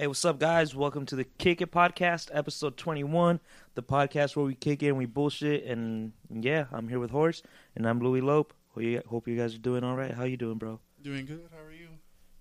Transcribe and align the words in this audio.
Hey, 0.00 0.06
what's 0.06 0.24
up, 0.24 0.38
guys? 0.38 0.76
Welcome 0.76 1.06
to 1.06 1.16
the 1.16 1.24
Kick 1.24 1.60
It 1.60 1.72
Podcast, 1.72 2.30
episode 2.32 2.76
21, 2.76 3.40
the 3.74 3.82
podcast 3.82 4.36
where 4.36 4.46
we 4.46 4.54
kick 4.54 4.80
it 4.84 4.90
and 4.90 4.96
we 4.96 5.06
bullshit. 5.06 5.64
And 5.64 6.12
yeah, 6.30 6.66
I'm 6.70 6.88
here 6.88 7.00
with 7.00 7.10
Horse, 7.10 7.42
and 7.74 7.84
I'm 7.84 7.98
Louis 7.98 8.20
Lope. 8.20 8.54
Hope 8.74 8.84
you, 8.84 9.02
hope 9.08 9.26
you 9.26 9.36
guys 9.36 9.56
are 9.56 9.58
doing 9.58 9.82
all 9.82 9.96
right. 9.96 10.12
How 10.12 10.22
you 10.22 10.36
doing, 10.36 10.56
bro? 10.56 10.78
Doing 11.02 11.26
good. 11.26 11.48
How 11.50 11.64
are 11.64 11.72
you? 11.72 11.88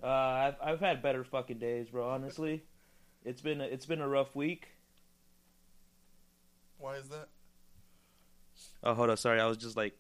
Uh, 0.03 0.07
I've 0.07 0.55
I've 0.61 0.79
had 0.79 1.01
better 1.01 1.23
fucking 1.23 1.57
days, 1.57 1.87
bro. 1.89 2.07
Honestly, 2.07 2.61
it's 3.25 3.41
been 3.41 3.59
a, 3.59 3.63
it's 3.63 3.87
been 3.87 4.01
a 4.01 4.07
rough 4.07 4.35
week. 4.35 4.67
Why 6.77 6.97
is 6.97 7.09
that? 7.09 7.27
Oh, 8.83 8.93
hold 8.93 9.09
on. 9.09 9.17
Sorry, 9.17 9.39
I 9.41 9.47
was 9.47 9.57
just 9.57 9.75
like 9.75 9.97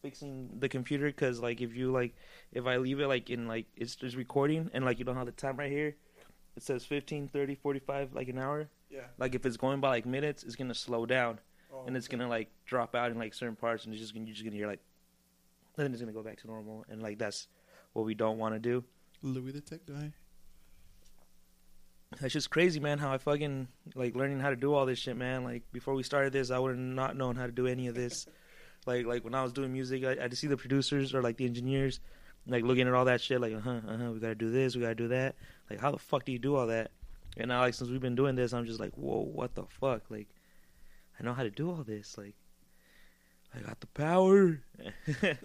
fixing 0.00 0.48
the 0.58 0.70
computer 0.70 1.08
because 1.08 1.38
like 1.38 1.60
if 1.60 1.76
you 1.76 1.92
like 1.92 2.14
if 2.50 2.64
I 2.64 2.78
leave 2.78 2.98
it 2.98 3.08
like 3.08 3.28
in 3.28 3.46
like 3.46 3.66
it's 3.76 3.94
just 3.94 4.16
recording 4.16 4.70
and 4.72 4.86
like 4.86 4.98
you 4.98 5.04
don't 5.04 5.16
have 5.16 5.26
the 5.26 5.32
time 5.32 5.58
right 5.58 5.70
here, 5.70 5.96
it 6.56 6.62
says 6.62 6.84
15, 6.84 7.28
30, 7.28 7.54
45, 7.54 8.12
like 8.14 8.28
an 8.28 8.38
hour. 8.38 8.68
Yeah. 8.90 9.00
Like 9.18 9.34
if 9.34 9.46
it's 9.46 9.56
going 9.56 9.80
by 9.80 9.88
like 9.88 10.06
minutes, 10.06 10.42
it's 10.42 10.56
gonna 10.56 10.74
slow 10.74 11.06
down 11.06 11.38
Oh, 11.74 11.84
and 11.86 11.96
it's 11.96 12.06
okay. 12.06 12.18
gonna 12.18 12.28
like 12.28 12.50
drop 12.66 12.94
out 12.94 13.10
in 13.10 13.18
like 13.18 13.32
certain 13.32 13.56
parts 13.56 13.84
and 13.86 13.94
it's 13.94 14.00
just 14.02 14.12
gonna 14.12 14.26
you're 14.26 14.34
just 14.34 14.44
gonna 14.44 14.56
hear 14.56 14.66
like 14.66 14.80
and 15.78 15.84
then 15.86 15.92
it's 15.92 16.02
gonna 16.02 16.12
go 16.12 16.22
back 16.22 16.38
to 16.42 16.46
normal 16.46 16.84
and 16.90 17.00
like 17.02 17.18
that's 17.18 17.48
what 17.94 18.04
we 18.04 18.14
don't 18.14 18.36
want 18.38 18.54
to 18.54 18.58
do. 18.58 18.84
Louis 19.22 19.52
the 19.52 19.60
Tech 19.62 19.80
Guy. 19.86 20.12
That's 22.20 22.34
just 22.34 22.50
crazy, 22.50 22.78
man. 22.78 22.98
How 22.98 23.12
I 23.12 23.18
fucking 23.18 23.68
like 23.94 24.14
learning 24.14 24.40
how 24.40 24.50
to 24.50 24.56
do 24.56 24.74
all 24.74 24.84
this 24.84 24.98
shit, 24.98 25.16
man. 25.16 25.44
Like 25.44 25.62
before 25.72 25.94
we 25.94 26.02
started 26.02 26.32
this, 26.32 26.50
I 26.50 26.58
would 26.58 26.72
have 26.72 26.78
not 26.78 27.16
known 27.16 27.36
how 27.36 27.46
to 27.46 27.52
do 27.52 27.66
any 27.66 27.86
of 27.86 27.94
this. 27.94 28.26
like 28.86 29.06
like 29.06 29.24
when 29.24 29.34
I 29.34 29.42
was 29.42 29.52
doing 29.54 29.72
music, 29.72 30.04
I, 30.04 30.24
I 30.24 30.28
just 30.28 30.42
see 30.42 30.48
the 30.48 30.56
producers 30.58 31.14
or 31.14 31.22
like 31.22 31.38
the 31.38 31.46
engineers, 31.46 32.00
like 32.46 32.64
looking 32.64 32.86
at 32.86 32.92
all 32.92 33.06
that 33.06 33.22
shit. 33.22 33.40
Like 33.40 33.54
uh 33.54 33.60
huh, 33.60 33.80
uh 33.88 33.96
huh. 33.96 34.10
We 34.12 34.20
gotta 34.20 34.34
do 34.34 34.50
this, 34.50 34.76
we 34.76 34.82
gotta 34.82 34.94
do 34.94 35.08
that. 35.08 35.36
Like 35.72 35.80
how 35.80 35.90
the 35.90 35.98
fuck 35.98 36.26
do 36.26 36.32
you 36.32 36.38
do 36.38 36.54
all 36.54 36.66
that? 36.66 36.90
And 37.38 37.48
now 37.48 37.60
like 37.60 37.72
since 37.72 37.88
we've 37.88 38.00
been 38.00 38.14
doing 38.14 38.36
this, 38.36 38.52
I'm 38.52 38.66
just 38.66 38.78
like, 38.78 38.92
whoa, 38.92 39.22
what 39.22 39.54
the 39.54 39.64
fuck? 39.64 40.10
Like 40.10 40.28
I 41.18 41.24
know 41.24 41.32
how 41.32 41.44
to 41.44 41.50
do 41.50 41.70
all 41.70 41.82
this. 41.82 42.18
Like 42.18 42.34
I 43.56 43.60
got 43.60 43.80
the 43.80 43.86
power. 43.86 44.60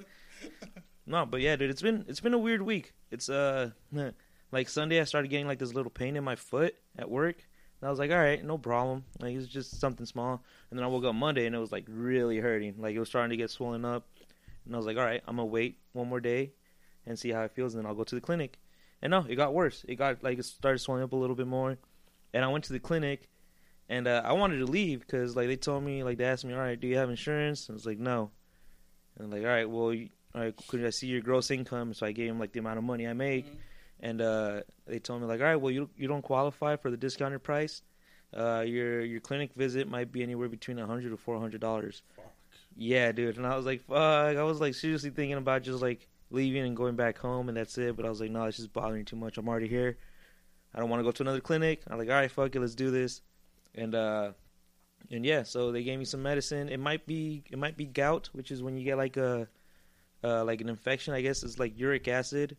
no, 1.06 1.26
but 1.26 1.40
yeah, 1.40 1.56
dude, 1.56 1.70
it's 1.70 1.82
been 1.82 2.04
it's 2.10 2.20
been 2.20 2.34
a 2.34 2.38
weird 2.38 2.62
week. 2.62 2.94
It's 3.10 3.30
uh. 3.30 3.72
Like 4.50 4.70
Sunday, 4.70 5.02
I 5.02 5.04
started 5.04 5.28
getting 5.28 5.46
like 5.46 5.60
this 5.60 5.74
little 5.74 5.92
pain 5.92 6.16
in 6.16 6.24
my 6.24 6.38
foot 6.38 6.74
at 6.98 7.10
work. 7.10 7.36
And 7.82 7.88
I 7.88 7.90
was 7.90 8.00
like, 8.00 8.12
all 8.12 8.18
right, 8.18 8.42
no 8.42 8.58
problem. 8.58 9.04
Like 9.20 9.36
it's 9.36 9.46
just 9.46 9.78
something 9.78 10.06
small. 10.06 10.42
And 10.70 10.80
then 10.80 10.86
I 10.86 10.88
woke 10.88 11.04
up 11.04 11.16
Monday 11.16 11.46
and 11.46 11.54
it 11.54 11.60
was 11.60 11.74
like 11.74 11.84
really 11.90 12.38
hurting. 12.38 12.76
Like 12.78 12.96
it 12.96 13.00
was 13.00 13.10
starting 13.10 13.32
to 13.32 13.36
get 13.36 13.50
swollen 13.50 13.84
up. 13.84 14.08
And 14.66 14.74
I 14.74 14.78
was 14.78 14.86
like, 14.86 14.96
all 14.96 15.04
right, 15.04 15.22
I'm 15.28 15.36
gonna 15.36 15.48
wait 15.48 15.80
one 15.92 16.08
more 16.08 16.22
day 16.22 16.54
and 17.06 17.18
see 17.18 17.30
how 17.30 17.42
it 17.42 17.52
feels, 17.52 17.74
and 17.74 17.84
then 17.84 17.90
I'll 17.90 17.96
go 17.96 18.04
to 18.04 18.16
the 18.16 18.22
clinic. 18.22 18.60
And 19.02 19.12
no, 19.12 19.26
it 19.30 19.36
got 19.36 19.54
worse. 19.54 19.86
It 19.88 19.96
got 19.96 20.24
like 20.24 20.40
it 20.40 20.44
started 20.46 20.80
swelling 20.80 21.04
up 21.04 21.14
a 21.14 21.16
little 21.16 21.36
bit 21.36 21.48
more. 21.48 21.78
And 22.34 22.44
I 22.44 22.48
went 22.50 22.64
to 22.66 22.74
the 22.74 22.80
clinic, 22.80 23.30
and 23.90 24.08
uh, 24.08 24.22
I 24.26 24.34
wanted 24.34 24.58
to 24.60 24.66
leave 24.66 25.00
because 25.02 25.36
like 25.36 25.48
they 25.48 25.56
told 25.56 25.84
me 25.84 26.04
like 26.04 26.18
they 26.18 26.26
asked 26.26 26.46
me, 26.46 26.54
all 26.54 26.60
right, 26.60 26.80
do 26.80 26.88
you 26.88 26.98
have 26.98 27.10
insurance? 27.10 27.70
I 27.70 27.74
was 27.74 27.86
like, 27.86 28.00
no. 28.00 28.32
And 29.18 29.26
I'm 29.26 29.32
like, 29.32 29.42
all 29.44 29.48
right, 29.56 29.70
well, 29.70 29.94
you, 29.94 30.10
all 30.36 30.42
right, 30.42 30.54
could 30.68 30.84
I 30.86 30.90
see 30.90 31.08
your 31.08 31.22
gross 31.22 31.52
income? 31.52 31.94
So 31.94 32.06
I 32.06 32.12
gave 32.12 32.30
him 32.30 32.40
like 32.40 32.52
the 32.52 32.60
amount 32.60 32.78
of 32.80 32.84
money 32.84 33.08
I 33.08 33.14
make 33.14 33.46
Mhm. 33.48 33.58
and 34.02 34.22
uh, 34.22 34.62
they 34.86 35.00
told 35.00 35.22
me 35.22 35.28
like, 35.28 35.40
all 35.40 35.46
right, 35.48 35.56
well, 35.56 35.72
you 35.72 35.90
you 35.98 36.08
don't 36.08 36.22
qualify 36.22 36.76
for 36.76 36.92
the 36.92 36.98
discounted 36.98 37.44
price. 37.44 37.82
Uh, 38.36 38.64
your 38.68 39.02
your 39.06 39.22
clinic 39.22 39.52
visit 39.56 39.88
might 39.90 40.12
be 40.12 40.22
anywhere 40.22 40.50
between 40.50 40.80
a 40.80 40.86
hundred 40.86 41.10
to 41.12 41.18
four 41.18 41.40
hundred 41.40 41.62
dollars. 41.62 42.02
Fuck. 42.16 42.26
Yeah, 42.76 43.12
dude. 43.12 43.38
And 43.38 43.48
I 43.48 43.56
was 43.56 43.66
like, 43.66 43.82
fuck. 43.88 44.38
I 44.38 44.44
was 44.44 44.60
like 44.60 44.74
seriously 44.76 45.10
thinking 45.12 45.38
about 45.38 45.64
just 45.64 45.82
like 45.82 46.08
leaving 46.30 46.64
and 46.66 46.76
going 46.76 46.96
back 46.96 47.18
home, 47.18 47.48
and 47.50 47.58
that's 47.58 47.78
it. 47.78 47.96
But 47.96 48.06
I 48.06 48.10
was 48.10 48.20
like, 48.22 48.32
no, 48.32 48.44
it's 48.46 48.58
just 48.58 48.74
bothering 48.74 49.06
too 49.06 49.16
much. 49.16 49.38
I'm 49.38 49.48
already 49.48 49.68
here. 49.68 49.98
I 50.74 50.80
don't 50.80 50.90
want 50.90 51.00
to 51.00 51.04
go 51.04 51.12
to 51.12 51.24
another 51.24 51.40
clinic. 51.40 51.82
I'm 51.88 51.98
like, 51.98 52.10
all 52.10 52.16
right, 52.16 52.30
fuck 52.32 52.56
it, 52.56 52.60
let's 52.60 52.76
do 52.76 52.92
this. 52.92 53.22
And 53.76 53.96
uh, 53.96 54.32
and 55.12 55.26
yeah, 55.26 55.44
so 55.44 55.72
they 55.72 55.84
gave 55.84 55.98
me 56.00 56.06
some 56.06 56.22
medicine. 56.24 56.70
It 56.70 56.80
might 56.80 57.06
be 57.06 57.44
it 57.50 57.58
might 57.58 57.78
be 57.78 57.86
gout, 57.86 58.30
which 58.34 58.52
is 58.52 58.62
when 58.62 58.78
you 58.78 58.84
get 58.84 58.98
like 58.98 59.18
a 59.18 59.48
uh, 60.24 60.44
like 60.44 60.62
an 60.62 60.70
infection. 60.70 61.14
I 61.14 61.22
guess 61.22 61.44
it's 61.44 61.60
like 61.60 61.78
uric 61.80 62.08
acid 62.08 62.58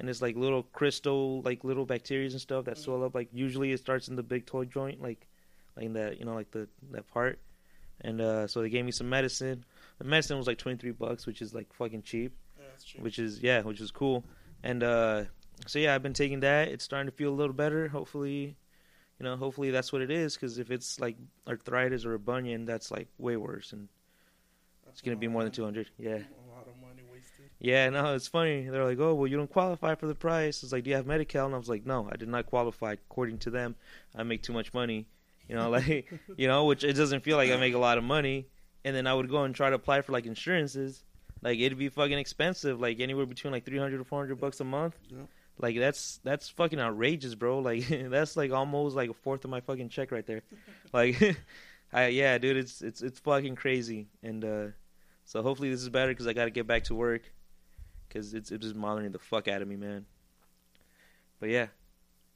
and 0.00 0.08
it's 0.08 0.22
like 0.22 0.36
little 0.36 0.62
crystal 0.62 1.42
like 1.42 1.64
little 1.64 1.84
bacteria 1.84 2.28
and 2.30 2.40
stuff 2.40 2.66
that 2.66 2.76
Mhm. 2.76 2.84
swell 2.84 3.02
up 3.04 3.16
like 3.16 3.28
usually 3.32 3.72
it 3.72 3.78
starts 3.80 4.06
in 4.06 4.14
the 4.14 4.22
big 4.22 4.46
toe 4.46 4.64
joint 4.64 5.00
like 5.02 5.26
like 5.76 5.86
in 5.86 5.92
that 5.94 6.20
you 6.20 6.24
know 6.24 6.34
like 6.34 6.52
the 6.52 6.68
that 6.92 7.08
part 7.08 7.40
and 8.02 8.20
uh 8.20 8.46
so 8.46 8.62
they 8.62 8.68
gave 8.70 8.84
me 8.84 8.92
some 8.92 9.08
medicine 9.08 9.64
the 9.98 10.04
medicine 10.04 10.36
was 10.38 10.46
like 10.46 10.58
23 10.58 10.92
bucks 10.92 11.26
which 11.26 11.42
is 11.42 11.52
like 11.52 11.72
fucking 11.72 12.02
cheap 12.02 12.30
Yeah, 12.30 12.30
that's 12.30 12.36
true. 12.36 12.47
Which 13.00 13.18
is 13.18 13.40
yeah 13.40 13.62
which 13.62 13.80
is 13.80 13.90
cool 13.90 14.24
and 14.62 14.82
uh 14.82 15.24
so 15.66 15.78
yeah 15.78 15.94
i've 15.94 16.02
been 16.02 16.12
taking 16.12 16.40
that 16.40 16.68
it's 16.68 16.84
starting 16.84 17.10
to 17.10 17.16
feel 17.16 17.30
a 17.30 17.34
little 17.34 17.52
better 17.54 17.88
hopefully 17.88 18.56
you 19.18 19.24
know 19.24 19.36
hopefully 19.36 19.70
that's 19.70 19.92
what 19.92 20.02
it 20.02 20.10
is 20.10 20.34
because 20.34 20.58
if 20.58 20.70
it's 20.70 21.00
like 21.00 21.16
arthritis 21.46 22.04
or 22.04 22.14
a 22.14 22.18
bunion 22.18 22.64
that's 22.64 22.90
like 22.90 23.08
way 23.18 23.36
worse 23.36 23.72
and 23.72 23.88
That's 24.84 24.96
it's 24.98 25.02
gonna 25.02 25.16
be 25.16 25.28
more 25.28 25.42
than 25.42 25.52
200 25.52 25.90
yeah 25.98 26.10
A 26.10 26.14
lot 26.54 26.66
of 26.66 26.74
money 26.80 27.02
wasted. 27.12 27.50
yeah, 27.60 27.88
no, 27.90 28.14
it's 28.14 28.28
funny. 28.28 28.68
They're 28.68 28.84
like, 28.84 28.98
"Oh, 29.00 29.14
well, 29.14 29.26
you 29.26 29.36
don't 29.36 29.50
qualify 29.50 29.94
for 29.96 30.06
the 30.06 30.14
price." 30.14 30.62
It's 30.62 30.72
like, 30.72 30.84
"Do 30.84 30.90
you 30.90 30.96
have 30.96 31.06
Medi-Cal?" 31.06 31.46
And 31.46 31.54
I 31.54 31.58
was 31.58 31.68
like, 31.68 31.84
"No, 31.84 32.08
I 32.12 32.16
did 32.16 32.28
not 32.28 32.46
qualify. 32.46 32.92
According 32.92 33.38
to 33.38 33.50
them, 33.50 33.74
I 34.14 34.22
make 34.22 34.42
too 34.42 34.52
much 34.52 34.72
money." 34.72 35.06
You 35.48 35.56
know, 35.56 35.68
like, 35.78 36.08
you 36.36 36.46
know, 36.46 36.64
which 36.66 36.84
it 36.84 36.92
doesn't 36.94 37.22
feel 37.24 37.36
like 37.36 37.50
I 37.50 37.56
make 37.56 37.74
a 37.74 37.78
lot 37.78 37.98
of 37.98 38.04
money. 38.04 38.46
And 38.84 38.94
then 38.94 39.06
I 39.08 39.14
would 39.14 39.28
go 39.28 39.42
and 39.42 39.54
try 39.54 39.70
to 39.70 39.76
apply 39.76 40.02
for 40.02 40.12
like 40.12 40.26
insurances. 40.26 41.02
Like 41.42 41.58
it'd 41.58 41.78
be 41.78 41.88
fucking 41.88 42.18
expensive, 42.18 42.80
like 42.80 43.00
anywhere 43.00 43.26
between 43.26 43.52
like 43.52 43.64
three 43.64 43.78
hundred 43.78 43.98
to 43.98 44.04
four 44.04 44.20
hundred 44.20 44.40
bucks 44.40 44.60
a 44.60 44.64
month. 44.64 44.98
Yeah. 45.08 45.22
Like 45.58 45.76
that's 45.78 46.20
that's 46.24 46.48
fucking 46.48 46.80
outrageous, 46.80 47.34
bro. 47.34 47.58
Like 47.68 47.86
that's 47.88 48.36
like 48.36 48.52
almost 48.52 48.96
like 48.96 49.10
a 49.10 49.14
fourth 49.14 49.44
of 49.44 49.50
my 49.50 49.60
fucking 49.60 49.88
check 49.88 50.10
right 50.12 50.26
there. 50.26 50.42
Like, 50.92 51.20
I 51.92 52.08
yeah, 52.08 52.38
dude, 52.38 52.56
it's 52.56 52.82
it's 52.82 53.02
it's 53.02 53.20
fucking 53.20 53.56
crazy. 53.56 54.08
And 54.22 54.44
uh 54.44 54.66
so 55.24 55.42
hopefully 55.42 55.70
this 55.70 55.82
is 55.82 55.90
better 55.90 56.12
because 56.12 56.26
I 56.26 56.32
got 56.32 56.46
to 56.46 56.50
get 56.50 56.66
back 56.66 56.84
to 56.84 56.94
work 56.94 57.22
because 58.08 58.32
it's 58.32 58.50
it's 58.50 58.62
just 58.62 58.80
bothering 58.80 59.12
the 59.12 59.18
fuck 59.18 59.48
out 59.48 59.60
of 59.60 59.68
me, 59.68 59.76
man. 59.76 60.06
But 61.38 61.50
yeah, 61.50 61.66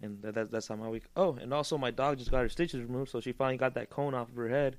and 0.02 0.20
that, 0.22 0.34
that 0.34 0.50
that's 0.50 0.68
how 0.68 0.76
my 0.76 0.88
week. 0.88 1.04
Oh, 1.16 1.38
and 1.40 1.54
also 1.54 1.78
my 1.78 1.90
dog 1.90 2.18
just 2.18 2.30
got 2.30 2.42
her 2.42 2.48
stitches 2.48 2.82
removed, 2.82 3.10
so 3.10 3.20
she 3.20 3.32
finally 3.32 3.56
got 3.56 3.74
that 3.74 3.88
cone 3.88 4.14
off 4.14 4.28
of 4.28 4.36
her 4.36 4.48
head. 4.48 4.76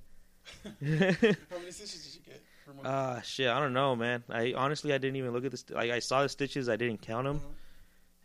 How 0.64 0.70
many 0.80 1.72
stitches 1.72 2.06
did 2.06 2.16
you 2.16 2.22
get? 2.34 2.43
Ah, 2.86 3.22
shit, 3.24 3.48
I 3.50 3.60
don't 3.60 3.74
know, 3.74 3.96
man. 3.96 4.24
I 4.30 4.54
honestly 4.56 4.94
I 4.94 4.98
didn't 4.98 5.16
even 5.18 5.32
look 5.32 5.46
at 5.46 5.52
this. 5.52 5.66
Like 5.70 5.92
I 5.92 6.00
saw 6.00 6.24
the 6.24 6.30
stitches, 6.30 6.70
I 6.70 6.76
didn't 6.76 7.02
count 7.02 7.26
them, 7.26 7.38
Uh-huh. 7.38 7.48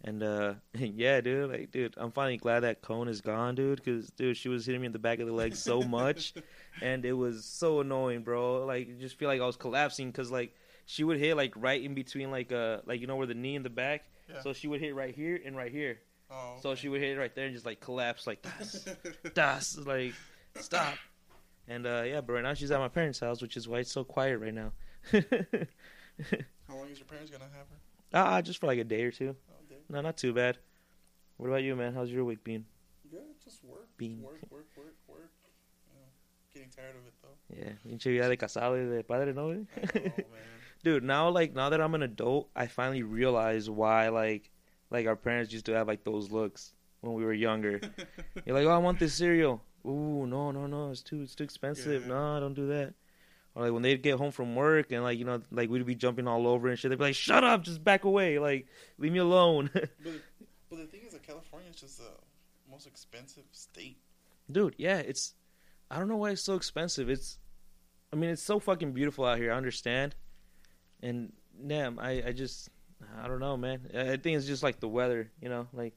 and 0.04 0.22
uh, 0.22 0.54
yeah, 0.75 1.21
dude, 1.21 1.50
like, 1.50 1.71
dude, 1.71 1.94
I'm 1.97 2.12
finally 2.12 2.37
glad 2.37 2.60
that 2.60 2.82
cone 2.82 3.09
is 3.09 3.21
gone, 3.21 3.54
dude, 3.54 3.77
because 3.82 4.10
dude, 4.10 4.37
she 4.37 4.48
was 4.48 4.65
hitting 4.66 4.81
me 4.81 4.87
in 4.87 4.93
the 4.93 4.98
back 4.98 5.19
of 5.21 5.27
the 5.27 5.32
leg 5.32 5.54
so 5.56 5.82
much. 5.98 6.34
and 6.82 7.04
it 7.04 7.12
was 7.15 7.44
so 7.44 7.81
annoying, 7.81 8.22
bro. 8.22 8.65
Like, 8.66 8.98
just 9.00 9.19
feel 9.19 9.28
like 9.28 9.41
I 9.41 9.47
was 9.47 9.56
collapsing 9.56 10.10
because 10.10 10.31
like 10.31 10.54
she 10.87 11.04
would 11.04 11.19
hit 11.19 11.37
like 11.37 11.53
right 11.56 11.82
in 11.82 11.94
between 11.94 12.31
like 12.31 12.50
uh 12.53 12.78
like 12.87 13.00
you 13.00 13.06
know 13.06 13.16
where 13.16 13.27
the 13.27 13.34
knee 13.34 13.56
and 13.56 13.65
the 13.65 13.71
back. 13.71 14.04
Yeah. 14.28 14.43
So 14.43 14.53
she 14.53 14.69
would 14.69 14.81
hit 14.81 14.94
right 14.94 15.15
here 15.15 15.41
and 15.44 15.56
right 15.56 15.72
here. 15.72 16.00
oh, 16.31 16.56
So 16.62 16.75
she 16.75 16.88
would 16.88 17.00
hit 17.00 17.16
it 17.16 17.19
right 17.19 17.34
there 17.34 17.47
and 17.47 17.54
just 17.54 17.65
like 17.66 17.81
collapse 17.81 18.27
like 18.27 18.43
das, 18.59 18.87
das, 19.34 19.78
like 19.78 20.15
stop. 20.60 20.94
And 21.69 21.87
uh 21.87 22.03
yeah, 22.06 22.21
but 22.21 22.33
right 22.33 22.43
now 22.43 22.55
she's 22.55 22.71
at 22.71 22.81
my 22.81 22.89
parents' 22.89 23.21
house, 23.21 23.43
which 23.43 23.56
is 23.56 23.69
why 23.69 23.81
it's 23.81 23.93
so 23.93 24.05
quiet 24.05 24.39
right 24.39 24.55
now. 24.55 24.73
How 25.12 26.75
long 26.75 26.89
is 26.91 26.99
your 26.99 27.06
parents 27.06 27.31
gonna 27.31 27.45
have 27.45 27.69
her? 27.69 27.79
ah, 28.15 28.41
just 28.41 28.59
for 28.59 28.67
like 28.67 28.79
a 28.79 28.84
day 28.84 29.03
or 29.03 29.11
two. 29.11 29.37
Oh, 29.51 29.55
okay. 29.67 29.81
No, 29.89 30.01
not 30.01 30.17
too 30.17 30.33
bad. 30.33 30.59
What 31.37 31.49
about 31.49 31.62
you, 31.62 31.77
man? 31.77 31.95
How's 31.95 32.11
your 32.11 32.25
week 32.25 32.43
been? 32.43 32.65
Good. 33.11 33.21
Just 33.45 33.62
work. 33.65 33.89
Bean. 33.97 34.23
Work. 34.23 34.41
Work. 34.51 34.67
Work. 34.77 34.95
Work. 35.07 35.31
You 35.87 35.95
know, 35.95 36.07
getting 36.53 36.71
tired 36.71 36.97
of 36.97 37.07
it 37.07 37.15
though. 37.23 37.57
Yeah, 37.57 37.73
pinche 37.87 38.05
vida 38.05 38.28
de 38.28 38.37
casado 38.37 38.97
de 38.97 39.03
padre, 39.05 39.33
no? 39.33 39.53
know, 39.53 39.67
dude 40.84 41.03
now 41.03 41.28
like 41.28 41.55
now 41.55 41.69
that 41.71 41.81
i'm 41.81 41.95
an 41.95 42.03
adult 42.05 42.49
i 42.55 42.67
finally 42.67 43.03
realize 43.03 43.69
why 43.69 44.09
like 44.09 44.51
like 44.91 45.07
our 45.09 45.17
parents 45.17 45.53
used 45.53 45.67
to 45.67 45.73
have 45.73 45.89
like 45.89 46.05
those 46.05 46.31
looks 46.31 46.73
when 47.01 47.15
we 47.15 47.25
were 47.25 47.33
younger 47.33 47.81
you're 48.47 48.54
like 48.54 48.65
oh 48.66 48.71
i 48.71 48.78
want 48.78 48.98
this 48.98 49.15
cereal 49.15 49.60
ooh 49.89 50.27
no 50.27 50.51
no 50.51 50.67
no 50.67 50.91
it's 50.91 51.03
too 51.03 51.23
it's 51.23 51.35
too 51.35 51.45
expensive. 51.45 52.03
Yeah. 52.03 52.09
no 52.09 52.41
don't 52.41 52.55
do 52.55 52.67
that. 52.69 52.95
Or 53.55 53.63
like 53.65 53.73
when 53.73 53.83
they'd 53.83 54.03
get 54.03 54.19
home 54.19 54.31
from 54.31 54.55
work 54.55 54.93
and 54.93 55.03
like 55.03 55.19
you 55.19 55.25
know 55.25 55.41
like 55.51 55.71
we'd 55.71 55.85
be 55.87 55.95
jumping 55.95 56.29
all 56.29 56.47
over 56.47 56.69
and 56.69 56.79
shit 56.79 56.91
they'd 56.91 56.99
be 56.99 57.05
like 57.05 57.15
shut 57.15 57.43
up 57.45 57.63
just 57.65 57.83
back 57.83 58.05
away 58.05 58.39
like 58.39 58.67
leave 58.99 59.13
me 59.13 59.19
alone. 59.19 59.71
But 59.75 59.91
but 60.71 60.77
the 60.79 60.87
thing 60.87 61.01
is 61.07 61.13
that 61.15 61.23
California 61.23 61.71
is 61.71 61.77
just 61.81 61.99
the 61.99 62.11
most 62.71 62.87
expensive 62.87 63.45
state. 63.53 63.97
dude 64.51 64.75
yeah 64.77 64.99
it's 64.99 65.35
i 65.91 65.99
don't 65.99 66.09
know 66.09 66.17
why 66.19 66.31
it's 66.31 66.45
so 66.45 66.55
expensive. 66.55 67.09
It's 67.09 67.39
i 68.13 68.17
mean 68.17 68.31
it's 68.31 68.43
so 68.43 68.59
fucking 68.61 68.93
beautiful 68.93 69.25
out 69.25 69.39
here 69.39 69.53
i 69.53 69.57
understand. 69.57 70.15
And 71.03 71.33
damn 71.67 71.99
i 71.99 72.23
i 72.29 72.33
just 72.33 72.69
i 73.23 73.27
don't 73.27 73.41
know 73.41 73.57
man. 73.57 73.81
I 73.95 74.13
I 74.13 74.17
think 74.19 74.37
it's 74.37 74.47
just 74.47 74.63
like 74.63 74.79
the 74.81 74.89
weather 74.89 75.31
you 75.41 75.49
know 75.49 75.67
like 75.73 75.95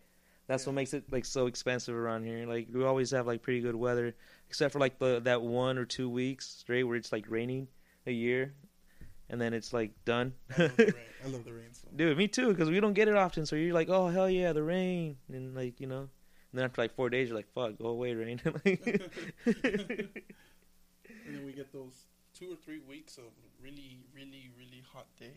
that's 0.52 0.66
what 0.66 0.76
makes 0.76 0.94
it 0.94 1.04
like 1.12 1.26
so 1.26 1.48
expensive 1.48 1.96
around 1.96 2.24
here 2.24 2.46
like 2.46 2.68
we 2.74 2.84
always 2.84 3.12
have 3.12 3.26
like 3.26 3.42
pretty 3.42 3.62
good 3.62 3.76
weather 3.76 4.14
except 4.50 4.74
for 4.74 4.80
like 4.80 5.00
the 5.00 5.20
that 5.22 5.42
one 5.42 5.78
or 5.78 5.86
two 5.86 6.10
weeks 6.10 6.48
straight 6.48 6.84
where 6.84 6.98
it's 6.98 7.12
like 7.12 7.26
raining 7.30 7.68
a 8.06 8.12
year 8.12 8.54
and 9.30 9.40
then 9.40 9.54
it's 9.54 9.72
like 9.72 9.92
done 10.04 10.34
I 10.58 10.64
love 10.64 10.76
the 10.78 10.86
rain. 10.86 10.96
I 11.24 11.28
love 11.30 11.46
the 11.46 11.54
rain. 11.54 11.70
So. 11.72 11.88
Dude, 11.96 12.18
me 12.18 12.28
too, 12.28 12.50
because 12.50 12.70
we 12.70 12.80
don't 12.80 12.94
get 12.94 13.08
it 13.08 13.16
often. 13.16 13.46
So 13.46 13.56
you're 13.56 13.74
like, 13.74 13.90
oh 13.90 14.08
hell 14.08 14.30
yeah, 14.30 14.54
the 14.54 14.64
rain, 14.64 15.18
and 15.32 15.56
like 15.56 15.80
you 15.80 15.88
know, 15.88 16.00
and 16.00 16.10
then 16.54 16.66
after 16.66 16.82
like 16.82 16.96
four 16.96 17.10
days, 17.10 17.30
you're 17.30 17.38
like, 17.38 17.52
"Fuck, 17.54 17.78
go 17.78 17.88
away, 17.88 18.14
rain." 18.14 18.42
And 21.28 21.38
then 21.38 21.46
we 21.46 21.54
get 21.54 21.72
those 21.72 22.08
two 22.34 22.52
or 22.52 22.56
three 22.56 22.80
weeks 22.80 23.18
of 23.18 23.26
really, 23.62 24.00
really, 24.14 24.50
really 24.58 24.84
hot 24.92 25.06
days. 25.20 25.30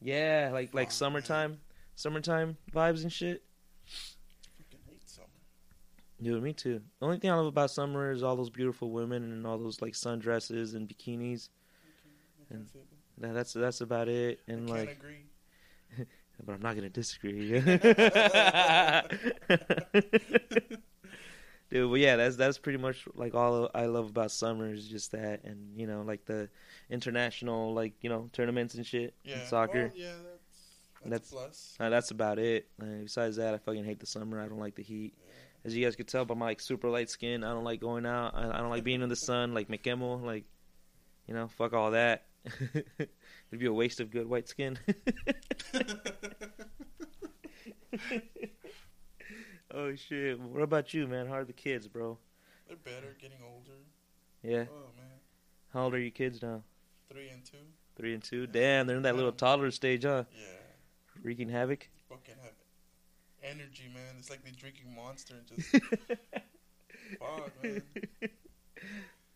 yeah, 0.00 0.50
like 0.52 0.74
like 0.74 0.90
summertime, 0.90 1.60
summertime 1.94 2.56
vibes 2.74 3.02
and 3.02 3.12
shit. 3.12 3.44
Freaking 6.20 6.24
hate. 6.24 6.32
Dude, 6.32 6.42
me 6.42 6.52
too. 6.52 6.80
The 7.00 7.06
only 7.06 7.18
thing 7.18 7.30
I 7.30 7.34
love 7.34 7.46
about 7.46 7.70
summer 7.70 8.10
is 8.12 8.22
all 8.22 8.36
those 8.36 8.50
beautiful 8.50 8.90
women 8.90 9.22
and 9.24 9.46
all 9.46 9.58
those 9.58 9.80
like 9.82 9.94
sundresses 9.94 10.74
and 10.74 10.88
bikinis. 10.88 11.48
I 12.50 12.54
And- 12.54 12.58
can't 12.60 12.70
say 12.70 12.78
that. 12.80 12.86
That, 13.28 13.34
that's 13.34 13.52
that's 13.52 13.80
about 13.82 14.08
it. 14.08 14.40
I 14.48 14.52
And 14.52 14.66
can't 14.66 14.78
like, 14.78 14.90
agree. 14.92 15.26
but 16.44 16.52
I'm 16.54 16.62
not 16.62 16.74
gonna 16.74 16.88
disagree. 16.88 17.50
Dude, 21.70 21.88
but 21.88 22.00
yeah, 22.00 22.16
that's 22.16 22.34
that's 22.36 22.58
pretty 22.58 22.78
much 22.78 23.04
like 23.14 23.34
all 23.34 23.70
I 23.74 23.86
love 23.86 24.06
about 24.08 24.32
summer 24.32 24.72
is 24.72 24.88
just 24.88 25.12
that, 25.12 25.44
and 25.44 25.78
you 25.78 25.86
know, 25.86 26.02
like 26.02 26.24
the 26.24 26.48
international 26.90 27.72
like 27.74 27.92
you 28.00 28.08
know 28.10 28.28
tournaments 28.32 28.74
and 28.74 28.84
shit, 28.84 29.14
Yeah. 29.22 29.38
and 29.38 29.46
soccer. 29.48 29.82
Well, 29.86 29.92
yeah, 29.94 30.12
that's 30.24 30.48
that's, 31.04 31.10
That's- 31.10 31.28
a 31.30 31.34
plus. 31.34 31.76
Uh, 31.78 31.88
that's 31.90 32.10
about 32.10 32.38
it. 32.40 32.66
Uh, 32.82 32.86
besides 33.04 33.36
that, 33.36 33.54
I 33.54 33.58
fucking 33.58 33.84
hate 33.84 34.00
the 34.00 34.06
summer. 34.06 34.40
I 34.40 34.48
don't 34.48 34.58
like 34.58 34.74
the 34.74 34.82
heat. 34.82 35.14
Yeah. 35.16 35.32
As 35.64 35.76
you 35.76 35.84
guys 35.84 35.94
could 35.96 36.08
tell 36.08 36.24
by 36.24 36.34
my 36.34 36.46
like 36.46 36.60
super 36.60 36.88
light 36.88 37.10
skin, 37.10 37.44
I 37.44 37.52
don't 37.52 37.64
like 37.64 37.80
going 37.80 38.06
out. 38.06 38.34
I, 38.34 38.48
I 38.48 38.58
don't 38.58 38.70
like 38.70 38.84
being 38.84 39.02
in 39.02 39.08
the 39.08 39.16
sun. 39.16 39.52
Like 39.54 39.68
McKemmel, 39.68 40.22
like 40.24 40.44
you 41.26 41.34
know, 41.34 41.48
fuck 41.48 41.72
all 41.74 41.90
that. 41.90 42.24
It'd 42.74 43.58
be 43.58 43.66
a 43.66 43.72
waste 43.72 44.00
of 44.00 44.10
good 44.10 44.26
white 44.28 44.48
skin. 44.48 44.78
oh 49.74 49.94
shit! 49.94 50.40
What 50.40 50.62
about 50.62 50.92
you, 50.94 51.06
man? 51.06 51.26
How 51.26 51.34
are 51.34 51.44
the 51.44 51.52
kids, 51.52 51.88
bro? 51.88 52.18
They're 52.66 52.76
better, 52.76 53.16
getting 53.20 53.38
older. 53.44 53.78
Yeah. 54.42 54.64
Oh 54.72 54.90
man, 54.96 55.18
How 55.72 55.84
old 55.84 55.94
are 55.94 55.98
your 56.00 56.10
kids 56.10 56.40
now? 56.42 56.62
three 57.10 57.28
and 57.28 57.44
two. 57.44 57.58
Three 57.96 58.14
and 58.14 58.22
two. 58.22 58.46
Damn, 58.46 58.86
they're 58.86 58.96
in 58.96 59.02
that 59.02 59.16
little 59.16 59.32
toddler 59.32 59.70
stage, 59.70 60.04
huh? 60.04 60.24
Yeah, 60.32 60.46
Wreaking 61.22 61.48
havoc. 61.50 61.88
fucking 62.08 62.36
have 62.42 62.52
energy, 63.42 63.90
man. 63.92 64.14
It's 64.18 64.30
like 64.30 64.42
they're 64.42 64.52
drinking 64.52 64.94
Monster 64.94 65.34
and 65.34 65.46
just 65.46 65.70
fuck, 67.18 67.62
man. 67.62 67.82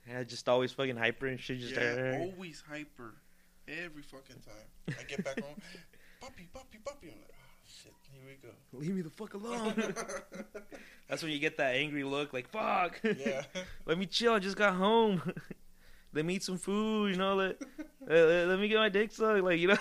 Yeah, 0.09 0.23
just 0.25 0.49
always 0.49 0.73
fucking 0.73 0.97
hyper 0.97 1.27
and 1.27 1.41
shit. 1.41 1.61
Just 1.61 1.75
yeah, 1.75 2.15
uh, 2.17 2.19
always 2.19 2.63
hyper, 2.69 3.15
every 3.67 4.03
fucking 4.03 4.37
time. 4.45 4.97
I 4.99 5.03
get 5.05 5.25
back 5.25 5.41
home, 5.43 5.57
puppy, 6.21 6.49
puppy, 6.53 6.79
puppy. 6.85 7.09
I'm 7.09 7.21
like, 7.21 7.31
oh 7.33 7.57
shit, 7.67 7.95
here 8.13 8.23
we 8.27 8.49
go. 8.49 8.55
leave 8.79 8.95
me 8.95 9.03
the 9.03 9.11
fuck 9.11 9.35
alone. 9.35 9.95
That's 11.09 11.23
when 11.23 11.33
you 11.33 11.39
get 11.39 11.57
that 11.57 11.75
angry 11.75 12.05
look, 12.05 12.33
like 12.33 12.49
fuck. 12.49 13.01
yeah, 13.03 13.43
let 13.87 13.99
me 13.99 14.07
chill. 14.07 14.35
I 14.35 14.39
just 14.39 14.57
got 14.57 14.75
home. 14.75 15.23
Let 16.15 16.25
me 16.25 16.35
eat 16.35 16.43
some 16.43 16.59
food. 16.59 17.13
You 17.13 17.17
know, 17.17 17.35
let 17.43 17.61
let, 18.07 18.49
let 18.49 18.59
me 18.59 18.69
get 18.69 18.77
my 18.79 18.89
dick 18.89 19.11
sucked. 19.13 19.43
Like 19.45 19.59
you 19.61 19.69
know. 19.69 19.79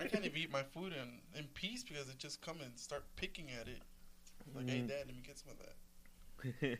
I 0.00 0.04
can't 0.06 0.24
even 0.24 0.36
eat 0.36 0.50
my 0.52 0.62
food 0.62 0.92
in 0.92 1.20
in 1.38 1.46
peace 1.54 1.82
because 1.84 2.08
it 2.08 2.18
just 2.18 2.40
come 2.40 2.60
and 2.62 2.76
start 2.78 3.04
picking 3.16 3.46
at 3.60 3.68
it. 3.68 3.82
Like, 4.54 4.68
hey, 4.68 4.78
Mm. 4.80 4.88
dad, 4.88 5.04
let 5.06 5.14
me 5.14 5.22
get 5.26 5.38
some 5.38 5.52
of 5.52 5.58
that. 5.58 5.74
Okay, 6.62 6.76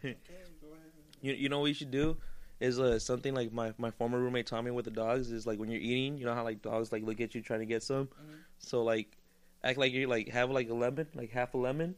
go 0.61 0.69
ahead. 0.69 0.93
you 1.21 1.33
you 1.35 1.49
know 1.49 1.61
what 1.61 1.67
you 1.67 1.75
should 1.75 1.91
do 1.91 2.17
is 2.61 2.79
uh 2.81 2.99
something 2.99 3.35
like 3.35 3.53
my 3.53 3.73
my 3.79 3.91
former 3.91 4.19
roommate 4.19 4.47
taught 4.47 4.65
me 4.65 4.71
with 4.71 4.85
the 4.85 4.91
dogs 4.91 5.31
is 5.31 5.47
like 5.47 5.59
when 5.59 5.69
you're 5.71 5.81
eating, 5.81 6.17
you 6.17 6.25
know 6.25 6.35
how 6.35 6.45
like 6.45 6.63
dogs 6.63 6.93
like 6.93 7.03
look 7.05 7.21
at 7.21 7.35
you 7.35 7.41
trying 7.43 7.61
to 7.61 7.67
get 7.67 7.83
some. 7.83 8.07
Mhm. 8.07 8.39
So 8.59 8.83
like 8.85 9.17
act 9.65 9.79
like 9.79 9.93
you're 9.93 10.09
like 10.09 10.29
have 10.29 10.51
like 10.51 10.71
a 10.71 10.75
lemon, 10.75 11.07
like 11.15 11.31
half 11.31 11.55
a 11.55 11.59
lemon. 11.59 11.95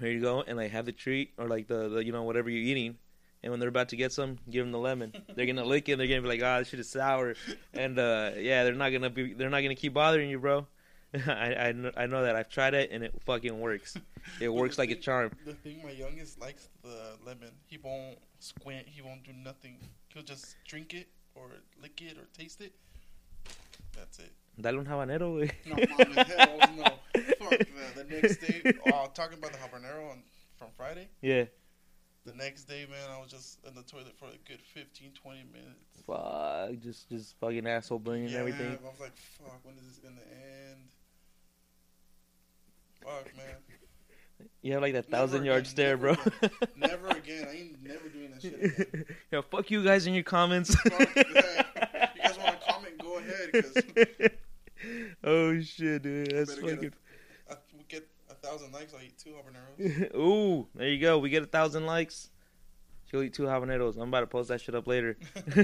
Here 0.00 0.10
you 0.10 0.20
go, 0.20 0.42
and 0.42 0.56
like 0.56 0.70
have 0.72 0.86
the 0.86 0.92
treat 0.92 1.32
or 1.38 1.46
like 1.48 1.66
the, 1.68 1.88
the 1.88 2.04
you 2.04 2.12
know 2.12 2.22
whatever 2.24 2.50
you're 2.50 2.62
eating. 2.62 2.96
And 3.42 3.50
when 3.50 3.58
they're 3.58 3.68
about 3.68 3.88
to 3.88 3.96
get 3.96 4.12
some, 4.12 4.38
give 4.48 4.64
them 4.64 4.72
the 4.72 4.78
lemon. 4.78 5.12
They're 5.34 5.46
gonna 5.46 5.64
lick 5.64 5.88
it. 5.88 5.96
They're 5.98 6.06
gonna 6.06 6.22
be 6.22 6.28
like, 6.28 6.42
"Ah, 6.42 6.60
this 6.60 6.68
shit 6.68 6.78
is 6.80 6.88
sour," 6.88 7.34
and 7.74 7.98
uh, 7.98 8.32
yeah, 8.36 8.62
they're 8.64 8.74
not 8.74 8.90
gonna 8.90 9.10
be. 9.10 9.32
They're 9.34 9.50
not 9.50 9.62
gonna 9.62 9.74
keep 9.74 9.94
bothering 9.94 10.30
you, 10.30 10.38
bro. 10.38 10.66
I 11.26 11.54
I 11.54 11.72
know, 11.72 11.90
I 11.96 12.06
know 12.06 12.22
that. 12.22 12.36
I've 12.36 12.48
tried 12.48 12.74
it 12.74 12.90
and 12.92 13.02
it 13.02 13.12
fucking 13.26 13.58
works. 13.60 13.96
It 14.40 14.48
works 14.48 14.78
like 14.78 14.90
a 14.90 14.94
charm. 14.94 15.32
The 15.44 15.54
thing, 15.54 15.80
my 15.82 15.90
youngest 15.90 16.40
likes 16.40 16.68
the 16.82 17.16
lemon. 17.26 17.50
He 17.66 17.78
won't 17.78 18.18
squint. 18.38 18.86
He 18.88 19.02
won't 19.02 19.24
do 19.24 19.32
nothing. 19.32 19.76
He'll 20.08 20.22
just 20.22 20.56
drink 20.66 20.94
it 20.94 21.08
or 21.34 21.48
lick 21.82 22.00
it 22.00 22.16
or 22.16 22.26
taste 22.32 22.60
it. 22.60 22.72
That's 23.96 24.20
it. 24.20 24.32
Dale 24.60 24.78
un 24.78 24.86
habanero, 24.86 25.34
güey. 25.34 25.50
No, 25.66 25.74
mames, 25.76 26.26
hell 26.36 26.58
no. 26.76 26.84
Fuck 27.40 27.58
that. 27.58 27.94
The 27.96 28.04
next 28.08 28.36
day, 28.38 28.72
oh, 28.86 29.08
talking 29.12 29.38
about 29.38 29.52
the 29.52 29.58
habanero 29.58 30.10
on, 30.10 30.22
from 30.56 30.68
Friday. 30.76 31.08
Yeah. 31.20 31.44
The 32.24 32.34
next 32.34 32.64
day, 32.64 32.86
man, 32.88 33.10
I 33.10 33.20
was 33.20 33.30
just 33.30 33.58
in 33.66 33.74
the 33.74 33.82
toilet 33.82 34.16
for 34.16 34.26
a 34.26 34.38
good 34.46 34.60
15, 34.74 35.10
20 35.20 35.44
minutes. 35.52 36.02
Fuck, 36.06 36.80
just 36.80 37.08
just 37.08 37.36
fucking 37.40 37.66
asshole 37.66 37.98
burning 37.98 38.24
and 38.24 38.32
yeah, 38.32 38.38
everything. 38.38 38.78
I 38.80 38.88
was 38.88 39.00
like, 39.00 39.16
fuck, 39.16 39.58
when 39.64 39.74
is 39.74 39.82
this 39.88 39.98
gonna 39.98 40.20
end? 40.70 40.80
Fuck, 43.02 43.36
man. 43.36 43.56
You 44.62 44.72
have 44.72 44.82
like 44.82 44.92
that 44.92 45.10
Never 45.10 45.26
thousand 45.26 45.44
yard 45.44 45.60
again, 45.60 45.70
stare, 45.70 45.96
never 45.96 46.14
bro. 46.14 46.48
Never 46.76 47.08
again. 47.08 47.48
I 47.50 47.56
ain't 47.56 47.82
never 47.82 48.08
doing 48.08 48.30
that 48.30 48.42
shit 48.42 48.54
again. 48.54 49.04
yeah, 49.32 49.40
fuck 49.50 49.70
you 49.70 49.82
guys 49.82 50.06
in 50.06 50.14
your 50.14 50.22
comments. 50.22 50.74
Fuck 50.74 51.14
that. 51.14 51.66
You 52.14 52.28
guys 52.28 52.38
want 52.38 52.60
to 52.60 52.72
comment? 52.72 52.98
Go 52.98 53.18
ahead, 53.18 53.50
because 53.52 54.30
oh 55.24 55.60
shit, 55.60 56.02
dude, 56.02 56.30
that's 56.30 56.54
get 56.54 56.60
fucking. 56.60 56.92
get 57.88 58.02
a 58.02 58.21
thousand 58.42 58.72
likes. 58.72 58.92
I'll 58.94 59.02
eat 59.02 59.16
two 59.18 59.30
habaneros. 59.30 60.14
Ooh, 60.16 60.66
there 60.74 60.88
you 60.88 61.00
go. 61.00 61.18
We 61.18 61.30
get 61.30 61.42
a 61.42 61.46
thousand 61.46 61.86
likes. 61.86 62.30
She'll 63.10 63.22
eat 63.22 63.34
two 63.34 63.44
habaneros. 63.44 63.96
I'm 63.96 64.08
about 64.08 64.20
to 64.20 64.26
post 64.26 64.48
that 64.48 64.60
shit 64.60 64.74
up 64.74 64.86
later. 64.86 65.16
but 65.44 65.62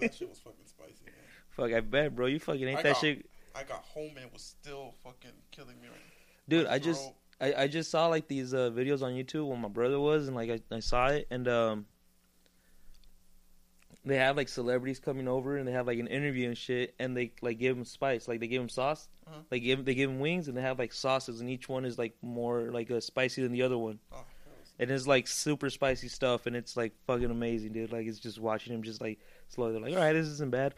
that 0.00 0.14
shit 0.14 0.28
was 0.28 0.38
fucking 0.38 0.66
spicy, 0.66 1.04
man. 1.06 1.14
Fuck, 1.50 1.72
I 1.72 1.80
bet, 1.80 2.14
bro. 2.14 2.26
You 2.26 2.38
fucking 2.38 2.68
ate 2.68 2.78
I 2.78 2.82
that 2.82 2.92
got- 2.92 3.00
shit, 3.00 3.26
I 3.54 3.62
got 3.64 3.82
home 3.84 4.10
and 4.16 4.24
it 4.24 4.32
was 4.32 4.42
still 4.42 4.94
fucking 5.02 5.32
killing 5.50 5.80
me 5.80 5.88
right 5.88 5.98
dude. 6.50 6.66
I 6.66 6.78
just. 6.78 7.10
I, 7.42 7.54
I 7.62 7.68
just 7.68 7.90
saw 7.90 8.08
like 8.08 8.28
these 8.28 8.52
uh, 8.52 8.70
videos 8.70 9.00
on 9.00 9.12
YouTube 9.12 9.48
when 9.48 9.62
my 9.62 9.68
brother 9.68 9.98
was, 9.98 10.26
and 10.26 10.36
like 10.36 10.50
I, 10.50 10.60
I 10.76 10.80
saw 10.80 11.06
it, 11.06 11.26
and 11.30 11.48
um, 11.48 11.86
they 14.04 14.16
have 14.16 14.36
like 14.36 14.48
celebrities 14.48 14.98
coming 14.98 15.28
over, 15.28 15.56
and 15.56 15.66
they 15.68 15.72
have 15.72 15.86
like 15.86 15.98
an 15.98 16.06
interview 16.06 16.48
and 16.48 16.56
shit, 16.56 16.94
and 16.98 17.16
they 17.16 17.32
like 17.42 17.58
give 17.58 17.76
them 17.76 17.84
spice, 17.84 18.26
like 18.28 18.40
they 18.40 18.46
give 18.48 18.60
them 18.62 18.68
sauce, 18.68 19.08
Uh-huh. 19.26 19.40
like 19.50 19.62
give 19.62 19.84
they 19.84 19.94
give 19.94 20.08
them 20.10 20.20
wings, 20.20 20.48
and 20.48 20.56
they 20.56 20.62
have 20.62 20.78
like 20.78 20.92
sauces, 20.92 21.40
and 21.40 21.50
each 21.50 21.68
one 21.68 21.84
is 21.84 21.98
like 21.98 22.14
more 22.22 22.70
like 22.72 22.90
uh, 22.90 23.00
spicy 23.00 23.42
than 23.42 23.52
the 23.52 23.62
other 23.62 23.76
one. 23.78 23.98
Oh, 24.12 24.24
and 24.78 24.90
it's 24.90 25.06
like 25.06 25.26
super 25.28 25.68
spicy 25.68 26.08
stuff, 26.08 26.46
and 26.46 26.56
it's 26.56 26.76
like 26.76 26.92
fucking 27.06 27.30
amazing, 27.30 27.72
dude. 27.72 27.92
Like 27.92 28.06
it's 28.06 28.18
just 28.18 28.40
watching 28.40 28.72
him 28.72 28.82
just 28.82 29.00
like 29.02 29.18
slowly, 29.48 29.72
they're 29.72 29.82
like, 29.82 29.92
all 29.94 30.00
right, 30.00 30.14
this 30.14 30.26
isn't 30.26 30.50
bad. 30.50 30.74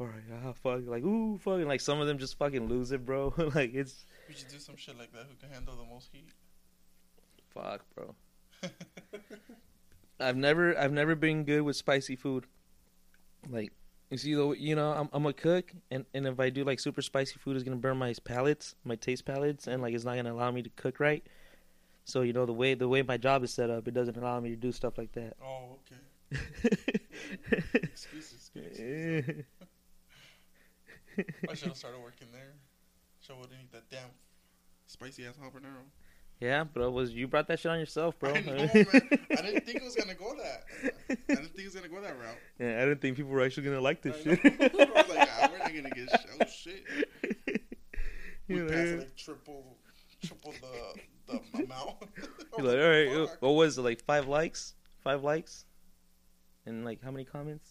All 0.00 0.06
right, 0.06 0.24
ah, 0.44 0.52
fuck, 0.52 0.80
like 0.86 1.04
ooh, 1.04 1.38
fucking, 1.38 1.68
like 1.68 1.80
some 1.80 2.00
of 2.00 2.08
them 2.08 2.18
just 2.18 2.36
fucking 2.38 2.68
lose 2.68 2.90
it, 2.90 3.04
bro. 3.06 3.32
like 3.54 3.72
it's 3.74 4.04
we 4.28 4.34
should 4.34 4.48
do 4.48 4.58
some 4.58 4.74
shit 4.76 4.98
like 4.98 5.12
that. 5.12 5.26
Who 5.30 5.36
can 5.40 5.50
handle 5.50 5.76
the 5.76 5.84
most 5.84 6.08
heat? 6.12 6.30
fuck, 7.54 7.84
bro. 7.94 8.16
I've 10.20 10.36
never, 10.36 10.76
I've 10.78 10.92
never 10.92 11.14
been 11.14 11.44
good 11.44 11.62
with 11.62 11.76
spicy 11.76 12.16
food. 12.16 12.46
Like 13.50 13.72
you 14.10 14.18
see, 14.18 14.34
though, 14.34 14.52
you 14.52 14.76
know, 14.76 14.92
I'm, 14.92 15.08
I'm 15.12 15.26
a 15.26 15.32
cook, 15.32 15.72
and 15.90 16.04
and 16.14 16.26
if 16.26 16.38
I 16.38 16.50
do 16.50 16.64
like 16.64 16.80
super 16.80 17.02
spicy 17.02 17.38
food, 17.38 17.56
it's 17.56 17.64
gonna 17.64 17.76
burn 17.76 17.96
my 17.96 18.14
palates, 18.24 18.74
my 18.84 18.96
taste 18.96 19.24
palates, 19.24 19.66
and 19.66 19.82
like 19.82 19.94
it's 19.94 20.04
not 20.04 20.16
gonna 20.16 20.32
allow 20.32 20.50
me 20.50 20.62
to 20.62 20.70
cook 20.70 21.00
right. 21.00 21.24
So 22.04 22.22
you 22.22 22.32
know 22.32 22.46
the 22.46 22.52
way 22.52 22.74
the 22.74 22.88
way 22.88 23.02
my 23.02 23.16
job 23.16 23.42
is 23.44 23.52
set 23.52 23.70
up, 23.70 23.88
it 23.88 23.94
doesn't 23.94 24.16
allow 24.16 24.38
me 24.40 24.50
to 24.50 24.56
do 24.56 24.72
stuff 24.72 24.98
like 24.98 25.12
that. 25.12 25.34
oh, 25.42 25.78
okay. 25.80 25.96
Excuses. 27.74 28.50
excuses. 28.54 29.44
I 31.48 31.54
should 31.54 31.68
have 31.68 31.76
started 31.76 32.00
working 32.00 32.28
there. 32.32 32.54
So 33.20 33.34
I 33.34 33.40
wouldn't 33.40 33.58
eat 33.60 33.72
that 33.72 33.88
damn 33.90 34.10
spicy 34.86 35.26
ass 35.26 35.34
habanero. 35.42 35.84
Yeah, 36.44 36.64
bro, 36.64 36.90
was 36.90 37.12
you 37.12 37.26
brought 37.26 37.48
that 37.48 37.58
shit 37.58 37.70
on 37.72 37.78
yourself, 37.78 38.18
bro? 38.18 38.34
I 38.34 38.40
know. 38.42 38.52
I 38.52 38.66
didn't 38.66 39.64
think 39.64 39.76
it 39.76 39.82
was 39.82 39.94
gonna 39.96 40.14
go 40.14 40.34
that. 40.36 40.64
I 41.10 41.14
didn't 41.34 41.54
think 41.54 41.58
it 41.60 41.64
was 41.64 41.74
gonna 41.74 41.88
go 41.88 42.00
that 42.02 42.18
route. 42.18 42.36
yeah, 42.58 42.76
I 42.76 42.84
didn't 42.84 43.00
think 43.00 43.16
people 43.16 43.32
were 43.32 43.42
actually 43.42 43.64
gonna 43.64 43.80
like 43.80 44.02
this 44.02 44.22
shit. 44.22 44.38
I 44.44 44.70
was 45.02 45.08
like, 45.08 45.28
ah, 45.32 45.48
we're 45.50 45.58
not 45.58 45.74
gonna 45.74 45.90
get 45.90 46.08
oh 46.40 46.44
shit. 46.46 46.84
We 48.46 48.60
passed 48.60 48.72
like, 48.92 48.98
like 48.98 49.16
triple, 49.16 49.78
triple 50.22 50.52
the 50.60 51.40
the 51.54 51.64
amount. 51.64 51.96
You're 52.58 52.66
like, 52.66 52.76
all 52.76 53.22
right, 53.22 53.28
fuck. 53.30 53.40
what 53.40 53.52
was 53.52 53.78
it 53.78 53.82
like? 53.82 54.04
Five 54.04 54.28
likes, 54.28 54.74
five 55.02 55.22
likes, 55.24 55.64
and 56.66 56.84
like 56.84 57.02
how 57.02 57.10
many 57.10 57.24
comments? 57.24 57.70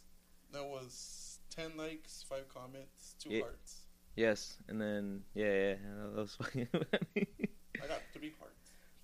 That 0.51 0.63
was 0.63 1.37
ten 1.55 1.77
likes, 1.77 2.25
five 2.27 2.49
comments, 2.51 3.13
two 3.19 3.29
Yeah. 3.29 3.41
hearts. 3.41 3.81
Yes, 4.15 4.57
and 4.67 4.81
then 4.81 5.21
yeah, 5.35 5.45
yeah, 5.45 5.69
yeah 5.69 5.75
that 6.15 6.21
was 6.21 6.35
fucking. 6.35 6.67
I 6.73 7.87
got 7.87 8.01
three 8.13 8.33
hearts. 8.39 8.62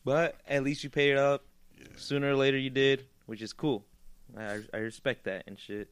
But 0.10 0.38
at 0.48 0.64
least 0.64 0.84
you 0.84 0.90
paid 0.90 1.12
it 1.12 1.18
up. 1.20 1.46
Yeah. 1.78 1.86
Sooner 1.96 2.32
or 2.32 2.36
later, 2.36 2.58
you 2.58 2.72
did, 2.72 3.06
which 3.28 3.44
is 3.44 3.54
cool. 3.54 3.86
I 4.36 4.62
I 4.74 4.78
respect 4.78 5.26
that 5.26 5.44
and 5.46 5.58
shit. 5.60 5.88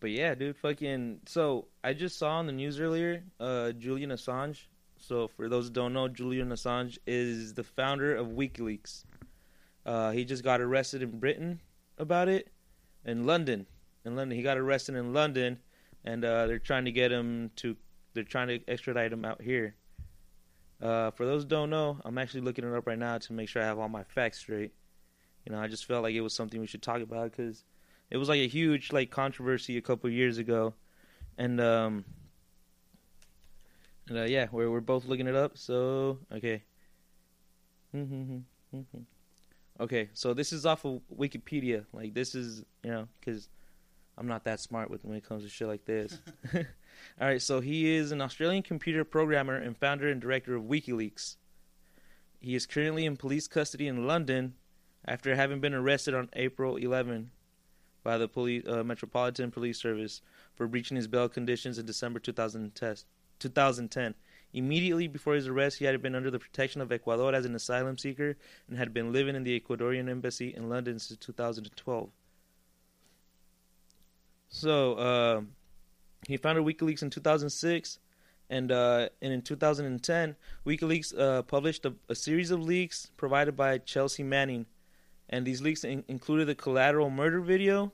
But 0.00 0.10
yeah, 0.10 0.34
dude, 0.34 0.56
fucking. 0.56 1.20
So 1.26 1.68
I 1.84 1.92
just 1.92 2.18
saw 2.18 2.38
on 2.38 2.46
the 2.46 2.52
news 2.52 2.80
earlier, 2.80 3.22
uh, 3.38 3.70
Julian 3.70 4.10
Assange. 4.10 4.66
So 4.96 5.28
for 5.28 5.48
those 5.48 5.68
who 5.68 5.74
don't 5.74 5.92
know, 5.92 6.08
Julian 6.08 6.48
Assange 6.48 6.98
is 7.06 7.54
the 7.54 7.62
founder 7.62 8.16
of 8.16 8.26
WikiLeaks. 8.26 9.04
Uh, 9.86 10.10
he 10.10 10.24
just 10.24 10.42
got 10.42 10.60
arrested 10.60 11.02
in 11.02 11.20
Britain 11.20 11.60
about 11.98 12.28
it, 12.28 12.48
in 13.04 13.26
London. 13.26 13.64
In 14.04 14.16
London, 14.16 14.36
he 14.36 14.42
got 14.42 14.58
arrested 14.58 14.96
in 14.96 15.12
London, 15.12 15.60
and 16.04 16.24
uh, 16.24 16.48
they're 16.48 16.58
trying 16.58 16.86
to 16.86 16.92
get 16.92 17.12
him 17.12 17.52
to. 17.56 17.76
They're 18.14 18.24
trying 18.24 18.48
to 18.48 18.60
extradite 18.66 19.12
him 19.12 19.24
out 19.24 19.40
here. 19.40 19.76
Uh, 20.80 21.10
for 21.10 21.26
those 21.26 21.42
who 21.42 21.48
don't 21.48 21.70
know, 21.70 22.00
I'm 22.04 22.18
actually 22.18 22.42
looking 22.42 22.64
it 22.64 22.72
up 22.74 22.86
right 22.86 22.98
now 22.98 23.18
to 23.18 23.32
make 23.32 23.48
sure 23.48 23.62
I 23.62 23.66
have 23.66 23.78
all 23.78 23.88
my 23.88 24.04
facts 24.04 24.38
straight. 24.38 24.72
You 25.44 25.52
know, 25.52 25.60
I 25.60 25.66
just 25.66 25.86
felt 25.86 26.02
like 26.02 26.14
it 26.14 26.20
was 26.20 26.34
something 26.34 26.60
we 26.60 26.66
should 26.66 26.82
talk 26.82 27.00
about 27.00 27.30
because 27.32 27.64
it 28.10 28.16
was 28.16 28.28
like 28.28 28.40
a 28.40 28.48
huge 28.48 28.92
like 28.92 29.10
controversy 29.10 29.76
a 29.76 29.80
couple 29.82 30.08
years 30.10 30.38
ago, 30.38 30.74
and 31.36 31.60
um, 31.60 32.04
and 34.08 34.18
uh, 34.18 34.22
yeah, 34.24 34.46
we're 34.52 34.70
we're 34.70 34.80
both 34.80 35.06
looking 35.06 35.26
it 35.26 35.34
up. 35.34 35.58
So 35.58 36.18
okay, 36.32 36.62
okay. 39.80 40.10
So 40.12 40.34
this 40.34 40.52
is 40.52 40.64
off 40.66 40.84
of 40.84 41.00
Wikipedia. 41.14 41.86
Like 41.92 42.14
this 42.14 42.34
is 42.34 42.64
you 42.84 42.90
know 42.90 43.08
because 43.18 43.48
I'm 44.16 44.28
not 44.28 44.44
that 44.44 44.60
smart 44.60 44.90
with 44.90 45.04
when 45.04 45.16
it 45.16 45.24
comes 45.26 45.42
to 45.42 45.48
shit 45.48 45.66
like 45.68 45.84
this. 45.84 46.18
All 47.20 47.26
right, 47.26 47.42
so 47.42 47.60
he 47.60 47.94
is 47.94 48.12
an 48.12 48.20
Australian 48.20 48.62
computer 48.62 49.04
programmer 49.04 49.56
and 49.56 49.76
founder 49.76 50.08
and 50.08 50.20
director 50.20 50.54
of 50.54 50.64
WikiLeaks. 50.64 51.36
He 52.40 52.54
is 52.54 52.66
currently 52.66 53.04
in 53.04 53.16
police 53.16 53.48
custody 53.48 53.88
in 53.88 54.06
London 54.06 54.54
after 55.04 55.34
having 55.34 55.60
been 55.60 55.74
arrested 55.74 56.14
on 56.14 56.28
April 56.34 56.76
11 56.76 57.30
by 58.04 58.16
the 58.16 58.28
police, 58.28 58.64
uh, 58.66 58.84
Metropolitan 58.84 59.50
Police 59.50 59.78
Service 59.78 60.22
for 60.54 60.66
breaching 60.66 60.96
his 60.96 61.08
bail 61.08 61.28
conditions 61.28 61.78
in 61.78 61.86
December 61.86 62.20
2010. 62.20 64.14
Immediately 64.54 65.08
before 65.08 65.34
his 65.34 65.46
arrest, 65.46 65.78
he 65.78 65.84
had 65.84 66.00
been 66.00 66.14
under 66.14 66.30
the 66.30 66.38
protection 66.38 66.80
of 66.80 66.90
Ecuador 66.90 67.34
as 67.34 67.44
an 67.44 67.54
asylum 67.54 67.98
seeker 67.98 68.36
and 68.68 68.78
had 68.78 68.94
been 68.94 69.12
living 69.12 69.36
in 69.36 69.44
the 69.44 69.60
Ecuadorian 69.60 70.08
embassy 70.08 70.54
in 70.54 70.68
London 70.68 70.98
since 70.98 71.18
2012. 71.18 72.10
So, 74.48 74.94
uh, 74.94 75.42
he 76.26 76.36
founded 76.36 76.64
WikiLeaks 76.64 77.02
in 77.02 77.10
2006, 77.10 77.98
and 78.50 78.72
uh, 78.72 79.08
and 79.20 79.32
in 79.32 79.42
2010, 79.42 80.36
WikiLeaks 80.66 81.18
uh, 81.18 81.42
published 81.42 81.84
a, 81.84 81.94
a, 82.08 82.14
series 82.14 82.50
of 82.50 82.60
leaks 82.60 83.10
provided 83.16 83.56
by 83.56 83.78
Chelsea 83.78 84.22
Manning, 84.22 84.66
and 85.28 85.46
these 85.46 85.60
leaks 85.60 85.84
in- 85.84 86.04
included 86.08 86.46
the 86.46 86.54
collateral 86.54 87.10
murder 87.10 87.40
video, 87.40 87.92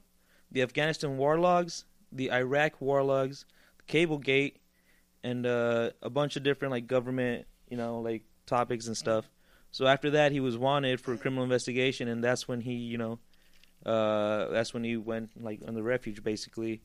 the 0.50 0.62
Afghanistan 0.62 1.16
war 1.16 1.38
logs, 1.38 1.85
the 2.12 2.31
Iraq 2.31 2.81
war 2.81 3.02
logs, 3.02 3.45
Cablegate, 3.88 4.61
and 5.23 5.45
uh, 5.45 5.90
a 6.02 6.11
bunch 6.11 6.37
of 6.37 6.43
different 6.45 6.73
like 6.73 6.87
government, 6.87 7.47
you 7.69 7.76
know, 7.76 8.00
like 8.00 8.23
topics 8.47 8.87
and 8.87 8.97
stuff. 8.97 9.28
So 9.73 9.87
after 9.87 10.11
that, 10.11 10.31
he 10.31 10.38
was 10.38 10.57
wanted 10.57 11.00
for 11.00 11.16
criminal 11.16 11.43
investigation, 11.43 12.07
and 12.07 12.23
that's 12.23 12.47
when 12.47 12.61
he, 12.61 12.75
you 12.75 12.97
know, 12.97 13.19
uh, 13.85 14.49
that's 14.50 14.73
when 14.73 14.85
he 14.85 14.97
went 14.97 15.31
like 15.43 15.61
on 15.66 15.75
the 15.75 15.83
refuge 15.83 16.23
basically 16.23 16.81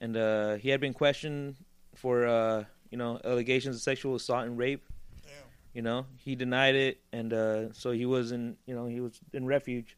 and 0.00 0.16
uh, 0.16 0.54
he 0.56 0.68
had 0.70 0.80
been 0.80 0.94
questioned 0.94 1.56
for 1.94 2.26
uh, 2.26 2.64
you 2.90 2.98
know 2.98 3.20
allegations 3.24 3.76
of 3.76 3.82
sexual 3.82 4.14
assault 4.14 4.46
and 4.46 4.56
rape. 4.58 4.84
Damn. 5.22 5.32
You 5.74 5.82
know, 5.82 6.06
he 6.16 6.34
denied 6.36 6.74
it, 6.74 7.00
and 7.12 7.32
uh, 7.32 7.72
so 7.72 7.90
he 7.92 8.06
was 8.06 8.32
in 8.32 8.56
you 8.66 8.74
know 8.74 8.86
he 8.86 9.00
was 9.00 9.20
in 9.32 9.46
refuge, 9.46 9.96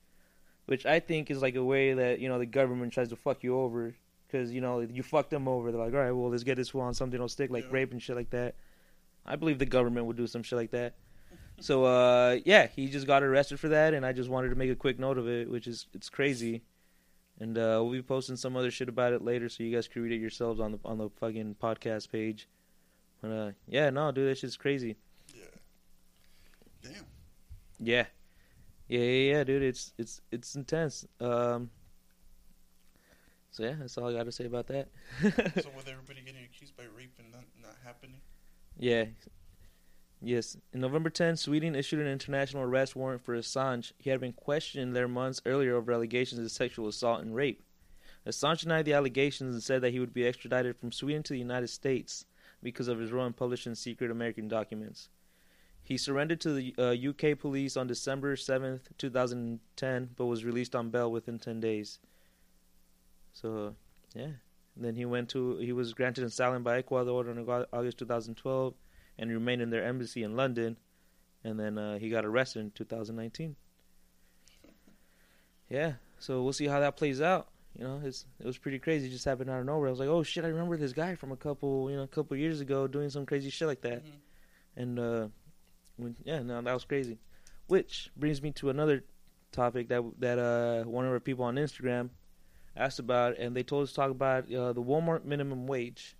which 0.66 0.87
I 0.87 1.00
think 1.00 1.30
is 1.30 1.42
like 1.42 1.54
a 1.57 1.64
way 1.64 1.95
that 1.95 2.21
you 2.21 2.28
know 2.28 2.38
the 2.38 2.47
government 2.47 2.92
tries 2.92 3.09
to 3.11 3.16
fuck 3.16 3.42
you 3.42 3.59
over 3.59 3.95
because 4.26 4.52
you 4.52 4.61
know 4.61 4.80
you 4.80 5.02
fuck 5.02 5.30
them 5.30 5.49
over. 5.49 5.71
They're 5.73 5.80
like, 5.80 5.95
all 5.95 6.00
right, 6.00 6.12
well 6.12 6.30
let's 6.30 6.45
get 6.45 6.57
this 6.57 6.73
one 6.75 6.87
on 6.87 6.95
something 6.95 7.12
that'll 7.12 7.28
stick 7.28 7.50
like 7.50 7.64
Yeah. 7.64 7.71
rape 7.73 7.92
and 7.92 8.02
shit 8.02 8.16
like 8.16 8.30
that. 8.30 8.54
I 9.26 9.37
believe 9.37 9.59
the 9.59 9.66
government 9.66 10.07
would 10.07 10.16
do 10.16 10.26
some 10.26 10.42
shit 10.42 10.59
like 10.59 10.71
that. 10.71 10.95
So 11.61 11.85
uh, 11.85 12.38
yeah, 12.47 12.69
he 12.69 12.88
just 12.88 13.07
got 13.07 13.23
arrested 13.23 13.61
for 13.61 13.69
that, 13.69 13.92
and 13.92 14.04
I 14.07 14.12
just 14.12 14.30
wanted 14.30 14.49
to 14.49 14.54
make 14.54 14.71
a 14.71 14.75
quick 14.76 14.99
note 14.99 15.19
of 15.19 15.28
it, 15.28 15.50
which 15.50 15.66
is 15.66 15.87
it's 15.92 16.09
crazy. 16.09 16.62
And 17.40 17.56
uh, 17.56 17.80
we'll 17.82 17.92
be 17.92 18.02
posting 18.02 18.37
some 18.37 18.54
other 18.54 18.70
shit 18.70 18.88
about 18.88 19.14
it 19.14 19.23
later, 19.23 19.49
so 19.49 19.62
you 19.62 19.75
guys 19.75 19.88
can 19.88 20.02
read 20.02 20.12
it 20.12 20.20
yourselves 20.20 20.61
on 20.61 20.73
the 20.73 20.78
on 20.85 20.99
the 20.99 21.09
fucking 21.18 21.56
podcast 21.61 22.12
page. 22.12 22.47
But 23.23 23.28
uh, 23.28 23.50
yeah, 23.66 23.88
no, 23.90 24.12
dude, 24.12 24.30
that 24.30 24.38
shit's 24.38 24.59
crazy. 24.59 24.97
Yeah. 25.35 25.44
Damn. 26.82 27.06
Yeah, 27.78 28.04
yeah, 28.88 29.00
yeah, 29.00 29.32
yeah, 29.32 29.44
dude, 29.44 29.62
it's 29.62 29.92
it's 29.97 30.20
it's 30.30 30.54
intense. 30.54 31.06
Um, 31.18 31.70
so 33.50 33.64
yeah, 33.64 33.75
that's 33.78 33.97
all 33.99 34.09
I 34.09 34.12
got 34.12 34.26
to 34.26 34.32
say 34.32 34.44
about 34.44 34.66
that. 34.68 34.88
so 35.23 35.70
with 35.76 35.88
everybody 35.88 36.20
getting 36.25 36.44
accused 36.44 36.76
by 36.76 36.85
rape 36.97 37.14
and 37.18 37.32
not, 37.32 37.44
not 37.61 37.76
happening. 37.85 38.20
Yeah. 38.78 39.06
Yes. 40.23 40.57
In 40.73 40.81
November 40.81 41.09
10, 41.09 41.37
Sweden 41.37 41.75
issued 41.75 42.00
an 42.00 42.07
international 42.07 42.62
arrest 42.62 42.95
warrant 42.95 43.23
for 43.23 43.35
Assange. 43.35 43.93
He 43.99 44.11
had 44.11 44.21
been 44.21 44.35
questioned 44.35 44.95
there 44.95 45.09
months 45.09 45.41
earlier 45.47 45.77
over 45.77 45.93
allegations 45.93 46.41
of 46.41 46.50
sexual 46.50 46.89
assault 46.89 47.23
and 47.23 47.35
rape. 47.35 47.62
Assange 48.27 48.61
denied 48.61 48.85
the 48.85 48.93
allegations 48.93 49.55
and 49.55 49.62
said 49.62 49.81
that 49.81 49.93
he 49.93 50.00
would 50.00 50.12
be 50.12 50.27
extradited 50.27 50.77
from 50.77 50.93
Sweden 50.93 51.23
to 51.23 51.33
the 51.33 51.39
United 51.39 51.69
States 51.69 52.27
because 52.62 52.89
of 52.89 52.99
his 52.99 53.12
role 53.12 53.27
in 53.27 53.33
publishing 53.33 53.75
secret 53.75 54.11
American 54.11 54.47
documents. 54.47 55.09
He 55.83 55.97
surrendered 55.97 56.41
to 56.43 56.53
the 56.53 56.75
uh, 56.79 57.09
UK 57.11 57.39
police 57.39 57.77
on 57.77 57.87
December 57.87 58.37
7th, 58.37 58.81
2010, 58.99 60.11
but 60.17 60.27
was 60.27 60.45
released 60.45 60.77
on 60.77 60.91
bail 60.91 61.11
within 61.11 61.39
10 61.39 61.61
days. 61.61 61.99
So, 63.33 63.75
yeah. 64.15 64.25
And 64.77 64.85
then 64.85 64.95
he 64.95 65.07
went 65.07 65.31
to 65.31 65.57
he 65.57 65.73
was 65.73 65.95
granted 65.95 66.25
asylum 66.25 66.62
by 66.62 66.79
Ecuador 66.79 67.29
in 67.29 67.45
Aug- 67.45 67.67
August 67.73 67.99
2012 67.99 68.75
and 69.21 69.31
remained 69.31 69.62
in 69.62 69.71
their 69.71 69.85
embassy 69.85 70.25
in 70.25 70.35
London, 70.35 70.77
and 71.45 71.61
then 71.61 71.79
uh, 71.79 71.99
he 71.99 72.09
got 72.11 72.25
arrested 72.25 72.61
in 72.61 72.71
2019. 72.73 73.55
Yeah, 75.69 75.93
so 76.19 76.43
we'll 76.43 76.53
see 76.53 76.67
how 76.67 76.81
that 76.81 76.97
plays 76.97 77.21
out. 77.21 77.49
You 77.79 77.85
know, 77.85 78.00
it's 78.05 78.27
it 78.41 78.47
was 78.47 78.59
pretty 78.59 78.79
crazy. 78.81 79.07
It 79.07 79.11
just 79.11 79.25
happened 79.25 79.49
out 79.49 79.61
of 79.61 79.67
nowhere. 79.67 79.87
I 79.89 79.91
was 79.91 80.00
like, 80.00 80.09
oh 80.09 80.23
shit, 80.25 80.45
I 80.45 80.49
remember 80.49 80.77
this 80.77 80.93
guy 80.93 81.15
from 81.15 81.31
a 81.31 81.37
couple 81.37 81.89
you 81.91 81.97
know 81.97 82.03
a 82.03 82.09
couple 82.09 82.37
years 82.37 82.61
ago 82.61 82.87
doing 82.89 83.11
some 83.11 83.25
crazy 83.27 83.50
shit 83.50 83.69
like 83.69 83.83
that, 83.83 84.05
Mhm. 84.05 84.11
and 84.77 84.99
uh, 84.99 85.29
when, 85.97 86.17
yeah, 86.25 86.43
no, 86.43 86.61
that 86.61 86.73
was 86.73 86.85
crazy. 86.85 87.19
Which 87.69 88.11
brings 88.17 88.43
me 88.43 88.50
to 88.53 88.71
another 88.71 89.05
topic 89.53 89.89
that 89.89 90.03
that 90.19 90.39
uh 90.39 90.85
one 90.89 91.05
of 91.07 91.12
our 91.12 91.21
people 91.21 91.45
on 91.45 91.55
Instagram 91.57 92.11
asked 92.77 92.99
about, 92.99 93.37
and 93.39 93.55
they 93.55 93.62
told 93.62 93.85
us 93.85 93.91
to 93.91 93.95
talk 93.97 94.11
about 94.11 94.53
uh, 94.53 94.73
the 94.73 94.83
Walmart 94.83 95.25
minimum 95.25 95.67
wage. 95.69 96.17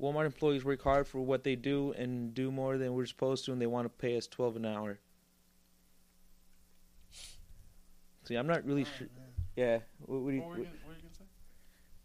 Walmart 0.00 0.26
employees 0.26 0.64
work 0.64 0.82
hard 0.82 1.06
for 1.06 1.20
what 1.20 1.44
they 1.44 1.54
do 1.56 1.92
and 1.92 2.34
do 2.34 2.50
more 2.50 2.76
than 2.78 2.92
we're 2.94 3.06
supposed 3.06 3.44
to, 3.44 3.52
and 3.52 3.60
they 3.60 3.66
want 3.66 3.84
to 3.84 3.88
pay 3.88 4.16
us 4.16 4.26
twelve 4.26 4.56
an 4.56 4.66
hour. 4.66 4.98
See, 8.24 8.34
I'm 8.36 8.46
not 8.46 8.64
really 8.64 8.82
Oh, 8.82 8.98
sure. 8.98 9.08
Yeah, 9.56 9.78
what, 10.00 10.20
what 10.20 10.30
do 10.30 10.36
you, 10.36 10.40
What 10.42 10.50
were 10.50 10.58
you 10.58 10.64
gonna- 10.64 10.76
what 10.76 10.88
were 10.88 10.94
you 10.94 11.02
gonna 11.02 11.14
say? 11.14 11.24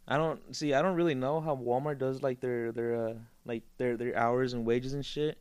I 0.08 0.18
don't 0.18 0.56
see. 0.56 0.74
I 0.74 0.82
don't 0.82 0.96
really 0.96 1.16
know 1.16 1.40
how 1.42 1.56
Walmart 1.56 1.98
does 1.98 2.22
like 2.22 2.40
their 2.40 2.72
their 2.72 3.08
uh, 3.10 3.14
like 3.46 3.64
their 3.78 3.98
their 3.98 4.16
hours 4.18 4.54
and 4.54 4.66
wages 4.66 4.94
and 4.94 5.06
shit. 5.06 5.38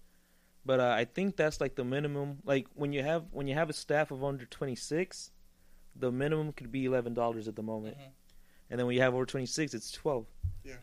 But 0.65 0.81
uh, 0.81 0.93
I 0.97 1.05
think 1.05 1.37
that's 1.37 1.61
like 1.61 1.77
the 1.77 1.85
minimum. 1.85 2.39
Like 2.45 2.67
when 2.75 2.93
you 2.93 3.03
have 3.03 3.27
when 3.33 3.47
you 3.47 3.55
have 3.55 3.71
a 3.71 3.73
staff 3.73 4.11
of 4.11 4.25
under 4.25 4.45
twenty 4.47 4.75
six, 4.75 5.31
the 5.95 6.11
minimum 6.11 6.53
could 6.53 6.73
be 6.73 6.85
eleven 6.85 7.15
dollars 7.15 7.47
at 7.49 7.55
the 7.57 7.63
moment. 7.63 7.97
Mhm. 7.97 8.11
And 8.71 8.79
then 8.81 8.87
when 8.87 8.97
you 8.97 9.03
have 9.03 9.15
over 9.15 9.25
twenty 9.27 9.47
six, 9.47 9.73
it's 9.75 9.93
twelve. 9.93 10.27
Yeah. 10.65 10.75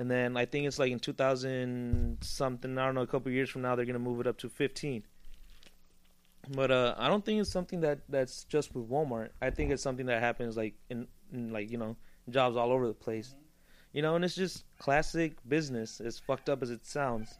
And 0.00 0.10
then 0.10 0.34
I 0.34 0.46
think 0.46 0.66
it's 0.66 0.78
like 0.78 0.90
in 0.90 0.98
two 0.98 1.12
thousand 1.12 2.16
something. 2.22 2.78
I 2.78 2.86
don't 2.86 2.94
know. 2.94 3.02
A 3.02 3.06
couple 3.06 3.30
years 3.30 3.50
from 3.50 3.60
now, 3.60 3.76
they're 3.76 3.84
gonna 3.84 3.98
move 3.98 4.18
it 4.18 4.26
up 4.26 4.38
to 4.38 4.48
fifteen. 4.48 5.02
But 6.48 6.70
uh, 6.70 6.94
I 6.96 7.08
don't 7.08 7.22
think 7.22 7.38
it's 7.38 7.52
something 7.52 7.82
that 7.82 7.98
that's 8.08 8.44
just 8.44 8.74
with 8.74 8.88
Walmart. 8.88 9.28
I 9.42 9.50
think 9.50 9.70
it's 9.70 9.82
something 9.82 10.06
that 10.06 10.22
happens 10.22 10.56
like 10.56 10.72
in, 10.88 11.06
in 11.34 11.52
like 11.52 11.70
you 11.70 11.76
know 11.76 11.98
jobs 12.30 12.56
all 12.56 12.72
over 12.72 12.86
the 12.86 12.94
place. 12.94 13.34
Mhm. 13.34 13.42
You 13.92 14.00
know, 14.00 14.14
and 14.16 14.24
it's 14.24 14.34
just 14.34 14.64
classic 14.78 15.36
business, 15.46 16.00
as 16.00 16.18
fucked 16.18 16.48
up 16.48 16.62
as 16.62 16.70
it 16.70 16.86
sounds. 16.86 17.36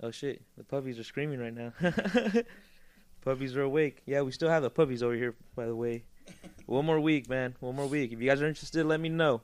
Oh 0.00 0.12
shit, 0.12 0.42
the 0.56 0.62
puppies 0.62 0.96
are 1.00 1.02
screaming 1.02 1.40
right 1.40 1.52
now. 1.52 1.72
puppies 3.24 3.56
are 3.56 3.62
awake. 3.62 4.02
Yeah, 4.06 4.22
we 4.22 4.30
still 4.30 4.48
have 4.48 4.62
the 4.62 4.70
puppies 4.70 5.02
over 5.02 5.14
here, 5.16 5.34
by 5.56 5.66
the 5.66 5.74
way. 5.74 6.04
One 6.66 6.86
more 6.86 7.00
week, 7.00 7.28
man. 7.28 7.56
One 7.58 7.74
more 7.74 7.88
week. 7.88 8.12
If 8.12 8.20
you 8.20 8.28
guys 8.28 8.40
are 8.40 8.46
interested, 8.46 8.86
let 8.86 9.00
me 9.00 9.08
know. 9.08 9.42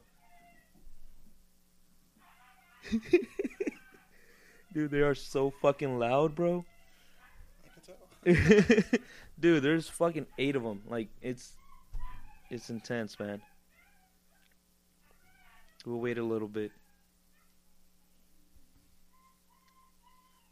Dude, 4.72 4.90
they 4.90 5.00
are 5.00 5.14
so 5.14 5.50
fucking 5.62 5.98
loud, 5.98 6.34
bro. 6.34 6.64
I 7.64 7.68
could 8.24 8.84
tell. 8.84 9.00
Dude, 9.40 9.62
there's 9.62 9.88
fucking 9.88 10.26
eight 10.38 10.56
of 10.56 10.62
them. 10.62 10.82
Like 10.88 11.08
it's, 11.22 11.52
it's 12.50 12.70
intense, 12.70 13.18
man. 13.18 13.40
We'll 15.86 16.00
wait 16.00 16.18
a 16.18 16.22
little 16.22 16.48
bit. 16.48 16.72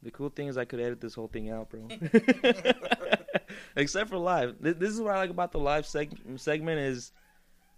The 0.03 0.11
cool 0.11 0.31
thing 0.31 0.49
is 0.49 0.59
I 0.59 0.65
could 0.65 0.81
edit 0.81 1.01
this 1.01 1.15
whole 1.15 1.29
thing 1.29 1.51
out, 1.51 1.71
bro. 1.71 1.87
Except 3.77 4.11
for 4.11 4.19
live. 4.19 4.57
This 4.61 4.91
is 4.91 5.01
what 5.01 5.15
I 5.15 5.19
like 5.19 5.31
about 5.31 5.53
the 5.53 5.59
live 5.61 5.85
seg- 5.85 6.39
segment 6.41 6.81
is, 6.81 7.13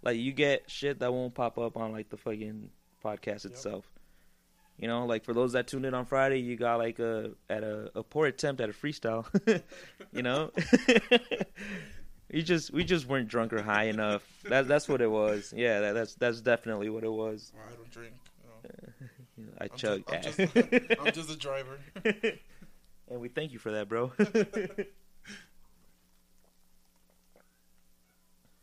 like 0.01 0.17
you 0.17 0.31
get 0.33 0.63
shit 0.69 0.99
that 0.99 1.13
won't 1.13 1.33
pop 1.35 1.57
up 1.59 1.77
on 1.77 1.91
like 1.91 2.09
the 2.09 2.17
fucking 2.17 2.69
podcast 3.03 3.43
Yep. 3.43 3.53
itself. 3.53 3.85
You 4.77 4.89
know, 4.89 5.05
like 5.05 5.23
for 5.23 5.33
those 5.33 5.53
that 5.53 5.67
tuned 5.67 5.85
in 5.85 5.93
on 5.93 6.05
Friday, 6.05 6.39
you 6.39 6.57
got 6.57 6.79
like 6.79 6.99
a 6.99 7.31
at 7.49 7.63
a, 7.63 7.91
a 7.95 8.03
poor 8.03 8.27
attempt 8.27 8.59
at 8.59 8.69
a 8.69 8.73
freestyle. 8.73 9.25
you 10.11 10.21
know, 10.21 10.51
you 12.29 12.41
just 12.41 12.73
we 12.73 12.83
just 12.83 13.07
weren't 13.07 13.29
drunk 13.29 13.53
or 13.53 13.61
high 13.61 13.85
enough. 13.85 14.23
That 14.49 14.67
that's 14.67 14.89
what 14.89 15.01
it 15.01 15.09
was. 15.09 15.53
Yeah, 15.55 15.79
that, 15.79 15.93
that's 15.93 16.15
that's 16.15 16.41
definitely 16.41 16.89
what 16.89 17.05
it 17.05 17.11
was. 17.11 17.53
Well, 17.55 17.63
I 17.71 17.75
don't 17.75 17.89
drink. 17.89 18.13
You 19.37 19.45
know. 19.45 19.51
I 19.61 19.63
I'm 19.63 19.69
chug. 19.77 20.03
Just, 20.21 20.39
I'm, 20.39 20.49
just, 20.49 20.99
I'm 20.99 21.13
just 21.13 21.29
a 21.29 21.37
driver. 21.37 21.79
and 22.03 23.21
we 23.21 23.29
thank 23.29 23.53
you 23.53 23.59
for 23.59 23.71
that, 23.71 23.87
bro. 23.87 24.11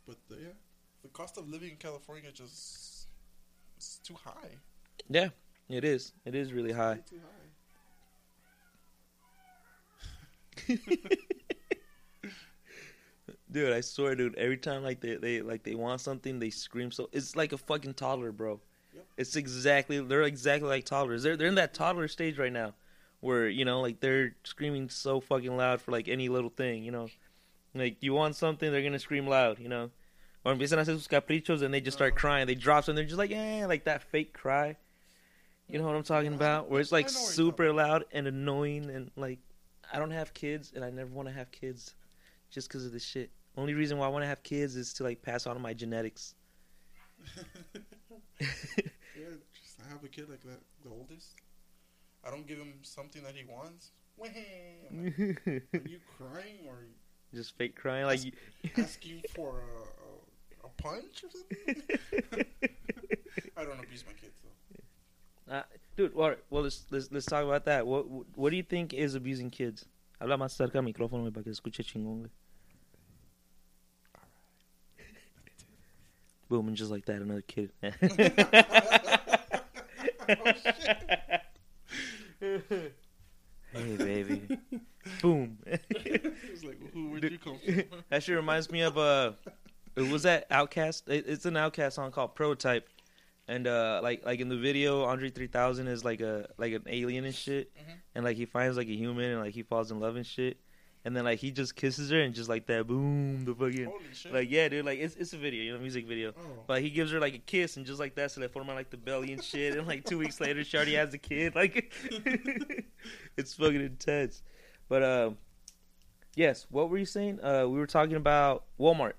But 0.06 0.18
the, 0.28 0.34
yeah, 0.36 0.48
the 1.02 1.08
cost 1.08 1.38
of 1.38 1.48
living 1.48 1.70
in 1.70 1.76
California 1.76 2.30
just 2.32 3.06
it's 3.76 3.98
too 4.04 4.14
high. 4.22 4.56
yeah, 5.08 5.28
it 5.68 5.84
is. 5.84 6.12
It 6.24 6.34
is 6.34 6.52
really 6.52 6.72
high. 6.72 7.00
Too 7.08 7.16
high. 10.68 10.78
Dude, 13.50 13.72
I 13.72 13.82
swear, 13.82 14.14
dude. 14.14 14.34
Every 14.36 14.56
time 14.56 14.82
like 14.82 15.00
they, 15.00 15.16
they 15.16 15.42
like 15.42 15.62
they 15.62 15.74
want 15.74 16.00
something, 16.00 16.38
they 16.38 16.48
scream 16.50 16.90
so. 16.90 17.08
It's 17.12 17.36
like 17.36 17.52
a 17.52 17.58
fucking 17.58 17.94
toddler, 17.94 18.32
bro. 18.32 18.60
Yep. 18.94 19.04
It's 19.18 19.36
exactly 19.36 20.00
they're 20.00 20.22
exactly 20.22 20.68
like 20.68 20.84
toddlers. 20.86 21.22
They're 21.22 21.36
they're 21.36 21.48
in 21.48 21.56
that 21.56 21.74
toddler 21.74 22.08
stage 22.08 22.38
right 22.38 22.52
now, 22.52 22.72
where 23.20 23.48
you 23.48 23.64
know 23.66 23.80
like 23.82 24.00
they're 24.00 24.34
screaming 24.44 24.88
so 24.88 25.20
fucking 25.20 25.54
loud 25.54 25.82
for 25.82 25.92
like 25.92 26.08
any 26.08 26.30
little 26.30 26.48
thing. 26.50 26.82
You 26.82 26.92
know, 26.92 27.08
like 27.74 27.98
you 28.00 28.14
want 28.14 28.36
something, 28.36 28.72
they're 28.72 28.82
gonna 28.82 28.98
scream 28.98 29.26
loud. 29.26 29.58
You 29.58 29.68
know, 29.68 29.90
or 30.46 30.54
empiezan 30.54 30.74
a 30.78 30.84
hacer 30.84 30.94
sus 30.96 31.06
caprichos 31.08 31.60
and 31.62 31.74
they 31.74 31.80
just 31.82 31.98
start 31.98 32.12
Uh-huh. 32.12 32.20
crying. 32.20 32.46
They 32.46 32.54
drop 32.54 32.84
something, 32.84 32.96
they're 32.96 33.04
just 33.04 33.18
like 33.18 33.30
yeah, 33.30 33.66
like 33.68 33.84
that 33.84 34.02
fake 34.02 34.32
cry. 34.32 34.76
You 35.72 35.78
know 35.78 35.86
what 35.86 35.96
I'm 35.96 36.02
talking 36.02 36.34
about? 36.34 36.68
Where 36.68 36.82
it's 36.82 36.92
like 36.92 37.06
I 37.06 37.12
know 37.12 37.20
what 37.20 37.24
you're 37.24 37.32
super 37.32 37.72
loud 37.72 38.04
and 38.12 38.26
annoying 38.26 38.90
and 38.90 39.10
like 39.16 39.38
I 39.90 39.98
don't 39.98 40.10
have 40.10 40.34
kids 40.34 40.70
and 40.76 40.84
I 40.84 40.90
never 40.90 41.08
want 41.08 41.28
to 41.28 41.34
have 41.34 41.50
kids 41.50 41.94
just 42.50 42.68
because 42.68 42.84
of 42.84 42.92
this 42.92 43.02
shit. 43.02 43.30
Only 43.56 43.72
reason 43.72 43.96
why 43.96 44.04
I 44.04 44.10
want 44.10 44.22
to 44.22 44.26
have 44.26 44.42
kids 44.42 44.76
is 44.76 44.92
to 44.94 45.02
like 45.02 45.22
pass 45.22 45.46
on 45.46 45.58
my 45.62 45.72
genetics. 45.72 46.34
yeah, 48.38 48.48
just 49.62 49.80
I 49.82 49.90
have 49.90 50.04
a 50.04 50.08
kid 50.08 50.28
like 50.28 50.42
that, 50.42 50.60
the 50.84 50.90
oldest. 50.90 51.36
I 52.22 52.30
don't 52.30 52.46
give 52.46 52.58
him 52.58 52.74
something 52.82 53.22
that 53.22 53.34
he 53.34 53.44
wants. 53.50 53.92
Wham! 54.18 54.28
Are 55.72 55.88
you 55.88 56.00
crying 56.18 56.66
or 56.66 56.84
just 57.34 57.56
fake 57.56 57.76
crying 57.76 58.04
like 58.04 58.22
you... 58.22 58.32
asking 58.76 59.22
for 59.34 59.62
a, 59.62 60.66
a, 60.66 60.68
a 60.68 60.70
punch 60.76 61.24
or 61.24 61.30
something? 61.30 62.44
I 63.56 63.64
don't 63.64 63.82
abuse 63.82 64.04
my 64.06 64.12
kids 64.12 64.38
though. 64.44 64.81
Uh, 65.50 65.62
dude. 65.96 66.14
Well, 66.14 66.36
well, 66.50 66.62
let's, 66.62 66.84
let's 66.90 67.10
let's 67.10 67.26
talk 67.26 67.44
about 67.44 67.64
that. 67.64 67.86
What 67.86 68.06
what 68.36 68.50
do 68.50 68.56
you 68.56 68.62
think 68.62 68.94
is 68.94 69.14
abusing 69.14 69.50
kids? 69.50 69.86
Habla 70.20 70.36
más 70.36 70.56
cerca 70.56 70.76
al 70.76 70.82
micrófono 70.82 71.22
güey, 71.22 71.32
para 71.32 71.44
que 71.44 71.50
escuche 71.52 71.82
chingón. 71.84 72.20
güey. 72.22 72.30
Boom, 76.48 76.68
and 76.68 76.76
just 76.76 76.90
like 76.90 77.06
that, 77.06 77.22
another 77.22 77.40
kid. 77.40 77.72
hey, 77.80 77.92
baby. 83.96 84.58
Boom. 85.22 85.56
It's 85.64 86.62
like, 86.62 86.78
who? 86.92 87.08
Where'd 87.08 87.24
you 87.24 87.38
come 87.38 87.58
from? 87.58 87.84
That 88.10 88.22
shit 88.22 88.36
reminds 88.36 88.70
me 88.70 88.82
of 88.82 88.98
uh, 88.98 89.32
it 89.96 90.10
was 90.10 90.24
that 90.24 90.48
OutKast. 90.50 91.08
It, 91.08 91.24
it's 91.26 91.46
an 91.46 91.54
OutKast 91.54 91.94
song 91.94 92.12
called 92.12 92.34
Prototype, 92.34 92.86
and 93.52 93.66
uh, 93.66 94.00
like 94.02 94.24
like 94.24 94.40
in 94.40 94.48
the 94.48 94.56
video, 94.56 95.04
Andre 95.04 95.30
three 95.30 95.46
thousand 95.46 95.88
is 95.88 96.04
like 96.04 96.20
a 96.20 96.48
like 96.58 96.72
an 96.72 96.84
alien 96.86 97.24
and 97.24 97.34
shit, 97.34 97.74
Mhm. 97.76 97.94
and 98.14 98.24
like 98.24 98.36
he 98.36 98.46
finds 98.46 98.76
like 98.76 98.88
a 98.88 98.96
human 98.96 99.30
and 99.32 99.40
like 99.40 99.54
he 99.54 99.62
falls 99.62 99.90
in 99.90 100.00
love 100.00 100.16
and 100.16 100.26
shit, 100.26 100.56
and 101.04 101.14
then 101.16 101.24
like 101.24 101.38
he 101.38 101.50
just 101.50 101.76
kisses 101.76 102.10
her 102.10 102.20
and 102.20 102.34
just 102.34 102.48
like 102.48 102.66
that, 102.66 102.86
boom, 102.86 103.44
the 103.44 103.54
fucking 103.54 103.84
Holy 103.84 104.14
shit! 104.14 104.32
like 104.32 104.50
yeah, 104.50 104.68
dude, 104.68 104.84
like 104.86 104.98
it's 105.00 105.16
it's 105.16 105.32
a 105.32 105.38
video, 105.38 105.62
you 105.62 105.72
know, 105.74 105.78
music 105.80 106.06
video. 106.06 106.32
oh, 106.38 106.64
But 106.66 106.80
he 106.82 106.90
gives 106.90 107.10
her 107.12 107.20
like 107.20 107.34
a 107.34 107.38
kiss 107.38 107.76
and 107.76 107.84
just 107.84 108.00
like 108.00 108.14
that, 108.14 108.30
so 108.30 108.40
they 108.40 108.48
form 108.48 108.68
like 108.68 108.90
the 108.90 108.96
belly 108.96 109.32
and 109.32 109.42
shit. 109.44 109.76
And 109.76 109.86
like 109.86 110.04
two 110.04 110.18
weeks 110.18 110.40
later, 110.40 110.64
she 110.64 110.76
already 110.76 110.94
has 110.94 111.12
a 111.14 111.18
kid. 111.18 111.54
Like, 111.62 111.92
it's 113.36 113.54
fucking 113.54 113.80
intense. 113.80 114.42
But 114.88 115.02
uh, 115.02 115.30
yes, 116.34 116.66
what 116.70 116.88
were 116.90 116.98
you 116.98 117.06
saying? 117.06 117.40
Uh, 117.42 117.66
we 117.68 117.78
were 117.78 117.86
talking 117.86 118.16
about 118.16 118.64
Walmart 118.78 119.14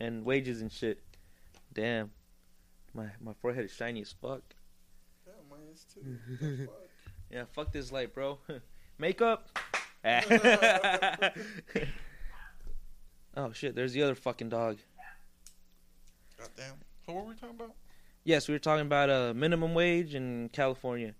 and 0.00 0.24
wages 0.24 0.60
and 0.62 0.70
shit. 0.72 1.00
Damn, 1.72 2.10
my 2.94 3.06
my 3.20 3.32
forehead 3.40 3.64
is 3.64 3.72
shiny 3.72 4.02
as 4.02 4.12
fuck. 4.12 4.42
yeah, 5.26 5.32
mine 5.50 5.60
is 5.72 5.84
too. 5.92 6.18
Fuck? 6.66 6.88
Yeah, 7.30 7.44
fuck 7.52 7.72
this 7.72 7.90
light, 7.90 8.12
bro. 8.12 8.38
Makeup. 8.98 9.48
oh 13.36 13.52
shit! 13.52 13.74
There's 13.74 13.92
the 13.94 14.02
other 14.02 14.14
fucking 14.14 14.50
dog. 14.50 14.78
Goddamn. 16.38 16.74
So 17.06 17.12
what 17.12 17.24
were 17.24 17.30
we 17.30 17.36
talking 17.36 17.56
about? 17.56 17.72
Yes, 18.24 18.48
we 18.48 18.54
were 18.54 18.58
talking 18.58 18.86
about 18.86 19.10
uh, 19.10 19.32
minimum 19.34 19.74
wage 19.74 20.14
in 20.14 20.50
California. 20.52 21.14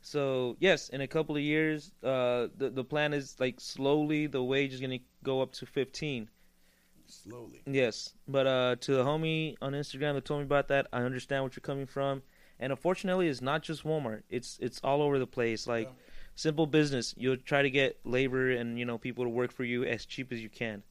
So 0.00 0.56
yes, 0.58 0.88
in 0.88 1.00
a 1.00 1.06
couple 1.06 1.36
of 1.36 1.42
years, 1.42 1.92
uh, 2.02 2.48
the 2.56 2.70
the 2.70 2.84
plan 2.84 3.12
is 3.12 3.36
like 3.38 3.60
slowly 3.60 4.26
the 4.26 4.42
wage 4.42 4.72
is 4.72 4.80
gonna 4.80 5.00
go 5.22 5.42
up 5.42 5.52
to 5.52 5.66
fifteen. 5.66 6.30
Slowly. 7.12 7.62
Yes, 7.66 8.14
but 8.26 8.46
uh, 8.46 8.76
to 8.80 8.94
the 8.94 9.04
homie 9.04 9.56
on 9.60 9.72
Instagram 9.72 10.14
that 10.14 10.24
told 10.24 10.40
me 10.40 10.44
about 10.44 10.68
that, 10.68 10.86
I 10.92 11.02
understand 11.02 11.44
what 11.44 11.54
you're 11.54 11.60
coming 11.60 11.86
from, 11.86 12.22
and 12.58 12.72
unfortunately, 12.72 13.28
it's 13.28 13.42
not 13.42 13.62
just 13.62 13.84
Walmart. 13.84 14.22
It's 14.30 14.58
it's 14.62 14.80
all 14.82 15.02
over 15.02 15.18
the 15.18 15.26
place. 15.26 15.66
Like 15.66 15.86
Yeah. 15.88 15.92
simple 16.34 16.66
business, 16.66 17.14
you'll 17.16 17.36
try 17.36 17.62
to 17.62 17.70
get 17.70 17.98
labor 18.04 18.50
and 18.50 18.78
you 18.78 18.84
know 18.84 18.98
people 18.98 19.24
to 19.24 19.30
work 19.30 19.52
for 19.52 19.64
you 19.64 19.84
as 19.84 20.06
cheap 20.06 20.32
as 20.32 20.40
you 20.42 20.48
can. 20.48 20.82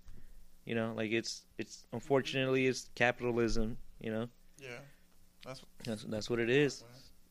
You 0.65 0.75
know, 0.75 0.93
like 0.95 1.11
it's 1.11 1.45
it's 1.57 1.85
unfortunately 1.91 2.67
it's 2.67 2.89
capitalism. 2.95 3.77
You 3.99 4.11
know, 4.11 4.27
Yeah. 4.59 4.79
That's 5.45 5.61
that's 5.83 6.03
that's 6.03 6.29
what 6.29 6.39
it 6.39 6.49
is. 6.49 6.83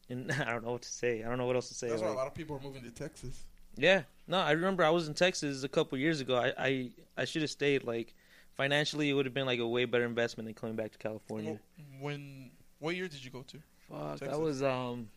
And 0.09 0.33
I 0.46 0.46
don't 0.53 0.64
know 0.64 0.72
what 0.72 0.83
to 0.83 0.92
say. 0.92 1.22
I 1.22 1.29
don't 1.29 1.38
know 1.38 1.46
what 1.46 1.55
else 1.57 1.68
to 1.68 1.74
say. 1.74 1.88
That's 1.88 2.03
why 2.03 2.09
a 2.09 2.12
lot 2.14 2.26
of 2.26 2.35
people 2.35 2.57
are 2.57 2.61
moving 2.61 2.83
to 2.83 2.90
Texas. 2.90 3.44
yeah, 3.76 4.03
no, 4.26 4.38
I 4.38 4.50
remember 4.50 4.83
I 4.85 4.90
was 4.90 5.07
in 5.07 5.14
Texas 5.14 5.62
a 5.62 5.68
couple 5.68 5.96
years 5.96 6.20
ago. 6.20 6.37
I 6.37 6.53
I, 6.59 6.90
I 7.16 7.24
should 7.24 7.42
have 7.42 7.50
stayed. 7.53 7.85
Like 7.85 8.14
financially, 8.56 9.10
it 9.10 9.14
would 9.14 9.26
have 9.26 9.34
been 9.34 9.46
like 9.46 9.58
a 9.60 9.66
way 9.68 9.84
better 9.84 10.04
investment 10.04 10.46
than 10.46 10.54
coming 10.54 10.76
back 10.76 10.92
to 10.92 10.98
California. 10.98 11.52
Well, 11.78 11.86
When 12.00 12.50
what 12.78 12.94
year 12.96 13.08
did 13.08 13.24
you 13.24 13.30
go 13.30 13.42
to? 13.42 13.58
Fuck, 13.88 14.18
Texas. 14.20 14.28
I 14.32 14.36
was 14.36 14.62
um, 14.62 15.08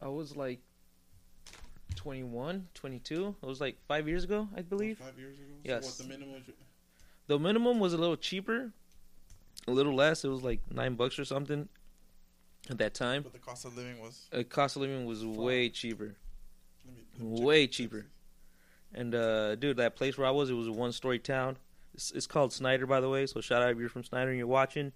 I 0.00 0.08
was 0.08 0.36
like 0.36 0.60
21, 1.96 2.68
22. 2.74 3.34
It 3.42 3.46
was 3.46 3.60
like 3.60 3.76
five 3.88 4.06
years 4.08 4.24
ago, 4.24 4.48
I 4.56 4.62
believe. 4.62 4.98
Five 4.98 5.18
years 5.18 5.36
ago. 5.38 5.48
Yes. 5.64 5.84
So 5.84 5.88
what 5.88 5.98
the 6.10 6.16
minimum? 6.16 6.34
was- 6.34 6.54
The 7.26 7.38
minimum 7.38 7.78
was 7.80 7.92
a 7.92 7.98
little 7.98 8.16
cheaper, 8.16 8.72
a 9.66 9.70
little 9.70 9.94
less. 9.94 10.24
It 10.24 10.28
was 10.28 10.42
like 10.42 10.60
nine 10.70 10.94
bucks 10.94 11.18
or 11.18 11.24
something 11.24 11.68
at 12.70 12.78
that 12.78 12.94
time. 12.94 13.22
But 13.22 13.32
the 13.32 13.38
cost 13.38 13.64
of 13.64 13.76
living 13.76 13.98
was 14.00 14.28
The 14.30 14.44
cost 14.44 14.76
of 14.76 14.82
living 14.82 15.04
was 15.06 15.24
way 15.26 15.68
cheaper. 15.68 16.14
let 16.84 16.94
me- 16.94 17.02
let 17.18 17.20
me 17.20 17.36
check 17.38 17.44
Way 17.46 17.66
Texas. 17.66 17.76
And 18.94 19.14
uh, 19.14 19.54
dude, 19.56 19.76
that 19.76 19.96
place 19.96 20.16
where 20.16 20.26
I 20.26 20.30
was, 20.30 20.50
it 20.50 20.54
was 20.54 20.66
a 20.66 20.72
one-story 20.72 21.18
town. 21.18 21.58
It's, 21.94 22.10
it's 22.12 22.26
called 22.26 22.52
Snyder, 22.52 22.86
by 22.86 23.00
the 23.00 23.08
way. 23.08 23.26
So 23.26 23.40
shout 23.40 23.62
out 23.62 23.70
if 23.70 23.78
you're 23.78 23.88
from 23.88 24.04
Snyder 24.04 24.30
and 24.30 24.38
you're 24.38 24.46
watching, 24.46 24.92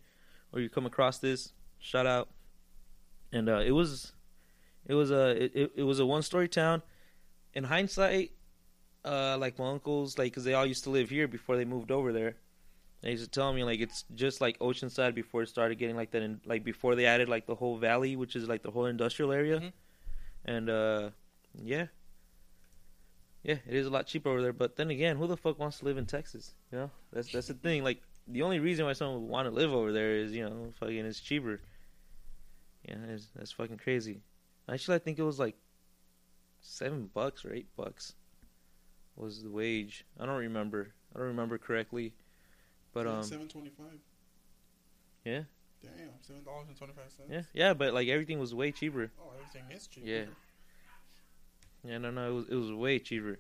or 0.53 0.61
you 0.61 0.69
come 0.69 0.87
across 0.87 1.19
this. 1.19 1.53
Shout 1.79 2.07
out. 2.07 2.29
And 3.33 3.49
uh, 3.49 3.59
it 3.59 3.73
was, 3.73 4.13
it 4.87 4.95
was 4.95 5.11
a 5.11 5.45
it, 5.45 5.73
it, 5.77 5.83
was 5.83 5.99
a 5.99 6.07
one-story 6.07 6.49
town. 6.49 6.83
In 7.55 7.65
hindsight, 7.65 8.33
uh, 9.05 9.37
like 9.39 9.59
my 9.59 9.71
uncles, 9.71 10.19
like 10.19 10.33
because 10.33 10.45
they 10.45 10.55
all 10.55 10.67
used 10.67 10.85
to 10.85 10.91
live 10.91 11.11
here 11.11 11.29
before 11.29 11.57
they 11.57 11.65
moved 11.65 11.91
over 11.91 12.13
there. 12.13 12.37
They 13.03 13.11
used 13.11 13.25
to 13.25 13.31
tell 13.31 13.53
me 13.53 13.65
like 13.65 13.81
it's 13.81 14.05
just 14.15 14.41
like 14.41 14.59
Oceanside 14.61 15.15
before 15.15 15.43
it 15.43 15.49
started 15.49 15.77
getting 15.77 15.97
like 15.97 16.13
that, 16.13 16.23
in, 16.23 16.41
like 16.47 16.63
before 16.63 16.95
they 16.95 17.05
added 17.05 17.29
like 17.29 17.47
the 17.47 17.55
whole 17.55 17.77
valley, 17.77 18.17
which 18.17 18.37
is 18.37 18.49
like 18.49 18.63
the 18.63 18.71
whole 18.71 18.87
industrial 18.87 19.33
area. 19.33 19.61
Mhm. 19.61 19.73
And 20.45 20.71
uh, 20.71 21.11
yeah, 21.63 21.87
yeah, 23.43 23.57
it 23.67 23.75
is 23.75 23.87
a 23.87 23.91
lot 23.91 24.07
cheaper 24.07 24.29
over 24.29 24.43
there. 24.43 24.53
But 24.53 24.77
then 24.77 24.91
again, 24.91 25.17
who 25.17 25.27
the 25.27 25.37
fuck 25.37 25.59
wants 25.59 25.79
to 25.79 25.85
live 25.85 25.99
in 25.99 26.07
Texas? 26.07 26.55
You 26.71 26.79
know, 26.79 26.91
that's 27.13 27.33
that's 27.33 27.49
the 27.49 27.55
thing. 27.55 27.83
Like 27.85 28.03
the 28.29 28.43
only 28.43 28.61
reason 28.61 28.85
why 28.87 28.93
someone 28.93 29.23
would 29.23 29.31
want 29.31 29.49
to 29.49 29.55
live 29.55 29.73
over 29.73 29.93
there 29.93 30.17
is 30.17 30.33
you 30.33 30.45
know 30.49 30.73
fucking 30.79 31.05
it's 31.05 31.21
cheaper. 31.21 31.61
Yeah, 32.89 32.97
it's, 33.09 33.29
that's 33.37 33.53
fucking 33.53 33.79
crazy. 33.79 34.21
Actually, 34.69 34.97
I 34.97 34.99
think 35.01 35.19
it 35.19 35.23
was 35.23 35.39
like 35.39 35.57
seven 36.61 37.11
bucks 37.13 37.45
or 37.45 37.53
eight 37.53 37.69
bucks 37.77 38.15
was 39.17 39.43
the 39.43 39.51
wage. 39.51 40.05
I 40.19 40.27
don't 40.27 40.39
remember. 40.39 40.93
I 41.15 41.19
don't 41.19 41.29
remember 41.29 41.59
correctly, 41.59 42.15
but 42.93 43.07
um, 43.07 43.23
seven 43.23 43.49
twenty-five. 43.49 43.99
yeah, 45.25 45.43
Damn, 45.83 46.09
seven 46.21 46.43
dollars 46.45 46.69
and 46.69 46.77
twenty-five 46.77 47.11
cents. 47.11 47.29
yeah, 47.31 47.43
yeah. 47.53 47.75
But 47.75 47.93
like 47.93 48.09
everything 48.09 48.39
was 48.39 48.55
way 48.55 48.73
cheaper. 48.73 49.11
Oh, 49.21 49.33
everything 49.35 49.65
is 49.77 49.87
cheap. 49.87 50.05
Yeah. 50.07 50.25
Yeah, 51.85 51.99
no, 51.99 52.11
no, 52.11 52.31
it 52.31 52.35
was 52.35 52.49
it 52.49 52.55
was 52.55 52.73
way 52.73 52.99
cheaper, 53.01 53.39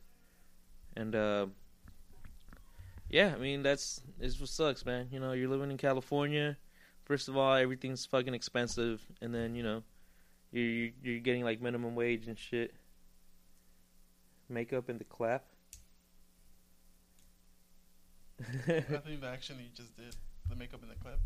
and 0.97 1.15
uh, 1.15 1.47
yeah, 3.09 3.33
I 3.35 3.39
mean 3.39 3.63
that's 3.63 4.01
it's 4.19 4.41
what 4.41 4.49
sucks, 4.49 4.85
man. 4.85 5.09
You 5.13 5.21
know, 5.21 5.33
you're 5.33 5.49
living 5.49 5.71
in 5.71 5.77
California. 5.77 6.57
First 7.05 7.29
of 7.29 7.37
all, 7.37 7.55
everything's 7.55 8.05
fucking 8.07 8.35
expensive, 8.35 9.01
and 9.21 9.33
then 9.33 9.55
you 9.55 9.63
know, 9.63 9.83
you're 10.51 10.65
you're, 10.65 10.91
you're 11.03 11.21
getting 11.21 11.45
like 11.45 11.61
minimum 11.61 11.95
wage 11.95 12.27
and 12.27 12.39
shit. 12.39 12.75
Makeup 14.49 14.89
and 14.89 14.99
the 14.99 15.05
clap. 15.05 15.45
I 18.41 18.81
think 18.81 19.21
the 19.21 19.29
action 19.29 19.57
you 19.61 19.67
just 19.75 19.97
did, 19.97 20.17
the 20.49 20.57
makeup 20.57 20.81
in 20.83 20.89
the 20.89 20.97
clip. 20.97 21.21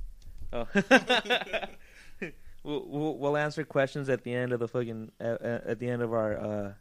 oh. 0.52 1.76
we'll, 2.62 2.84
we'll 2.86 3.18
we'll 3.18 3.36
answer 3.36 3.64
questions 3.64 4.08
at 4.10 4.22
the 4.22 4.34
end 4.34 4.52
of 4.52 4.60
the 4.60 4.68
fucking 4.68 5.12
at, 5.18 5.40
at 5.40 5.78
the 5.78 5.88
end 5.88 6.02
of 6.02 6.12
our 6.12 6.38
uh, 6.38 6.72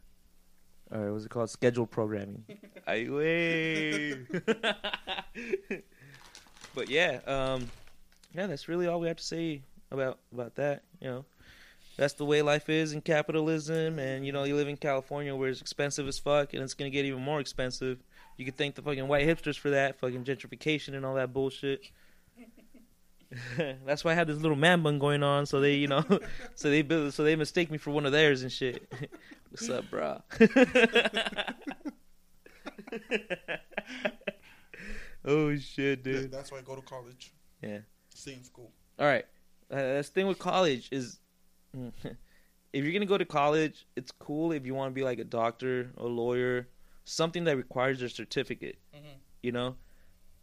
or 0.90 1.12
was 1.12 1.24
it 1.24 1.30
called 1.30 1.50
scheduled 1.50 1.90
programming. 1.90 2.44
I 2.86 3.06
wait. 3.10 4.26
but 6.74 6.88
yeah, 6.88 7.20
um, 7.26 7.68
yeah, 8.34 8.46
that's 8.46 8.68
really 8.68 8.86
all 8.86 9.00
we 9.00 9.08
have 9.08 9.16
to 9.16 9.24
say 9.24 9.62
about 9.90 10.18
about 10.32 10.54
that. 10.56 10.84
You 11.00 11.08
know, 11.08 11.24
that's 11.96 12.14
the 12.14 12.24
way 12.24 12.42
life 12.42 12.68
is 12.68 12.92
in 12.92 13.00
capitalism, 13.00 13.98
and 13.98 14.24
you 14.24 14.32
know, 14.32 14.44
you 14.44 14.54
live 14.54 14.68
in 14.68 14.76
California 14.76 15.34
where 15.34 15.48
it's 15.48 15.60
expensive 15.60 16.06
as 16.06 16.18
fuck, 16.18 16.54
and 16.54 16.62
it's 16.62 16.74
gonna 16.74 16.90
get 16.90 17.04
even 17.04 17.22
more 17.22 17.40
expensive. 17.40 17.98
You 18.36 18.44
could 18.44 18.56
thank 18.56 18.74
the 18.74 18.82
fucking 18.82 19.08
white 19.08 19.26
hipsters 19.26 19.58
for 19.58 19.70
that, 19.70 19.98
fucking 19.98 20.24
gentrification 20.24 20.94
and 20.94 21.06
all 21.06 21.14
that 21.14 21.32
bullshit. 21.32 21.90
that's 23.84 24.04
why 24.04 24.12
I 24.12 24.14
have 24.14 24.26
this 24.26 24.38
little 24.38 24.56
man 24.56 24.82
bun 24.82 24.98
going 24.98 25.22
on, 25.22 25.46
so 25.46 25.60
they, 25.60 25.74
you 25.74 25.88
know, 25.88 26.04
so 26.54 26.70
they 26.70 26.82
build, 26.82 27.14
so 27.14 27.24
they 27.24 27.34
mistake 27.34 27.70
me 27.70 27.78
for 27.78 27.90
one 27.90 28.06
of 28.06 28.12
theirs 28.12 28.42
and 28.42 28.52
shit. 28.52 28.92
What's 29.50 29.68
up, 29.70 29.84
bro? 29.90 30.22
oh 35.24 35.56
shit, 35.56 35.98
Yeah, 36.04 36.12
dude. 36.12 36.32
that's 36.32 36.52
why 36.52 36.58
I 36.58 36.62
go 36.62 36.76
to 36.76 36.82
college. 36.82 37.32
Yeah. 37.62 37.78
Same 38.14 38.42
school. 38.44 38.70
All 38.98 39.06
right. 39.06 39.24
Uh, 39.70 39.76
that's 39.76 40.08
the 40.08 40.14
thing 40.14 40.26
with 40.26 40.38
college 40.38 40.88
is, 40.92 41.18
if 41.74 42.84
you're 42.84 42.92
gonna 42.92 43.06
go 43.06 43.18
to 43.18 43.24
college, 43.24 43.86
it's 43.96 44.12
cool 44.12 44.52
if 44.52 44.66
you 44.66 44.74
want 44.74 44.90
to 44.90 44.94
be 44.94 45.02
like 45.04 45.18
a 45.18 45.24
doctor, 45.24 45.90
a 45.96 46.04
lawyer, 46.06 46.68
something 47.04 47.44
that 47.44 47.56
requires 47.56 48.02
a 48.02 48.08
certificate. 48.08 48.78
Mhm. 48.94 49.00
You 49.42 49.52
know, 49.52 49.76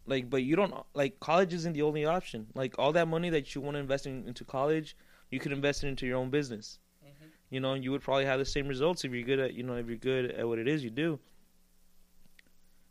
like, 0.06 0.30
but 0.30 0.42
you 0.42 0.56
don't 0.56 0.74
like 0.94 1.20
college 1.20 1.52
isn't 1.54 1.72
the 1.74 1.82
only 1.82 2.04
option. 2.04 2.46
Like 2.54 2.78
all 2.78 2.92
that 2.92 3.08
money 3.08 3.30
that 3.30 3.54
you 3.54 3.60
want 3.60 3.74
to 3.74 3.80
invest 3.80 4.06
in, 4.06 4.26
into 4.26 4.44
college, 4.44 4.96
you 5.30 5.40
could 5.40 5.52
invest 5.52 5.84
it 5.84 5.88
into 5.88 6.06
your 6.06 6.16
own 6.18 6.30
business. 6.30 6.78
You 7.54 7.60
know, 7.60 7.74
you 7.74 7.92
would 7.92 8.02
probably 8.02 8.24
have 8.24 8.40
the 8.40 8.44
same 8.44 8.66
results 8.66 9.04
if 9.04 9.12
you're 9.12 9.22
good 9.22 9.38
at 9.38 9.54
you 9.54 9.62
know 9.62 9.76
if 9.76 9.86
you're 9.86 9.96
good 9.96 10.32
at 10.32 10.48
what 10.48 10.58
it 10.58 10.66
is 10.66 10.82
you 10.82 10.90
do. 10.90 11.20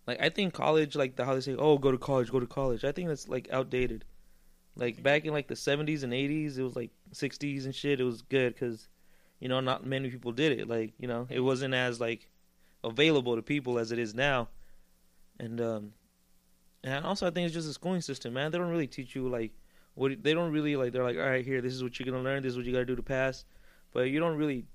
Like 0.08 0.22
I 0.22 0.30
think 0.30 0.54
college, 0.54 0.96
like 0.96 1.18
the 1.18 1.26
how 1.26 1.34
they 1.34 1.42
say, 1.42 1.58
oh, 1.60 1.78
go 1.78 1.92
to 1.92 1.98
college, 1.98 2.32
go 2.32 2.40
to 2.40 2.48
college. 2.48 2.86
I 2.86 2.94
think 2.94 3.10
that's 3.10 3.28
like 3.28 3.50
outdated. 3.52 4.06
Like 4.78 5.04
back 5.04 5.26
in 5.26 5.34
like 5.34 5.50
the 5.50 5.58
seventies 5.58 6.04
and 6.04 6.14
eighties, 6.14 6.58
it 6.58 6.64
was 6.64 6.78
like 6.78 6.92
sixties 7.12 7.66
and 7.66 7.76
shit. 7.76 8.00
It 8.00 8.06
was 8.06 8.22
good 8.22 8.54
because, 8.54 8.88
you 9.42 9.50
know, 9.50 9.60
not 9.60 9.86
many 9.86 10.10
people 10.10 10.32
did 10.32 10.58
it. 10.58 10.70
Like 10.70 10.94
you 10.98 11.10
know, 11.10 11.28
it 11.30 11.42
wasn't 11.42 11.74
as 11.74 12.00
like 12.00 12.30
available 12.86 13.36
to 13.36 13.42
people 13.42 13.78
as 13.80 13.92
it 13.92 14.00
is 14.00 14.16
now. 14.16 14.48
And 15.42 15.60
um, 15.60 15.92
and 16.86 17.06
also 17.06 17.28
I 17.28 17.32
think 17.32 17.48
it's 17.48 17.54
just 17.54 17.68
the 17.68 17.74
schooling 17.74 18.00
system, 18.00 18.34
man. 18.34 18.50
They 18.50 18.60
don't 18.60 18.72
really 18.72 18.88
teach 18.88 19.14
you 19.14 19.28
like 19.28 19.52
what 19.96 20.24
they 20.24 20.34
don't 20.34 20.54
really 20.54 20.78
like. 20.78 20.94
They're 20.94 21.04
like, 21.04 21.18
all 21.18 21.24
right, 21.24 21.46
here, 21.46 21.60
this 21.60 21.74
is 21.74 21.84
what 21.84 22.00
you're 22.00 22.10
gonna 22.10 22.24
learn. 22.24 22.44
This 22.44 22.52
is 22.52 22.58
what 22.58 22.66
you 22.66 22.72
gotta 22.72 22.86
do 22.86 22.96
to 22.96 23.04
pass. 23.04 23.44
But 23.94 24.10
you 24.10 24.20
don't 24.20 24.38
really 24.38 24.66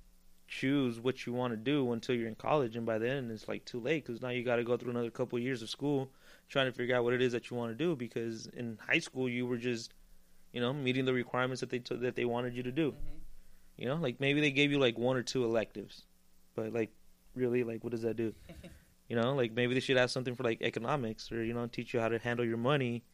choose 0.47 0.99
what 0.99 1.27
you 1.27 1.33
want 1.33 1.53
to 1.53 1.57
do 1.57 1.93
until 1.93 2.15
you're 2.15 2.29
in 2.29 2.35
college, 2.35 2.77
and 2.77 2.87
by 2.87 2.99
then 2.99 3.31
it's 3.31 3.49
like 3.49 3.65
too 3.65 3.81
late 3.81 4.07
because 4.07 4.23
now 4.23 4.31
you 4.31 4.43
got 4.45 4.57
to 4.57 4.65
go 4.65 4.77
through 4.77 4.93
another 4.93 5.11
couple 5.11 5.37
of 5.37 5.45
years 5.45 5.61
of 5.61 5.69
school 5.69 6.11
trying 6.49 6.67
to 6.67 6.73
figure 6.73 6.97
out 6.97 7.05
what 7.05 7.13
it 7.13 7.21
is 7.21 7.33
that 7.33 7.51
you 7.51 7.57
want 7.57 7.71
to 7.71 7.75
do. 7.85 7.95
Because 7.97 8.47
in 8.47 8.79
high 8.87 9.01
school 9.01 9.29
you 9.29 9.47
were 9.47 9.59
just, 9.59 9.93
you 10.53 10.61
know, 10.61 10.73
meeting 10.73 11.05
the 11.05 11.13
requirements 11.13 11.61
that 11.61 11.71
they 11.71 11.81
t- 11.81 11.97
that 11.97 12.15
they 12.17 12.25
wanted 12.25 12.55
you 12.55 12.63
to 12.63 12.73
do. 12.73 12.93
Mhm. 12.93 13.21
You 13.77 13.87
know, 13.87 13.97
like 13.97 14.21
maybe 14.21 14.41
they 14.41 14.51
gave 14.51 14.71
you 14.73 14.79
like 14.79 14.97
one 14.97 15.17
or 15.17 15.23
two 15.23 15.45
electives, 15.45 16.07
but 16.55 16.73
like 16.73 16.91
really, 17.35 17.63
like 17.65 17.85
what 17.85 17.91
does 17.91 18.03
that 18.03 18.17
do? 18.17 18.35
You 19.11 19.17
know, 19.17 19.35
like 19.35 19.53
maybe 19.53 19.73
they 19.73 19.81
should 19.81 19.97
have 19.97 20.11
something 20.11 20.35
for 20.35 20.43
like 20.43 20.61
economics 20.61 21.33
or 21.33 21.43
you 21.43 21.55
know 21.55 21.67
teach 21.67 21.95
you 21.95 22.01
how 22.01 22.11
to 22.11 22.19
handle 22.19 22.45
your 22.45 22.59
money, 22.59 23.05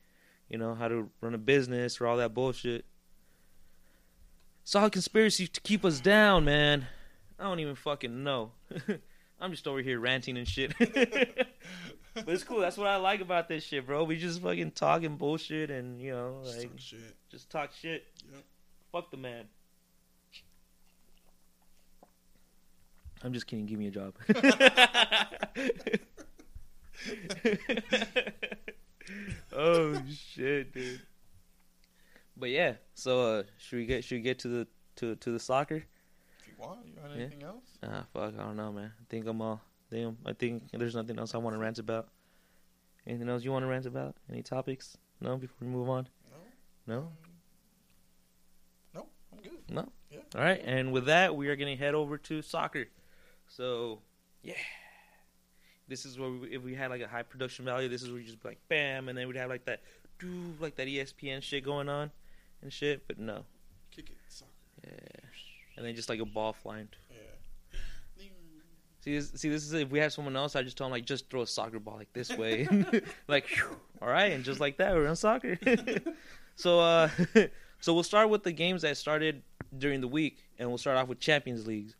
you 0.48 0.58
know 0.58 0.74
how 0.74 0.88
to 0.88 1.08
run 1.20 1.34
a 1.34 1.38
business 1.38 2.00
or 2.00 2.08
all 2.08 2.16
that 2.16 2.34
bullshit. 2.34 2.84
It's 4.64 4.74
all 4.74 4.88
conspiracy 4.88 5.46
to 5.46 5.61
keep 5.61 5.85
us 5.85 6.00
down, 6.00 6.46
man. 6.46 6.87
I 7.38 7.44
don't 7.44 7.61
even 7.61 7.74
fucking 7.74 8.24
know. 8.24 8.53
I'm 9.40 9.50
just 9.50 9.68
over 9.68 9.83
here 9.83 10.00
ranting 10.00 10.38
and 10.38 10.48
shit. 10.48 10.72
but 10.79 12.27
it's 12.29 12.44
cool. 12.44 12.61
That's 12.61 12.79
what 12.79 12.87
I 12.87 12.96
like 12.96 13.20
about 13.20 13.46
this 13.46 13.62
shit, 13.62 13.85
bro. 13.87 14.05
We 14.05 14.16
just 14.16 14.40
fucking 14.40 14.70
talking 14.70 15.16
bullshit 15.18 15.70
and 15.70 16.00
you 16.00 16.12
know 16.12 16.40
Just 16.44 16.59
like 16.61 16.70
talk 16.70 16.81
shit. 16.81 17.16
just 17.31 17.50
talk 17.50 17.72
shit. 17.79 18.05
Yep. 18.33 18.42
Fuck 18.90 19.11
the 19.11 19.18
man. 19.18 19.44
I'm 23.22 23.35
just 23.35 23.46
kidding. 23.46 23.66
Give 23.66 23.79
me 23.79 23.88
a 23.88 23.90
job. 23.90 24.14
oh 29.53 30.00
shit, 30.33 30.72
dude. 30.72 31.03
But 32.36 32.50
yeah, 32.50 32.74
so 32.94 33.38
uh, 33.38 33.42
should 33.58 33.76
we 33.76 33.86
get 33.86 34.04
should 34.04 34.16
we 34.16 34.22
get 34.22 34.38
to 34.40 34.48
the 34.48 34.66
to 34.96 35.14
to 35.16 35.30
the 35.30 35.38
soccer? 35.38 35.76
If 36.40 36.48
you 36.48 36.54
want, 36.58 36.80
you 36.86 36.92
want 37.00 37.12
Yeah. 37.14 37.20
anything 37.22 37.42
else? 37.42 37.64
Ah, 37.82 38.04
fuck, 38.12 38.34
I 38.34 38.42
don't 38.42 38.56
know, 38.56 38.72
man. 38.72 38.92
I 39.00 39.04
think 39.08 39.26
I'm 39.26 39.40
all. 39.40 39.60
Damn, 39.90 40.16
I 40.26 40.32
think 40.32 40.64
there's 40.72 40.94
nothing 40.96 41.18
else 41.18 41.34
I 41.34 41.38
want 41.38 41.54
to 41.54 41.60
rant 41.60 41.78
about. 41.78 42.08
Anything 43.06 43.28
else 43.28 43.44
you 43.44 43.52
want 43.52 43.62
to 43.64 43.68
rant 43.68 43.86
about? 43.86 44.16
Any 44.30 44.42
topics? 44.42 44.96
No, 45.20 45.36
before 45.36 45.56
we 45.60 45.68
move 45.68 45.88
on. 45.88 46.08
No. 46.86 46.94
No. 46.94 46.98
Um, 47.00 47.08
no, 48.94 49.06
I'm 49.32 49.38
good. 49.42 49.70
No. 49.70 49.92
Yeah. 50.10 50.18
All 50.34 50.40
right, 50.40 50.60
and 50.64 50.92
with 50.92 51.06
that, 51.06 51.36
we 51.36 51.48
are 51.48 51.56
going 51.56 51.76
to 51.76 51.82
head 51.82 51.94
over 51.94 52.18
to 52.18 52.42
soccer. 52.42 52.86
So, 53.46 54.00
yeah, 54.42 54.54
this 55.86 56.04
is 56.04 56.18
where 56.18 56.30
we, 56.30 56.48
if 56.54 56.62
we 56.62 56.74
had 56.74 56.90
like 56.90 57.02
a 57.02 57.06
high 57.08 57.22
production 57.22 57.64
value, 57.64 57.88
this 57.88 58.02
is 58.02 58.10
where 58.10 58.18
you 58.18 58.26
just 58.26 58.42
be 58.42 58.48
like 58.48 58.60
bam, 58.68 59.08
and 59.08 59.16
then 59.16 59.28
we'd 59.28 59.36
have 59.36 59.50
like 59.50 59.66
that, 59.66 59.82
doo, 60.18 60.54
like 60.58 60.76
that 60.76 60.88
ESPN 60.88 61.42
shit 61.42 61.62
going 61.64 61.88
on 61.88 62.10
and 62.64 62.72
shit. 62.72 63.07
But 63.07 63.18
no, 63.18 63.44
Kick 63.94 64.11
it, 64.11 64.16
soccer. 64.29 64.50
yeah, 64.85 64.90
and 65.77 65.87
then 65.87 65.94
just 65.94 66.09
like 66.09 66.18
a 66.20 66.24
ball 66.24 66.53
flying. 66.53 66.88
Yeah. 67.11 67.16
See, 69.05 69.16
this, 69.16 69.33
see, 69.35 69.50
this 69.50 69.64
is 69.64 69.72
if 69.74 69.90
we 69.90 69.98
have 69.98 70.14
someone 70.14 70.35
else, 70.35 70.57
I 70.57 70.62
just 70.62 70.79
tell 70.79 70.87
them 70.87 70.92
like 70.92 71.05
just 71.05 71.29
throw 71.29 71.42
a 71.42 71.46
soccer 71.46 71.79
ball 71.79 71.96
like 71.98 72.11
this 72.14 72.35
way, 72.38 72.66
like 73.29 73.46
phew, 73.46 73.77
all 74.03 74.09
right, 74.09 74.33
and 74.33 74.42
just 74.42 74.61
like 74.61 74.79
that, 74.79 74.94
we're 74.94 75.07
on 75.07 75.14
soccer. 75.14 75.59
so, 76.57 76.81
uh, 76.81 77.11
so 77.81 77.92
we'll 77.92 78.03
start 78.03 78.31
with 78.31 78.44
the 78.44 78.53
games 78.53 78.81
that 78.81 78.96
started 78.96 79.42
during 79.77 80.00
the 80.00 80.09
week, 80.09 80.38
and 80.59 80.70
we'll 80.70 80.79
start 80.79 80.96
off 80.96 81.07
with 81.09 81.20
Champions 81.20 81.66
Leagues. 81.66 81.96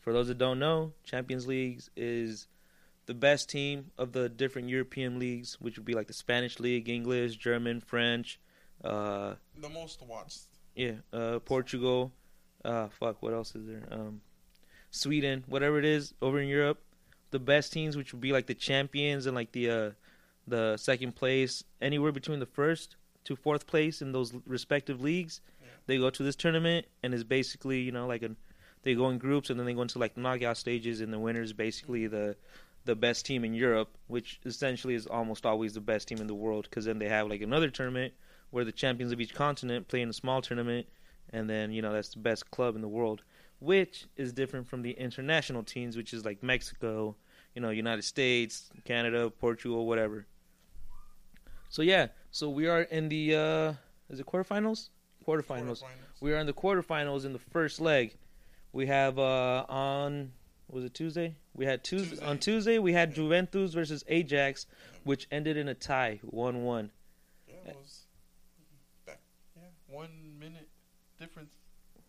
For 0.00 0.12
those 0.12 0.28
that 0.28 0.36
don't 0.36 0.58
know, 0.58 0.92
Champions 1.02 1.46
Leagues 1.46 1.88
is 1.96 2.46
the 3.06 3.14
best 3.14 3.48
team 3.48 3.90
of 3.96 4.12
the 4.12 4.28
different 4.28 4.68
European 4.68 5.18
leagues, 5.18 5.58
which 5.62 5.78
would 5.78 5.86
be 5.86 5.94
like 5.94 6.08
the 6.08 6.12
Spanish 6.12 6.60
league, 6.60 6.90
English, 6.90 7.36
German, 7.36 7.80
French, 7.80 8.38
uh, 8.84 9.34
The 9.60 9.68
most 9.68 10.02
watched. 10.02 10.42
yeah, 10.74 10.92
uh, 11.12 11.38
Portugal, 11.40 12.12
uh, 12.64 12.88
fuck, 12.88 13.22
what 13.22 13.32
else 13.32 13.54
is 13.54 13.66
there? 13.66 13.82
Um, 13.90 14.20
Sweden, 14.90 15.44
whatever 15.48 15.78
it 15.78 15.84
is 15.84 16.14
over 16.22 16.38
in 16.40 16.48
Europe, 16.48 16.80
the 17.30 17.38
best 17.38 17.72
teams, 17.72 17.96
which 17.96 18.12
would 18.12 18.20
be 18.20 18.32
like 18.32 18.46
the 18.46 18.54
champions 18.54 19.26
and 19.26 19.34
like 19.34 19.52
the 19.52 19.70
uh, 19.70 19.90
the 20.46 20.76
second 20.76 21.16
place, 21.16 21.64
anywhere 21.80 22.12
between 22.12 22.38
the 22.38 22.46
first 22.46 22.96
to 23.24 23.34
fourth 23.34 23.66
place 23.66 24.02
in 24.02 24.12
those 24.12 24.32
respective 24.46 25.00
leagues, 25.00 25.40
Yeah. 25.62 25.68
they 25.86 25.96
go 25.98 26.10
to 26.10 26.22
this 26.22 26.36
tournament 26.36 26.86
and 27.02 27.12
it's 27.14 27.24
basically 27.24 27.80
you 27.80 27.90
know 27.92 28.06
like 28.06 28.22
an 28.22 28.36
they 28.82 28.94
go 28.94 29.08
in 29.08 29.16
groups 29.18 29.48
and 29.50 29.58
then 29.58 29.66
they 29.66 29.72
go 29.72 29.80
into 29.82 29.98
like 29.98 30.16
knockout 30.16 30.58
stages 30.58 31.00
and 31.00 31.10
the 31.12 31.18
winner 31.18 31.42
is 31.42 31.52
basically 31.54 32.06
the 32.06 32.36
the 32.84 32.94
best 32.94 33.24
team 33.24 33.44
in 33.44 33.54
Europe, 33.54 33.88
which 34.08 34.38
essentially 34.44 34.94
is 34.94 35.06
almost 35.06 35.46
always 35.46 35.72
the 35.72 35.80
best 35.80 36.06
team 36.06 36.18
in 36.20 36.26
the 36.26 36.34
world 36.34 36.64
because 36.68 36.84
then 36.84 36.98
they 36.98 37.08
have 37.08 37.26
like 37.28 37.40
another 37.40 37.70
tournament 37.70 38.12
where 38.54 38.64
the 38.64 38.70
champions 38.70 39.10
of 39.10 39.20
each 39.20 39.34
continent 39.34 39.88
play 39.88 40.00
in 40.00 40.08
a 40.08 40.12
small 40.12 40.40
tournament, 40.40 40.86
and 41.30 41.50
then 41.50 41.72
you 41.72 41.82
know 41.82 41.92
that's 41.92 42.10
the 42.10 42.20
best 42.20 42.48
club 42.52 42.76
in 42.76 42.82
the 42.82 42.88
world, 42.88 43.22
which 43.58 44.06
is 44.16 44.32
different 44.32 44.64
from 44.68 44.82
the 44.82 44.92
international 44.92 45.64
teams, 45.64 45.96
which 45.96 46.14
is 46.14 46.24
like 46.24 46.40
Mexico, 46.40 47.16
you 47.56 47.60
know, 47.60 47.70
United 47.70 48.02
States, 48.02 48.70
Canada, 48.84 49.28
Portugal, 49.28 49.86
whatever. 49.86 50.24
So 51.68 51.82
yeah, 51.82 52.06
so 52.30 52.48
we 52.48 52.68
are 52.68 52.82
in 52.82 53.08
the 53.08 53.34
uh 53.34 53.72
is 54.08 54.20
it 54.20 54.26
quarterfinals? 54.26 54.90
Quarterfinals. 55.26 55.82
We 56.20 56.32
are 56.32 56.38
in 56.38 56.46
the 56.46 56.52
quarterfinals 56.52 57.24
in 57.24 57.32
the 57.32 57.40
first 57.40 57.80
leg. 57.80 58.16
We 58.72 58.86
have 58.86 59.18
uh 59.18 59.66
on 59.68 60.30
was 60.70 60.84
it 60.84 60.94
Tuesday? 60.94 61.34
We 61.54 61.64
had 61.64 61.82
Tuesday, 61.82 62.10
Tuesday. 62.10 62.24
on 62.24 62.38
Tuesday 62.38 62.78
we 62.78 62.92
had 62.92 63.16
Juventus 63.16 63.74
versus 63.74 64.04
Ajax, 64.06 64.66
which 65.02 65.26
ended 65.32 65.56
in 65.56 65.66
a 65.68 65.74
tie, 65.74 66.20
one 66.22 66.62
one. 66.62 66.92
Yeah, 67.48 67.70
it 67.70 67.76
was 67.76 68.06
back. 69.06 69.20
Yeah, 69.56 69.62
one 69.94 70.38
minute 70.38 70.68
difference 71.18 71.54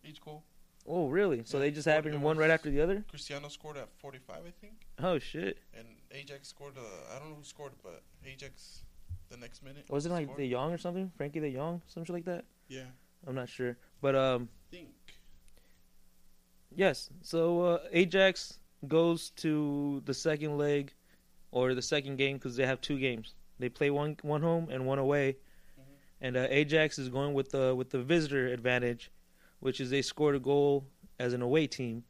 each 0.04 0.20
goal. 0.20 0.42
Oh 0.88 1.08
really? 1.08 1.42
So 1.44 1.58
Yeah, 1.58 1.64
they 1.64 1.70
just 1.72 1.86
happened 1.86 2.22
one 2.22 2.38
right 2.38 2.50
after 2.50 2.70
the 2.70 2.80
other? 2.80 3.04
Cristiano 3.08 3.48
scored 3.48 3.76
at 3.76 3.88
45, 3.98 4.36
I 4.46 4.50
think, 4.60 4.74
Oh 5.02 5.18
shit! 5.18 5.58
and 5.76 5.86
Ajax 6.12 6.48
scored. 6.48 6.74
Uh, 6.76 7.14
I 7.14 7.18
don't 7.18 7.30
know 7.30 7.36
who 7.36 7.44
scored, 7.44 7.72
but 7.82 8.02
Ajax 8.24 8.82
the 9.30 9.36
next 9.36 9.62
minute. 9.62 9.84
Was 9.88 10.06
it 10.06 10.12
like 10.12 10.26
score. 10.26 10.36
De 10.36 10.50
Jong 10.50 10.72
or 10.72 10.78
something? 10.78 11.10
Frenkie 11.18 11.40
De 11.40 11.52
Jong, 11.52 11.82
something 11.88 12.14
like 12.14 12.24
that. 12.26 12.44
Yeah, 12.68 12.84
I'm 13.26 13.34
not 13.34 13.48
sure, 13.48 13.76
but 14.00 14.14
um, 14.14 14.48
think. 14.70 14.88
yes. 16.74 17.10
So 17.22 17.62
uh, 17.62 17.78
Ajax 17.92 18.58
goes 18.86 19.30
to 19.30 20.02
the 20.04 20.14
second 20.14 20.56
leg, 20.58 20.92
or 21.50 21.74
the 21.74 21.82
second 21.82 22.16
game 22.16 22.36
because 22.36 22.56
they 22.56 22.66
have 22.66 22.80
two 22.80 22.98
games. 22.98 23.34
They 23.58 23.68
play 23.68 23.90
one 23.90 24.16
one 24.22 24.42
home 24.42 24.68
and 24.70 24.86
one 24.86 24.98
away. 24.98 25.36
And 26.20 26.36
uh, 26.36 26.46
Ajax 26.50 26.98
is 26.98 27.08
going 27.08 27.34
with 27.34 27.50
the 27.50 27.74
with 27.74 27.90
the 27.90 28.02
visitor 28.02 28.48
advantage, 28.48 29.10
which 29.60 29.80
is 29.80 29.90
they 29.90 30.02
scored 30.02 30.36
a 30.36 30.40
goal 30.40 30.86
as 31.18 31.32
an 31.32 31.42
away 31.42 31.66
team. 31.66 32.04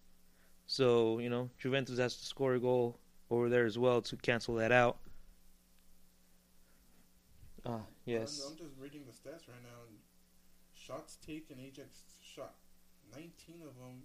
So 0.66 1.18
you 1.18 1.30
know 1.30 1.50
Juventus 1.58 1.98
has 1.98 2.16
to 2.16 2.26
score 2.26 2.54
a 2.54 2.60
goal 2.60 2.98
over 3.30 3.48
there 3.48 3.64
as 3.64 3.78
well 3.78 4.00
to 4.02 4.16
cancel 4.16 4.54
that 4.56 4.72
out. 4.72 4.98
Ah, 7.64 7.80
yes. 8.04 8.42
I'm, 8.44 8.52
I'm 8.52 8.58
just 8.58 8.78
reading 8.80 9.02
the 9.06 9.12
stats 9.12 9.48
right 9.48 9.62
now. 9.62 9.82
And 9.88 9.98
shots 10.72 11.16
taken, 11.26 11.58
Ajax 11.60 12.02
shot 12.22 12.54
19 13.14 13.62
of 13.62 13.74
them. 13.74 14.02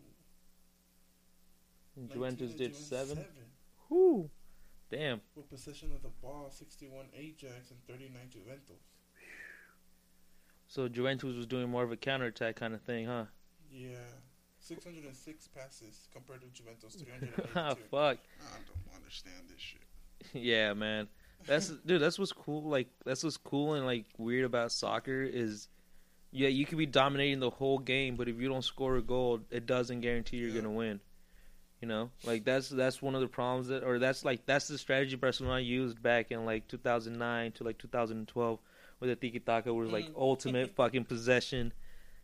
And 1.95 2.11
Juventus 2.11 2.51
did 2.51 2.73
Juventus 2.73 2.87
seven. 2.87 3.15
seven. 3.17 3.45
Whoo, 3.89 4.29
damn. 4.89 5.21
With 5.35 5.49
possession 5.49 5.91
of 5.93 6.01
the 6.01 6.09
ball, 6.21 6.49
61 6.49 7.05
Ajax 7.15 7.69
and 7.69 7.79
39 7.87 8.21
Juventus. 8.31 8.81
So 10.71 10.88
Juventus 10.88 11.36
was 11.36 11.45
doing 11.45 11.69
more 11.69 11.84
of 11.84 11.91
a 11.91 11.97
counterattack 11.97 12.55
kind 12.55 12.73
of 12.73 12.81
thing, 12.81 13.05
huh? 13.05 13.25
Yeah. 13.69 13.89
606 14.60 15.49
passes 15.49 16.07
compared 16.13 16.39
to 16.39 16.47
Juventus 16.47 16.95
Ah, 17.55 17.75
fuck. 17.89 18.17
I 18.39 18.57
don't 18.65 18.95
understand 18.95 19.49
this 19.49 19.60
shit. 19.60 19.81
yeah, 20.34 20.71
man. 20.73 21.10
That's 21.45 21.67
dude. 21.86 22.01
That's 22.01 22.17
what's 22.17 22.31
cool. 22.31 22.63
Like 22.63 22.88
that's 23.03 23.21
what's 23.21 23.36
cool 23.36 23.73
and 23.73 23.86
like 23.86 24.05
weird 24.17 24.45
about 24.45 24.71
soccer 24.71 25.23
is, 25.23 25.67
yeah, 26.31 26.47
you 26.47 26.65
could 26.65 26.77
be 26.77 26.86
dominating 26.86 27.41
the 27.41 27.49
whole 27.49 27.77
game, 27.79 28.15
but 28.15 28.29
if 28.29 28.39
you 28.39 28.47
don't 28.47 28.63
score 28.63 28.95
a 28.95 29.01
goal, 29.01 29.41
it 29.49 29.65
doesn't 29.65 29.99
guarantee 29.99 30.38
you're 30.38 30.49
Yeah. 30.51 30.62
gonna 30.62 30.71
win. 30.71 31.01
You 31.81 31.89
know, 31.89 32.12
like 32.23 32.45
that's 32.45 32.69
that's 32.69 33.01
one 33.01 33.15
of 33.15 33.19
the 33.19 33.27
problems 33.27 33.67
that, 33.67 33.84
or 33.84 33.99
that's 33.99 34.23
like 34.23 34.45
that's 34.45 34.69
the 34.69 34.77
strategy 34.77 35.17
Barcelona 35.17 35.60
used 35.60 36.01
back 36.01 36.31
in 36.31 36.45
like 36.45 36.69
2009 36.69 37.51
to 37.53 37.63
like 37.65 37.77
2012, 37.77 38.60
where 39.01 39.09
the 39.09 39.15
tiki 39.15 39.39
taka 39.39 39.73
was 39.73 39.89
like 39.89 40.05
Mhm. 40.09 40.15
ultimate 40.15 40.75
fucking 40.75 41.05
possession, 41.05 41.73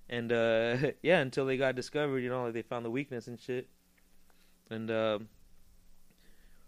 and 0.08 0.32
uh 0.32 0.92
yeah, 1.02 1.20
until 1.22 1.48
they 1.48 1.58
got 1.58 1.74
discovered, 1.76 2.20
you 2.20 2.30
know, 2.30 2.44
like 2.46 2.54
they 2.54 2.62
found 2.62 2.86
the 2.86 2.92
weakness 2.92 3.28
and 3.28 3.40
shit. 3.40 3.68
And 4.70 4.92
um, 4.92 5.30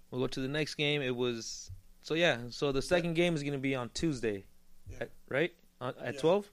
we'll 0.10 0.22
go 0.22 0.28
to 0.28 0.40
the 0.40 0.48
next 0.48 0.76
game. 0.76 1.02
It 1.04 1.16
was 1.16 1.70
so 2.02 2.16
yeah. 2.16 2.40
So 2.50 2.72
the 2.72 2.82
second 2.82 3.14
game 3.14 3.36
is 3.36 3.44
gonna 3.44 3.58
be 3.60 3.76
on 3.76 3.90
Tuesday, 3.90 4.46
Yeah. 4.90 4.98
at- 5.02 5.12
right? 5.28 5.54
On, 5.80 5.94
at 6.02 6.16
Yeah. 6.16 6.22
12. 6.22 6.52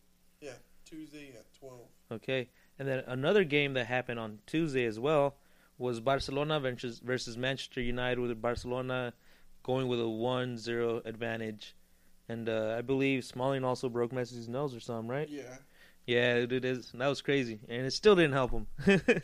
Tuesday 0.84 1.32
at 1.36 1.52
12. 1.54 1.80
Okay, 2.12 2.48
and 2.78 2.86
then 2.86 3.00
another 3.08 3.42
game 3.42 3.72
that 3.74 3.86
happened 3.86 4.20
on 4.20 4.38
Tuesday 4.46 4.84
as 4.84 5.00
well 5.00 5.34
was 5.78 5.98
Barcelona 5.98 6.60
versus 6.60 7.00
versus 7.00 7.36
Manchester 7.36 7.80
United, 7.80 8.20
with 8.20 8.40
Barcelona 8.40 9.12
going 9.64 9.88
with 9.88 9.98
a 9.98 10.04
1-0 10.04 11.04
advantage, 11.04 11.74
and 12.28 12.48
uh, 12.48 12.74
I 12.78 12.82
believe 12.82 13.24
Smalling 13.24 13.64
also 13.64 13.88
broke 13.88 14.12
Messi's 14.12 14.48
nose 14.48 14.74
or 14.74 14.80
something, 14.80 15.08
right? 15.08 15.28
Yeah. 15.28 15.56
Yeah, 16.06 16.36
it 16.36 16.64
is. 16.64 16.92
That 16.94 17.08
was 17.08 17.20
crazy, 17.20 17.58
and 17.68 17.84
it 17.84 17.92
still 17.92 18.14
didn't 18.14 18.32
help 18.32 18.52
him. 18.52 18.66
and 18.86 19.22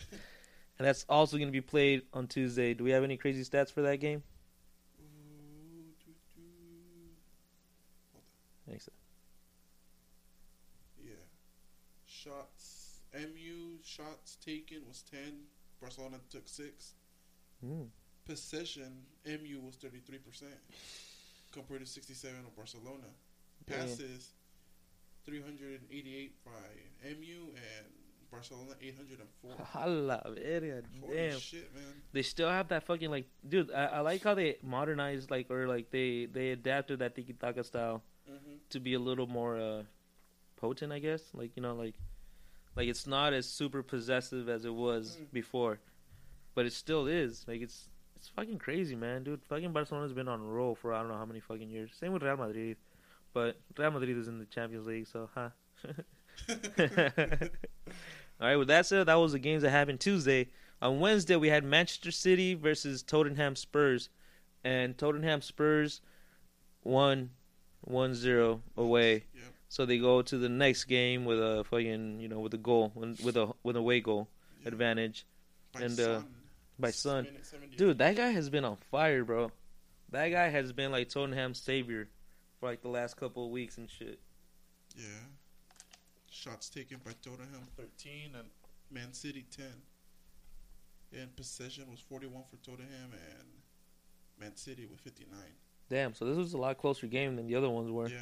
that's 0.78 1.06
also 1.08 1.36
going 1.36 1.48
to 1.48 1.52
be 1.52 1.60
played 1.60 2.02
on 2.12 2.26
Tuesday. 2.26 2.74
Do 2.74 2.82
we 2.82 2.90
have 2.90 3.04
any 3.04 3.16
crazy 3.16 3.44
stats 3.44 3.72
for 3.72 3.82
that 3.82 4.00
game? 4.00 4.24
Doo. 6.34 6.42
Thanks. 8.68 8.88
Yeah. 11.00 11.12
Shots. 12.06 13.00
MU 13.14 13.78
shots 13.84 14.36
taken 14.44 14.78
was 14.88 15.04
10. 15.10 15.20
Barcelona 15.80 16.16
took 16.30 16.48
6. 16.48 16.94
Mm. 17.64 17.88
Possession, 18.24 18.92
MU 19.24 19.60
was 19.60 19.76
33% 19.76 20.44
compared 21.52 21.80
to 21.80 21.86
67 21.86 22.40
of 22.40 22.56
Barcelona. 22.56 23.06
Yeah. 23.68 23.76
Passes, 23.78 24.32
388 25.24 26.44
by 26.44 26.50
MU 27.10 27.52
and 27.54 27.86
Barcelona 28.30 28.72
804. 28.80 29.54
Hala, 29.72 30.22
verga, 30.34 30.82
damn. 31.12 31.38
shit, 31.38 31.72
man. 31.74 31.84
They 32.12 32.22
still 32.22 32.48
have 32.48 32.68
that 32.68 32.84
fucking 32.84 33.10
like, 33.10 33.26
dude. 33.46 33.70
I, 33.72 33.84
I 33.86 34.00
like 34.00 34.22
how 34.24 34.34
they 34.34 34.56
modernized 34.62 35.30
like 35.30 35.50
or 35.50 35.66
like 35.68 35.90
they 35.90 36.26
they 36.26 36.50
adapted 36.50 36.98
that 37.00 37.14
tiki 37.14 37.32
taka 37.34 37.64
style 37.64 38.02
hmm 38.26 38.56
to 38.70 38.80
be 38.80 38.94
a 38.94 38.98
little 38.98 39.26
more 39.26 39.58
uh 39.58 39.82
potent, 40.56 40.92
I 40.92 40.98
guess. 40.98 41.22
Like 41.34 41.52
you 41.56 41.62
know, 41.62 41.74
like 41.74 41.94
like 42.74 42.88
it's 42.88 43.06
not 43.06 43.32
as 43.34 43.46
super 43.48 43.82
possessive 43.82 44.48
as 44.48 44.64
it 44.64 44.74
was 44.74 45.18
Mm. 45.20 45.32
before, 45.32 45.78
but 46.54 46.64
it 46.66 46.72
still 46.72 47.06
is. 47.06 47.44
Like 47.46 47.60
it's 47.60 47.88
it's 48.22 48.30
fucking 48.36 48.58
crazy, 48.58 48.94
man, 48.94 49.24
dude. 49.24 49.42
Fucking 49.48 49.72
Barcelona's 49.72 50.12
been 50.12 50.28
on 50.28 50.38
a 50.38 50.44
roll 50.44 50.76
for 50.76 50.94
I 50.94 51.00
don't 51.00 51.08
know 51.08 51.16
how 51.16 51.24
many 51.24 51.40
fucking 51.40 51.68
years. 51.68 51.90
Same 51.98 52.12
with 52.12 52.22
Real 52.22 52.36
Madrid, 52.36 52.76
but 53.34 53.56
Real 53.76 53.90
Madrid 53.90 54.16
is 54.16 54.28
in 54.28 54.38
the 54.38 54.44
Champions 54.44 54.86
League, 54.86 55.08
so 55.08 55.28
huh. 55.34 55.48
All 58.40 58.46
right. 58.48 58.54
With 58.54 58.68
that 58.68 58.86
said, 58.86 59.06
that 59.06 59.14
was 59.16 59.32
the 59.32 59.40
games 59.40 59.62
that 59.64 59.70
happened 59.70 59.98
Tuesday. 59.98 60.50
On 60.80 61.00
Wednesday, 61.00 61.34
we 61.34 61.48
had 61.48 61.64
Manchester 61.64 62.12
City 62.12 62.54
versus 62.54 63.02
Tottenham 63.02 63.56
Spurs, 63.56 64.08
and 64.62 64.96
Tottenham 64.96 65.42
Spurs 65.42 66.00
won 66.84 67.30
1-0 67.90 68.60
away. 68.76 69.12
Yep. 69.12 69.24
So 69.68 69.84
they 69.84 69.98
go 69.98 70.22
to 70.22 70.38
the 70.38 70.48
next 70.48 70.84
game 70.84 71.24
with 71.24 71.40
a 71.40 71.64
fucking 71.64 72.20
you 72.20 72.28
know 72.28 72.38
with 72.38 72.54
a 72.54 72.58
goal 72.58 72.92
with 72.94 73.36
a 73.36 73.52
with 73.64 73.74
a 73.74 73.80
away 73.80 74.00
goal 74.00 74.28
advantage. 74.64 75.26
By 75.72 75.80
and, 75.80 75.98
uh, 75.98 76.20
Son. 76.90 77.24
by 77.24 77.42
Son. 77.42 77.60
Dude, 77.76 77.98
that 77.98 78.16
guy 78.16 78.30
has 78.30 78.50
been 78.50 78.64
on 78.64 78.76
fire, 78.90 79.24
bro. 79.24 79.50
That 80.10 80.28
guy 80.28 80.48
has 80.48 80.72
been 80.72 80.92
like 80.92 81.08
Tottenham's 81.08 81.60
savior 81.60 82.08
for 82.60 82.68
like 82.68 82.82
the 82.82 82.88
last 82.88 83.16
couple 83.16 83.46
of 83.46 83.50
weeks 83.50 83.78
and 83.78 83.90
shit. 83.90 84.20
Yeah. 84.96 85.04
Shots 86.30 86.68
taken 86.68 86.98
by 87.04 87.12
Tottenham 87.22 87.68
13 87.76 88.34
and 88.38 88.48
Man 88.90 89.12
City 89.12 89.46
10. 89.56 89.66
And 91.14 91.34
possession 91.36 91.84
was 91.90 92.00
41 92.00 92.42
for 92.50 92.56
Tottenham 92.56 93.12
and 93.12 93.48
Man 94.38 94.56
City 94.56 94.86
with 94.86 95.00
59. 95.00 95.38
Damn, 95.88 96.14
so 96.14 96.24
this 96.24 96.36
was 96.36 96.54
a 96.54 96.58
lot 96.58 96.78
closer 96.78 97.06
game 97.06 97.36
than 97.36 97.46
the 97.46 97.54
other 97.54 97.68
ones 97.68 97.90
were. 97.90 98.08
Yeah. 98.08 98.16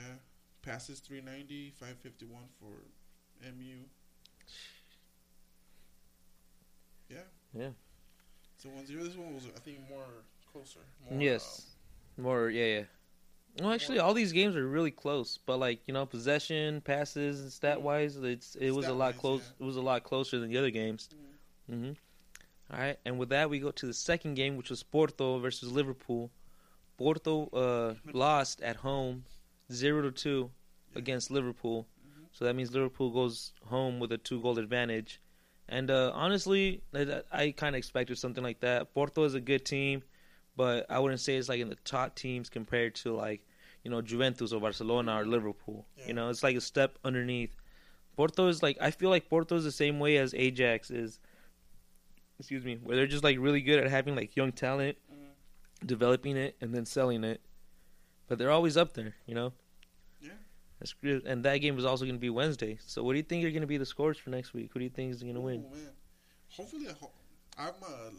Passes 0.63 1.01
390, 1.01 1.71
551 1.79 2.43
for 2.59 2.67
MU. 3.43 3.85
Yeah. 7.09 7.19
Yeah. 7.55 7.71
So 8.63 8.69
1 8.69 8.87
0. 8.87 9.05
This 9.05 9.17
one 9.17 9.35
was, 9.35 9.45
I 9.57 9.59
think, 9.61 9.79
more 9.89 10.05
closer. 10.53 10.81
More, 11.11 11.23
yes. 11.23 11.63
More, 12.19 12.51
yeah, 12.51 12.65
yeah. 12.65 12.83
Well, 13.59 13.73
actually, 13.73 13.99
all 13.99 14.13
these 14.13 14.33
games 14.33 14.55
are 14.55 14.69
really 14.69 14.91
close, 14.91 15.39
but 15.47 15.59
like 15.59 15.81
you 15.87 15.95
know, 15.95 16.05
possession, 16.07 16.81
passes, 16.83 17.41
and 17.41 17.51
stat 17.51 17.81
wise, 17.81 18.17
it's 18.17 18.55
it 18.57 18.71
was 18.71 18.87
a 18.87 18.93
lot 18.93 19.17
close. 19.17 19.41
yeah. 19.41 19.65
It 19.65 19.67
was 19.67 19.77
a 19.77 19.81
lot 19.81 20.05
closer 20.05 20.39
than 20.39 20.51
the 20.51 20.59
other 20.59 20.71
games. 20.71 21.09
uh, 21.13 21.75
hmm 21.75 21.93
All 22.73 22.79
right, 22.79 22.99
and 23.05 23.19
with 23.19 23.31
that, 23.31 23.49
we 23.51 23.59
go 23.59 23.71
to 23.71 23.87
the 23.87 23.95
second 23.95 24.35
game, 24.35 24.57
which 24.57 24.71
was 24.71 24.83
Porto 24.83 25.39
versus 25.39 25.73
Liverpool. 25.73 26.31
Porto 26.99 27.47
uh, 27.49 27.95
lost 28.13 28.61
at 28.61 28.77
home, 28.77 29.25
zero 29.73 30.03
to 30.03 30.11
two 30.13 30.51
against 30.95 31.31
Liverpool. 31.31 31.87
Mhm. 32.07 32.27
So 32.33 32.45
that 32.45 32.55
means 32.55 32.73
Liverpool 32.73 33.11
goes 33.11 33.53
home 33.65 33.99
with 34.01 34.13
a 34.13 34.19
two 34.19 34.41
goal 34.43 34.59
advantage. 34.59 35.19
And 35.71 35.89
uh, 35.91 36.11
honestly, 36.15 36.83
I, 36.93 37.23
I 37.33 37.51
kind 37.53 37.77
of 37.77 37.79
expected 37.79 38.19
something 38.19 38.43
like 38.43 38.61
that. 38.61 38.93
Porto 38.93 39.23
is 39.25 39.35
a 39.35 39.41
good 39.41 39.65
team, 39.65 40.03
but 40.57 40.85
I 40.91 40.99
wouldn't 40.99 41.21
say 41.21 41.37
it's 41.37 41.49
like 41.49 41.61
in 41.61 41.69
the 41.69 41.77
top 41.85 42.17
teams 42.17 42.51
compared 42.51 42.97
to 42.97 43.15
like 43.15 43.47
you 43.85 43.91
know 43.91 44.03
Juventus 44.03 44.53
or 44.53 44.61
Barcelona 44.61 45.21
or 45.21 45.25
Liverpool. 45.25 45.87
Yeah. 45.97 46.09
You 46.09 46.15
know, 46.15 46.29
it's 46.29 46.43
like 46.43 46.57
a 46.57 46.61
step 46.61 46.99
underneath. 47.05 47.55
Porto 48.17 48.49
is 48.49 48.63
like 48.65 48.77
I 48.81 48.91
feel 48.91 49.11
like 49.11 49.31
Porto 49.31 49.55
is 49.55 49.63
the 49.65 49.71
same 49.73 50.01
way 50.01 50.17
as 50.19 50.35
Ajax 50.35 50.91
is. 50.91 51.21
Excuse 52.41 52.65
me, 52.65 52.79
where 52.83 52.97
they're 52.97 53.07
just 53.07 53.23
like 53.25 53.37
really 53.39 53.61
good 53.61 53.79
at 53.79 53.89
having 53.91 54.17
like 54.17 54.35
young 54.35 54.51
talent, 54.51 54.97
Mhm. 55.13 55.87
developing 55.87 56.37
it, 56.37 56.57
and 56.61 56.75
then 56.75 56.85
selling 56.85 57.23
it. 57.23 57.41
But 58.27 58.39
they're 58.39 58.51
always 58.51 58.77
up 58.77 58.95
there, 58.95 59.15
you 59.27 59.35
know. 59.35 59.53
Yeah. 60.81 60.87
That's 60.87 60.95
good. 60.95 61.27
And 61.27 61.45
that 61.45 61.59
game 61.59 61.79
is 61.79 61.85
also 61.85 62.05
going 62.05 62.17
to 62.17 62.21
be 62.21 62.31
Wednesday. 62.31 62.79
So 62.87 63.03
what 63.03 63.13
do 63.13 63.19
you 63.19 63.23
think 63.23 63.45
are 63.45 63.51
going 63.51 63.61
to 63.61 63.67
be 63.67 63.77
the 63.77 63.87
scores 63.87 64.17
for 64.17 64.31
next 64.31 64.55
week? 64.55 64.71
Who 64.73 64.81
do 64.81 64.85
you 64.85 64.91
think 64.91 65.13
is 65.13 65.23
going 65.23 65.35
to 65.35 65.41
win? 65.41 65.65
Oh, 65.67 65.75
man. 65.75 65.91
Hopefully, 66.57 66.87
ho- 67.01 67.13
I'm 67.59 67.75
a 67.87 68.11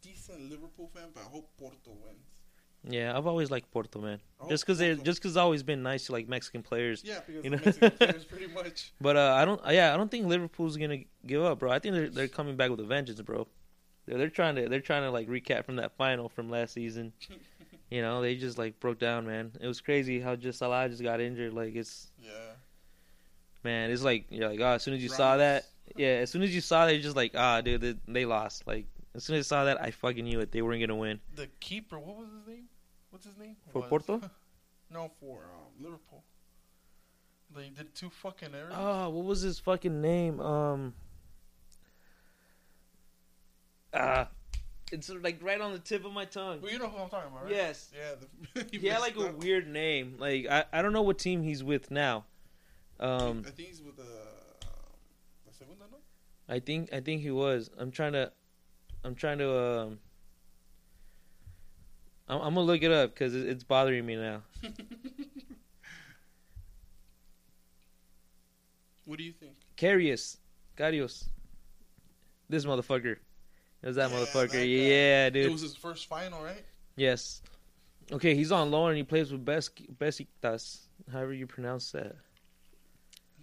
decent 0.00 0.48
Liverpool 0.48 0.88
fan, 0.94 1.08
but 1.12 1.22
I 1.24 1.28
hope 1.28 1.50
Porto 1.58 1.90
wins. 1.90 2.26
Yeah, 2.88 3.16
I've 3.16 3.26
always 3.26 3.50
liked 3.50 3.70
Porto, 3.70 4.00
man. 4.00 4.20
Just 4.48 4.64
because 4.64 4.78
they 4.78 4.94
just 4.94 5.20
because 5.20 5.36
always 5.36 5.62
been 5.62 5.82
nice 5.82 6.06
to 6.06 6.12
like 6.12 6.28
Mexican 6.28 6.62
players. 6.62 7.02
Yeah, 7.04 7.20
because 7.26 7.44
you 7.44 7.50
know? 7.50 7.58
Mexican 7.62 7.90
players 7.98 8.24
pretty 8.24 8.46
much. 8.46 8.92
But 8.98 9.16
uh, 9.18 9.34
I 9.34 9.44
don't. 9.44 9.60
Yeah, 9.68 9.92
I 9.92 9.98
don't 9.98 10.10
think 10.10 10.26
Liverpool's 10.26 10.78
going 10.78 10.90
to 10.90 11.04
give 11.26 11.42
up, 11.42 11.58
bro. 11.58 11.70
I 11.70 11.78
think 11.78 11.94
they're 11.94 12.08
they're 12.08 12.28
coming 12.28 12.56
back 12.56 12.70
with 12.70 12.80
a 12.80 12.84
vengeance, 12.84 13.20
bro. 13.20 13.46
They're, 14.06 14.16
they're 14.16 14.30
trying 14.30 14.56
to 14.56 14.66
they're 14.68 14.80
trying 14.80 15.02
to 15.02 15.10
like 15.10 15.28
recap 15.28 15.66
from 15.66 15.76
that 15.76 15.94
final 15.98 16.30
from 16.30 16.48
last 16.48 16.72
season. 16.72 17.12
You 17.90 18.02
know, 18.02 18.22
they 18.22 18.36
just 18.36 18.56
like 18.56 18.78
broke 18.78 18.98
down, 19.00 19.26
man. 19.26 19.52
It 19.60 19.66
was 19.66 19.80
crazy 19.80 20.20
how 20.20 20.36
just 20.36 20.60
Salah 20.60 20.88
just 20.88 21.02
got 21.02 21.20
injured. 21.20 21.52
Like 21.52 21.74
it's 21.74 22.10
Yeah. 22.22 22.30
man, 23.64 23.90
it's 23.90 24.02
like 24.02 24.26
you're 24.30 24.48
like, 24.48 24.60
oh, 24.60 24.74
as 24.74 24.82
soon 24.82 24.94
as 24.94 25.02
you 25.02 25.08
saw 25.08 25.36
that, 25.38 25.64
yeah, 25.96 26.18
as 26.22 26.30
soon 26.30 26.42
as 26.42 26.54
you 26.54 26.60
saw 26.60 26.86
that, 26.86 26.92
you're 26.92 27.02
just 27.02 27.16
like, 27.16 27.32
ah, 27.36 27.60
dude, 27.60 27.80
they, 27.80 27.94
they 28.06 28.24
lost. 28.24 28.66
Like 28.66 28.86
as 29.14 29.24
soon 29.24 29.36
as 29.36 29.46
I 29.46 29.56
saw 29.56 29.64
that, 29.64 29.80
I 29.82 29.90
fucking 29.90 30.24
knew 30.24 30.38
it. 30.40 30.52
They 30.52 30.62
weren't 30.62 30.80
gonna 30.80 30.94
win. 30.94 31.18
The 31.34 31.48
keeper, 31.58 31.98
what 31.98 32.16
was 32.16 32.28
his 32.28 32.46
name? 32.46 32.68
What's 33.10 33.26
his 33.26 33.36
name? 33.36 33.56
For 33.72 33.80
Was- 33.80 33.88
Porto? 33.88 34.20
no, 34.90 35.10
for 35.18 35.38
um, 35.52 35.82
Liverpool. 35.84 36.22
They 37.54 37.70
did 37.70 37.92
two 37.96 38.10
fucking 38.10 38.54
errors. 38.54 38.72
Oh, 38.76 39.08
what 39.10 39.24
was 39.24 39.40
his 39.40 39.58
fucking 39.58 40.00
name? 40.00 40.38
Um, 40.38 40.94
ah, 43.92 44.28
it's 44.92 45.08
like 45.08 45.38
right 45.42 45.60
on 45.60 45.72
the 45.72 45.78
tip 45.78 46.04
of 46.04 46.12
my 46.12 46.24
tongue. 46.24 46.60
well, 46.60 46.72
you 46.72 46.78
know 46.78 46.88
who 46.88 46.98
I'm 47.02 47.08
talking 47.08 47.30
about, 47.30 47.44
right? 47.44 47.52
Yes. 47.52 47.90
Yeah. 47.94 48.14
The, 48.54 48.66
He 48.78 48.86
had 48.86 49.00
like 49.00 49.16
a 49.16 49.32
weird 49.32 49.68
name. 49.68 50.16
Like 50.18 50.46
I, 50.48 50.64
I 50.72 50.82
don't 50.82 50.92
know 50.92 51.02
what 51.02 51.18
team 51.18 51.42
he's 51.42 51.62
with 51.62 51.90
now. 51.90 52.24
Um, 52.98 53.44
I 53.46 53.50
think 53.50 53.68
he's 53.68 53.82
with 53.82 53.96
the. 53.96 54.02
Uh, 54.02 54.66
the 55.46 55.52
segunda, 55.52 55.84
no? 55.90 55.98
I 56.48 56.60
think 56.60 56.92
I 56.92 57.00
think 57.00 57.22
he 57.22 57.30
was. 57.30 57.70
I'm 57.78 57.90
trying 57.90 58.12
to, 58.12 58.32
I'm 59.04 59.14
trying 59.14 59.38
to. 59.38 59.58
Um, 59.58 59.98
I'm, 62.28 62.40
I'm 62.40 62.54
gonna 62.54 62.66
look 62.66 62.82
it 62.82 62.92
up 62.92 63.14
because 63.14 63.34
it, 63.34 63.46
it's 63.46 63.64
bothering 63.64 64.04
me 64.04 64.16
now. 64.16 64.42
What 69.10 69.18
do 69.18 69.24
you 69.24 69.32
think? 69.32 69.54
Karius, 69.76 70.36
Karius, 70.76 71.24
this 72.48 72.64
motherfucker. 72.64 73.16
It 73.82 73.86
was 73.86 73.96
that 73.96 74.10
Yeah, 74.10 74.16
motherfucker. 74.16 74.50
that 74.52 74.66
yeah, 74.66 75.26
It 75.26 75.30
dude. 75.30 75.52
was 75.52 75.62
his 75.62 75.76
first 75.76 76.06
final, 76.06 76.42
right? 76.42 76.62
Yes. 76.96 77.42
Okay, 78.12 78.34
he's 78.34 78.52
on 78.52 78.70
loan 78.70 78.90
and 78.90 78.96
he 78.98 79.04
plays 79.04 79.32
with 79.32 79.44
Bes- 79.44 79.70
Besiktas. 79.98 80.80
However 81.10 81.32
you 81.32 81.46
pronounce 81.46 81.92
that. 81.92 82.16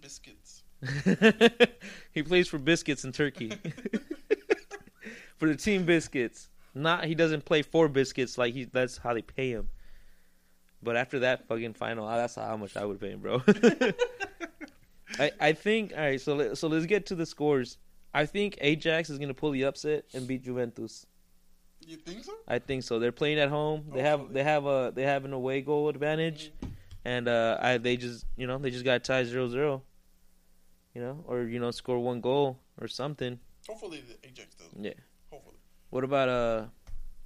Biscuits. 0.00 0.62
he 2.12 2.22
plays 2.22 2.46
for 2.48 2.58
Biscuits 2.58 3.04
in 3.04 3.10
Turkey. 3.12 3.50
for 5.38 5.48
the 5.48 5.56
team 5.56 5.84
Biscuits. 5.84 6.48
Not 6.74 7.04
he 7.06 7.14
doesn't 7.16 7.44
play 7.44 7.62
for 7.62 7.88
Biscuits 7.88 8.38
like 8.38 8.54
he 8.54 8.64
that's 8.64 8.98
how 8.98 9.14
they 9.14 9.22
pay 9.22 9.50
him. 9.50 9.68
But 10.82 10.96
after 10.96 11.18
that 11.20 11.48
fucking 11.48 11.72
final, 11.74 12.06
ah, 12.06 12.16
that's 12.16 12.36
how 12.36 12.56
much 12.56 12.76
I 12.76 12.84
would 12.84 13.00
pay 13.00 13.10
him, 13.10 13.20
bro. 13.20 13.42
I 15.18 15.32
I 15.40 15.52
think 15.52 15.92
all 15.96 16.00
right, 16.02 16.20
so 16.20 16.34
let, 16.36 16.58
so 16.58 16.68
let's 16.68 16.86
get 16.86 17.06
to 17.06 17.14
the 17.16 17.26
scores. 17.26 17.78
I 18.14 18.26
think 18.26 18.58
Ajax 18.60 19.10
is 19.10 19.18
going 19.18 19.28
to 19.28 19.34
pull 19.34 19.50
the 19.50 19.64
upset 19.64 20.04
and 20.14 20.26
beat 20.26 20.42
Juventus. 20.42 21.06
You 21.86 21.96
think 21.96 22.24
so? 22.24 22.32
I 22.46 22.58
think 22.58 22.82
so. 22.82 22.98
They're 22.98 23.12
playing 23.12 23.38
at 23.38 23.48
home. 23.48 23.84
They 23.92 24.02
have 24.02 24.20
Hopefully. 24.20 24.34
they 24.34 24.44
have 24.44 24.66
a 24.66 24.92
they 24.94 25.02
have 25.04 25.24
an 25.24 25.32
away 25.32 25.60
goal 25.60 25.88
advantage 25.88 26.52
and 27.04 27.28
uh 27.28 27.56
I 27.60 27.78
they 27.78 27.96
just, 27.96 28.26
you 28.36 28.46
know, 28.46 28.58
they 28.58 28.70
just 28.70 28.84
got 28.84 29.04
tied 29.04 29.26
0-0. 29.26 29.80
You 30.94 31.00
know, 31.02 31.24
or 31.26 31.42
you 31.44 31.60
know, 31.60 31.70
score 31.70 31.98
one 32.00 32.20
goal 32.20 32.58
or 32.80 32.88
something. 32.88 33.38
Hopefully 33.68 34.02
the 34.08 34.28
Ajax 34.28 34.54
does. 34.56 34.68
Yeah. 34.78 34.94
Hopefully. 35.30 35.56
What 35.90 36.04
about 36.04 36.28
uh? 36.28 36.66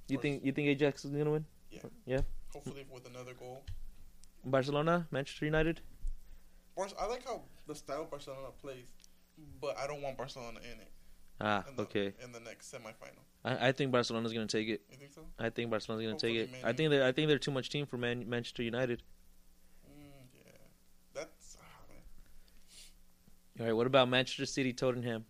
You 0.07 0.19
think 0.19 0.45
you 0.45 0.51
think 0.51 0.67
Ajax 0.67 1.05
is 1.05 1.11
gonna 1.11 1.31
win? 1.31 1.45
Yeah. 1.71 1.79
Yeah. 2.05 2.21
Hopefully 2.53 2.85
with 2.93 3.07
another 3.07 3.33
goal. 3.33 3.63
Barcelona, 4.45 5.07
Manchester 5.09 5.45
United. 5.45 5.81
I 6.77 7.05
like 7.05 7.23
how 7.25 7.41
the 7.67 7.75
style 7.75 8.05
Barcelona 8.09 8.49
plays, 8.61 8.87
but 9.61 9.77
I 9.77 9.87
don't 9.87 10.01
want 10.01 10.17
Barcelona 10.17 10.59
in 10.63 10.79
it. 10.79 10.91
Ah, 11.41 11.63
In 11.69 11.75
the, 11.75 11.81
okay. 11.83 12.13
In 12.23 12.31
the 12.31 12.39
next 12.39 12.73
semifinal. 12.73 13.19
I, 13.43 13.69
I 13.69 13.71
think 13.71 13.91
Barcelona's 13.91 14.31
gonna 14.33 14.45
take 14.47 14.69
it. 14.69 14.81
You 14.89 14.97
think 14.97 15.11
so? 15.13 15.21
I 15.39 15.49
think 15.49 15.69
Barcelona's 15.69 16.05
gonna 16.05 16.17
take 16.17 16.35
it. 16.35 16.49
I 16.63 16.71
think 16.73 16.89
they 16.91 17.05
I 17.05 17.11
think 17.11 17.27
they're 17.27 17.39
too 17.39 17.51
much 17.51 17.69
team 17.69 17.85
for 17.85 17.97
Man- 17.97 18.29
Manchester 18.29 18.63
United. 18.63 19.01
Mm, 19.89 20.01
yeah. 20.33 20.51
That's. 21.13 21.57
Ah. 21.61 21.65
All 23.59 23.65
right. 23.65 23.73
What 23.73 23.87
about 23.87 24.07
Manchester 24.09 24.45
City, 24.45 24.71
Tottenham? 24.73 25.25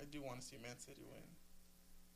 I 0.00 0.04
do 0.04 0.22
want 0.22 0.40
to 0.40 0.46
see 0.46 0.56
Man 0.62 0.78
City 0.78 1.02
win. 1.10 1.18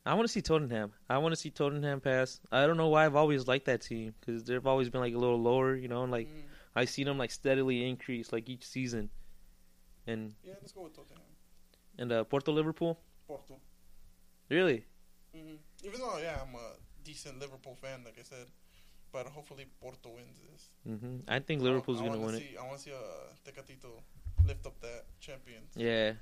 I 0.05 0.13
want 0.15 0.27
to 0.27 0.31
see 0.31 0.41
Tottenham. 0.41 0.91
I 1.09 1.17
want 1.17 1.33
to 1.33 1.39
see 1.39 1.49
Tottenham 1.49 2.01
pass. 2.01 2.39
I 2.51 2.65
don't 2.67 2.77
know 2.77 2.89
why 2.89 3.05
I've 3.05 3.15
always 3.15 3.47
liked 3.47 3.65
that 3.65 3.81
team 3.81 4.13
because 4.19 4.43
they've 4.43 4.65
always 4.65 4.89
been 4.89 5.01
like 5.01 5.13
a 5.13 5.17
little 5.17 5.41
lower, 5.41 5.75
you 5.75 5.87
know, 5.87 6.03
and 6.03 6.11
like 6.11 6.27
Mm, 6.27 6.41
I 6.75 6.85
see 6.85 7.03
them 7.03 7.17
like 7.17 7.31
steadily 7.31 7.87
increase 7.87 8.31
like 8.33 8.49
each 8.49 8.65
season. 8.65 9.09
And 10.07 10.33
yeah, 10.43 10.53
let's 10.61 10.71
go 10.73 10.83
with 10.83 10.95
Tottenham. 10.95 11.21
and 11.97 12.11
uh, 12.11 12.23
Porto 12.25 12.51
Liverpool, 12.51 12.99
Porto. 13.27 13.55
really? 14.49 14.85
hmm 15.33 15.55
Even 15.83 15.99
though, 16.01 16.17
yeah, 16.19 16.39
I'm 16.41 16.55
a 16.55 16.73
decent 17.03 17.39
Liverpool 17.39 17.77
fan, 17.81 18.01
like 18.03 18.17
I 18.19 18.23
said, 18.23 18.47
but 19.11 19.27
hopefully 19.27 19.65
Porto 19.81 20.09
wins 20.09 20.39
this. 20.51 20.69
Mm-hmm. 20.87 21.17
I 21.27 21.39
think 21.39 21.61
Liverpool's 21.61 22.01
I, 22.01 22.05
I 22.05 22.07
gonna 22.07 22.19
win 22.19 22.35
it. 22.35 22.39
see, 22.39 22.57
I 22.59 22.63
want 22.65 22.77
to 22.79 22.83
see 22.83 22.91
uh, 22.91 23.33
Tecatito 23.45 24.01
lift 24.45 24.65
up 24.65 24.79
that 24.81 25.05
champions. 25.19 25.71
Yeah, 25.75 26.13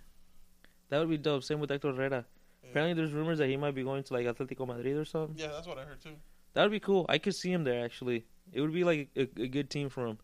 that 0.90 1.00
would 1.00 1.10
be 1.10 1.18
dope. 1.18 1.44
Same 1.44 1.60
with 1.60 1.70
Hector 1.72 1.92
Herrera. 1.94 2.26
Yeah. 2.64 2.70
Apparently, 2.70 2.94
there's 2.94 3.14
rumors 3.14 3.40
that 3.40 3.48
he 3.48 3.58
might 3.58 3.74
be 3.74 3.84
going 3.84 4.04
to 4.04 4.14
like 4.14 4.26
Atletico 4.28 4.68
Madrid 4.68 4.96
or 4.98 5.06
something. 5.06 5.36
Yeah, 5.38 5.48
that's 5.48 5.66
what 5.68 5.78
I 5.80 5.84
heard 5.86 6.02
too. 6.02 6.16
That 6.54 6.64
would 6.64 6.72
be 6.72 6.80
cool. 6.80 7.06
I 7.10 7.18
could 7.18 7.34
see 7.34 7.52
him 7.52 7.64
there 7.64 7.84
actually. 7.84 8.26
It 8.54 8.62
would 8.62 8.74
be 8.74 8.84
like 8.84 9.10
a, 9.16 9.22
a 9.42 9.48
good 9.48 9.70
team 9.70 9.90
for 9.90 10.06
him 10.06 10.20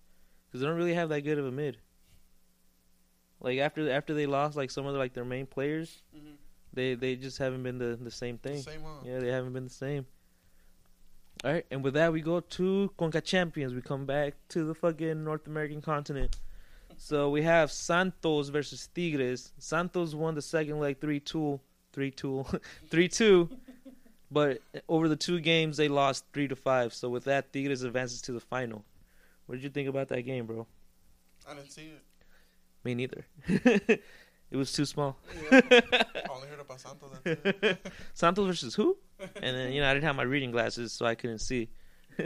because 0.47 0.61
they 0.61 0.67
don't 0.67 0.77
really 0.77 0.93
have 0.93 1.09
that 1.09 1.21
good 1.21 1.37
of 1.37 1.45
a 1.45 1.51
mid. 1.51 1.77
Like 3.39 3.59
after 3.59 3.89
after 3.91 4.13
they 4.13 4.25
lost 4.25 4.57
like 4.57 4.71
some 4.71 4.85
of 4.85 4.93
the, 4.93 4.99
like 4.99 5.13
their 5.13 5.25
main 5.25 5.45
players, 5.45 6.01
Mm-hmm. 6.15 6.31
they 6.73 6.95
they 6.95 7.15
just 7.15 7.37
haven't 7.37 7.63
been 7.63 7.77
the 7.77 7.97
the 8.01 8.11
same 8.11 8.37
thing. 8.37 8.61
Same 8.61 8.81
Yeah, 9.03 9.19
they 9.19 9.27
haven't 9.31 9.53
been 9.53 9.65
the 9.65 9.69
same. 9.69 10.05
All 11.43 11.51
right, 11.53 11.65
and 11.69 11.83
with 11.83 11.93
that 11.93 12.11
we 12.11 12.21
go 12.21 12.39
to 12.39 12.91
Conca 12.97 13.23
Champions. 13.23 13.73
We 13.73 13.81
come 13.81 14.05
back 14.07 14.33
to 14.49 14.63
the 14.63 14.73
fucking 14.73 15.23
North 15.23 15.45
American 15.45 15.81
continent. 15.81 16.35
So 16.99 17.29
we 17.29 17.43
have 17.43 17.71
Santos 17.71 18.49
versus 18.49 18.89
Tigres. 18.95 19.51
Santos 19.59 20.15
won 20.15 20.33
the 20.33 20.41
second 20.41 20.79
leg 20.79 20.99
3-2, 20.99 21.59
3-2, 21.95 22.59
3-2. 22.89 23.49
But 24.31 24.61
over 24.89 25.07
the 25.07 25.15
two 25.15 25.39
games 25.39 25.77
they 25.77 25.89
lost 25.89 26.25
3 26.33 26.47
to 26.47 26.55
5. 26.55 26.95
So 26.95 27.07
with 27.09 27.25
that 27.25 27.53
Tigres 27.53 27.83
advances 27.83 28.19
to 28.23 28.31
the 28.31 28.39
final. 28.39 28.83
What 29.47 29.55
did 29.55 29.63
you 29.63 29.69
think 29.69 29.89
about 29.89 30.07
that 30.09 30.21
game, 30.21 30.45
bro? 30.45 30.67
I 31.49 31.55
didn't 31.55 31.71
see 31.71 31.87
it. 31.87 32.03
Me 32.83 32.93
neither. 32.93 33.25
it 33.47 34.01
was 34.55 34.71
too 34.71 34.85
small. 34.85 35.17
Yeah. 35.51 35.61
I 35.71 36.05
only 36.29 36.47
heard 36.47 36.59
about 36.59 36.79
Santos. 36.79 37.77
Santos 38.13 38.45
versus 38.47 38.75
who? 38.75 38.97
And 39.41 39.55
then 39.57 39.71
you 39.73 39.81
know 39.81 39.89
I 39.89 39.93
didn't 39.93 40.05
have 40.05 40.15
my 40.15 40.23
reading 40.23 40.51
glasses, 40.51 40.91
so 40.93 41.05
I 41.05 41.15
couldn't 41.15 41.39
see. 41.39 41.69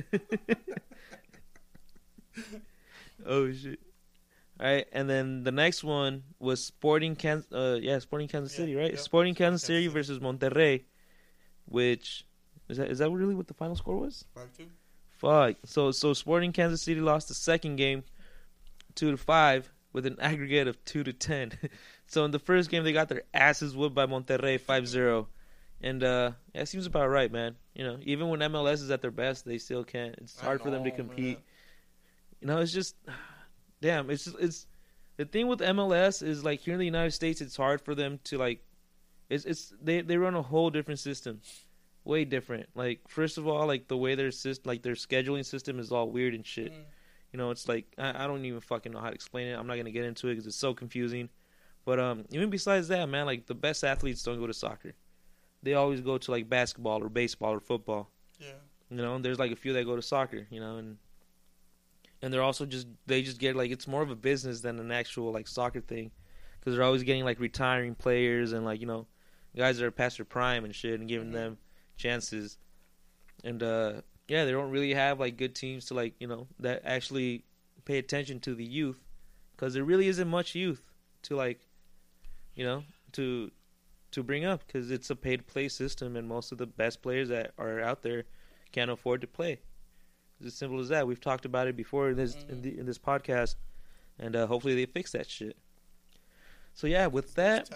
oh 3.26 3.52
shit! 3.52 3.80
All 4.60 4.66
right, 4.68 4.86
and 4.92 5.10
then 5.10 5.44
the 5.44 5.52
next 5.52 5.84
one 5.84 6.24
was 6.40 6.64
Sporting 6.64 7.16
Kansas. 7.16 7.52
Uh, 7.52 7.80
yeah, 7.82 8.00
Sporting 8.00 8.28
Kansas 8.28 8.54
Yeah, 8.54 8.58
City, 8.64 8.76
right? 8.76 9.00
Sporting 9.00 9.34
Kansas 9.36 9.62
Kansas 9.62 9.68
City 9.68 9.84
City. 9.86 9.94
versus 9.94 10.20
Monterrey, 10.20 10.84
which 11.66 12.26
is 12.70 12.78
that 12.78 12.90
is 12.90 13.00
that 13.00 13.10
really 13.10 13.36
what 13.36 13.48
the 13.48 13.54
final 13.54 13.76
score 13.76 13.98
was? 13.98 14.26
Five 14.36 14.52
two. 14.58 14.68
Fuck. 15.22 15.58
So 15.66 15.92
so 15.92 16.14
Sporting 16.14 16.52
Kansas 16.52 16.82
City 16.82 17.00
lost 17.00 17.28
the 17.28 17.36
second 17.36 17.76
game, 17.76 18.04
two 18.96 19.12
to 19.12 19.18
five, 19.18 19.72
with 19.94 20.08
an 20.08 20.18
aggregate 20.20 20.68
of 20.68 20.84
two 20.84 21.04
to 21.04 21.14
ten. 21.14 21.54
so 22.08 22.26
in 22.26 22.32
the 22.32 22.40
first 22.40 22.72
game 22.72 22.84
they 22.84 22.92
got 22.92 23.08
their 23.08 23.22
asses 23.32 23.76
whooped 23.76 23.96
by 23.96 24.08
Monterrey 24.08 24.60
5-0. 24.60 25.28
and 25.80 26.04
uh, 26.04 26.32
yeah, 26.56 26.62
it 26.62 26.68
seems 26.68 26.88
about 26.88 27.08
right, 27.10 27.32
man. 27.32 27.56
You 27.76 27.84
know, 27.84 27.98
even 28.02 28.30
when 28.30 28.40
MLS 28.40 28.82
is 28.82 28.90
at 28.90 29.04
their 29.04 29.12
best, 29.12 29.46
they 29.46 29.60
still 29.60 29.84
can't. 29.84 30.16
It's 30.18 30.40
hard 30.40 30.60
for 30.60 30.72
them 30.72 30.84
to 30.86 30.92
compete. 30.92 31.38
man. 31.38 31.44
You 32.42 32.48
know, 32.48 32.58
it's 32.58 32.74
just, 32.74 32.96
damn. 33.82 34.10
It's 34.10 34.26
just, 34.26 34.40
it's 34.40 34.66
the 35.18 35.26
thing 35.26 35.48
with 35.48 35.60
MLS 35.60 36.24
is 36.24 36.44
like 36.44 36.62
here 36.62 36.74
in 36.74 36.80
the 36.80 36.86
United 36.86 37.12
States, 37.12 37.42
it's 37.42 37.56
hard 37.56 37.80
for 37.82 37.94
them 37.94 38.20
to 38.24 38.40
like. 38.40 38.64
It's 39.30 39.46
it's 39.46 39.72
they 39.80 40.02
they 40.02 40.18
run 40.18 40.34
a 40.34 40.42
whole 40.42 40.72
different 40.72 41.00
system, 41.00 41.42
way 42.04 42.26
different. 42.26 42.68
Like 42.76 43.02
first 43.08 43.38
of 43.38 43.48
all, 43.48 43.66
like 43.68 43.88
the 43.88 43.98
way 43.98 44.16
their 44.16 44.32
system, 44.32 44.70
like 44.70 44.82
their 44.84 44.94
scheduling 44.96 45.46
system 45.46 45.80
is 45.80 45.92
all 45.92 46.10
weird 46.10 46.34
and 46.34 46.46
shit. 46.46 46.72
Mm. 46.74 46.84
You 47.34 47.38
know, 47.38 47.52
it's 47.52 47.68
like 47.68 47.86
I, 47.98 48.24
I 48.24 48.28
don't 48.28 48.44
even 48.46 48.60
fucking 48.60 48.92
know 48.92 49.00
how 49.00 49.10
to 49.10 49.16
explain 49.16 49.48
it. 49.48 49.54
I'm 49.58 49.68
not 49.68 49.78
gonna 49.78 49.92
get 49.92 50.06
into 50.06 50.28
it 50.28 50.32
because 50.34 50.48
it's 50.48 50.56
so 50.58 50.74
confusing. 50.74 51.30
But 51.86 52.00
um, 52.00 52.26
even 52.32 52.50
besides 52.50 52.88
that, 52.90 53.08
man, 53.10 53.26
like 53.26 53.48
the 53.48 53.56
best 53.56 53.84
athletes 53.84 54.22
don't 54.24 54.40
go 54.40 54.48
to 54.48 54.54
soccer. 54.54 54.94
They 55.64 55.74
always 55.74 56.02
go 56.02 56.18
to 56.18 56.32
like 56.32 56.50
basketball 56.50 57.02
or 57.04 57.10
baseball 57.10 57.54
or 57.54 57.60
football. 57.60 58.10
Yeah. 58.40 58.48
You 58.90 58.98
know, 58.98 59.16
and 59.16 59.24
there's 59.26 59.40
like 59.40 59.52
a 59.52 59.56
few 59.56 59.74
that 59.74 59.86
go 59.86 59.96
to 59.96 60.02
soccer. 60.02 60.48
You 60.52 60.60
know, 60.60 60.78
and 60.78 60.98
and 62.22 62.34
they're 62.34 62.44
also 62.44 62.66
just 62.66 62.88
they 63.08 63.22
just 63.22 63.40
get 63.40 63.56
like 63.56 63.72
it's 63.72 63.88
more 63.88 64.02
of 64.02 64.10
a 64.12 64.16
business 64.16 64.62
than 64.62 64.80
an 64.80 64.92
actual 64.92 65.32
like 65.32 65.48
soccer 65.48 65.82
thing 65.82 66.12
because 66.60 66.76
they're 66.76 66.84
always 66.86 67.04
getting 67.04 67.24
like 67.26 67.40
retiring 67.40 67.96
players 67.96 68.52
and 68.52 68.64
like 68.66 68.80
you 68.80 68.86
know 68.88 69.08
guys 69.56 69.78
that 69.78 69.86
are 69.86 69.92
past 69.92 70.18
their 70.18 70.26
prime 70.26 70.64
and 70.64 70.76
shit 70.76 71.00
and 71.00 71.10
giving 71.10 71.30
Mhm. 71.30 71.34
them 71.34 71.58
chances. 72.02 72.58
And 73.44 73.62
uh 73.64 74.02
yeah, 74.28 74.46
they 74.46 74.52
don't 74.52 74.72
really 74.72 74.94
have 74.94 75.20
like 75.20 75.38
good 75.38 75.56
teams 75.56 75.86
to 75.86 75.94
like 75.94 76.14
you 76.20 76.28
know 76.28 76.48
that 76.60 76.82
actually 76.86 77.44
pay 77.86 77.98
attention 77.98 78.40
to 78.42 78.56
the 78.56 78.64
youth 78.64 79.00
because 79.52 79.74
there 79.74 79.84
really 79.84 80.08
isn't 80.08 80.28
much 80.28 80.56
youth 80.56 80.82
to 81.24 81.36
like 81.36 81.60
you 82.56 82.64
know 82.64 82.84
to 83.14 83.52
to 84.12 84.24
bring 84.24 84.46
up 84.46 84.66
because 84.68 84.92
it's 84.92 85.10
a 85.10 85.16
paid 85.16 85.48
play 85.48 85.70
system, 85.70 86.16
and 86.16 86.28
most 86.28 86.52
of 86.52 86.58
the 86.58 86.66
best 86.68 87.02
players 87.02 87.30
that 87.30 87.52
are 87.58 87.80
out 87.80 88.02
there 88.02 88.26
can't 88.72 88.92
afford 88.92 89.22
to 89.22 89.28
play. 89.28 89.60
It's 90.40 90.48
as 90.48 90.54
simple 90.56 90.80
as 90.80 90.90
that. 90.90 91.08
We've 91.08 91.20
talked 91.20 91.46
about 91.46 91.68
it 91.68 91.76
before 91.76 92.10
in 92.10 92.18
this 92.18 92.36
in, 92.50 92.62
the, 92.62 92.78
in 92.80 92.86
this 92.86 92.98
podcast, 92.98 93.56
and 94.20 94.36
uh, 94.36 94.48
hopefully 94.48 94.76
they 94.76 94.86
fix 94.86 95.12
that 95.14 95.30
shit. 95.30 95.58
So 96.74 96.88
yeah, 96.88 97.08
with 97.08 97.36
that, 97.36 97.70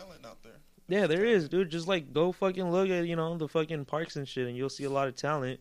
yeah, 0.88 1.08
there 1.08 1.26
is, 1.26 1.50
dude. 1.50 1.70
Just 1.70 1.88
like 1.88 2.14
go 2.14 2.32
fucking 2.32 2.72
look 2.72 2.90
at 2.90 3.08
you 3.08 3.16
know 3.16 3.38
the 3.38 3.48
fucking 3.48 3.86
parks 3.86 4.16
and 4.16 4.28
shit, 4.28 4.48
and 4.48 4.56
you'll 4.56 4.70
see 4.70 4.84
a 4.84 4.90
lot 4.90 5.08
of 5.08 5.16
talent. 5.16 5.60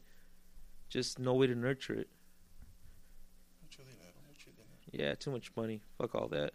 Just 0.89 1.18
no 1.18 1.35
way 1.35 1.47
to 1.47 1.55
nurture 1.55 1.95
it. 1.95 2.09
Mucho 3.62 3.83
dinero, 3.83 4.12
mucho 4.29 4.51
dinero. 4.51 5.09
Yeah, 5.11 5.14
too 5.14 5.31
much 5.31 5.51
money. 5.57 5.81
Fuck 5.99 6.14
all 6.14 6.29
that. 6.29 6.53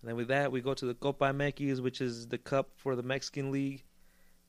And 0.00 0.08
then 0.08 0.16
with 0.16 0.28
that, 0.28 0.50
we 0.50 0.60
go 0.60 0.74
to 0.74 0.84
the 0.84 0.94
Copa 0.94 1.26
MX, 1.26 1.80
which 1.80 2.00
is 2.00 2.26
the 2.26 2.38
cup 2.38 2.70
for 2.76 2.96
the 2.96 3.02
Mexican 3.02 3.52
League, 3.52 3.84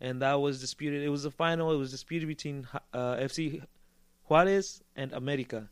and 0.02 0.22
that 0.22 0.39
was 0.41 0.60
disputed. 0.60 1.04
It 1.04 1.10
was 1.10 1.26
a 1.26 1.32
final. 1.32 1.72
It 1.72 1.78
was 1.78 1.91
disputed 1.91 2.28
between 2.28 2.68
uh, 2.94 3.18
FC 3.18 3.64
Juarez 4.24 4.82
and 4.96 5.12
America. 5.14 5.70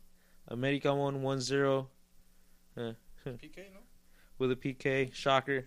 America 0.48 0.94
won 0.94 1.22
1-0 1.22 1.86
PK, 2.76 2.96
no? 3.26 3.80
with 4.38 4.52
a 4.52 4.56
PK. 4.56 5.12
Shocker. 5.12 5.66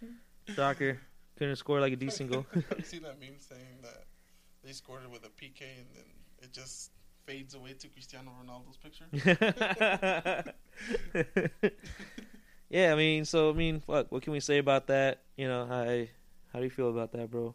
Shocker. 0.56 1.00
Couldn't 1.36 1.56
score 1.56 1.80
like 1.80 1.92
a 1.92 1.96
decent 1.96 2.30
goal. 2.30 2.46
I've 2.54 2.86
seen 2.86 3.02
that 3.02 3.20
meme 3.20 3.38
saying 3.38 3.82
that 3.82 4.04
they 4.64 4.72
scored 4.72 5.02
it 5.04 5.10
with 5.10 5.24
a 5.24 5.28
PK 5.28 5.62
and 5.78 5.86
then 5.94 6.04
it 6.42 6.52
just 6.52 6.90
fades 7.26 7.54
away 7.54 7.74
to 7.74 7.88
Cristiano 7.88 8.32
Ronaldo's 8.42 8.76
picture. 8.76 9.06
yeah, 12.68 12.92
I 12.92 12.96
mean, 12.96 13.24
so 13.24 13.50
I 13.50 13.52
mean, 13.52 13.80
fuck. 13.80 14.10
What 14.10 14.22
can 14.22 14.32
we 14.32 14.40
say 14.40 14.58
about 14.58 14.88
that? 14.88 15.22
You 15.36 15.46
know, 15.48 15.68
I, 15.70 16.10
how 16.52 16.58
do 16.58 16.64
you 16.64 16.70
feel 16.70 16.90
about 16.90 17.12
that, 17.12 17.30
bro? 17.30 17.54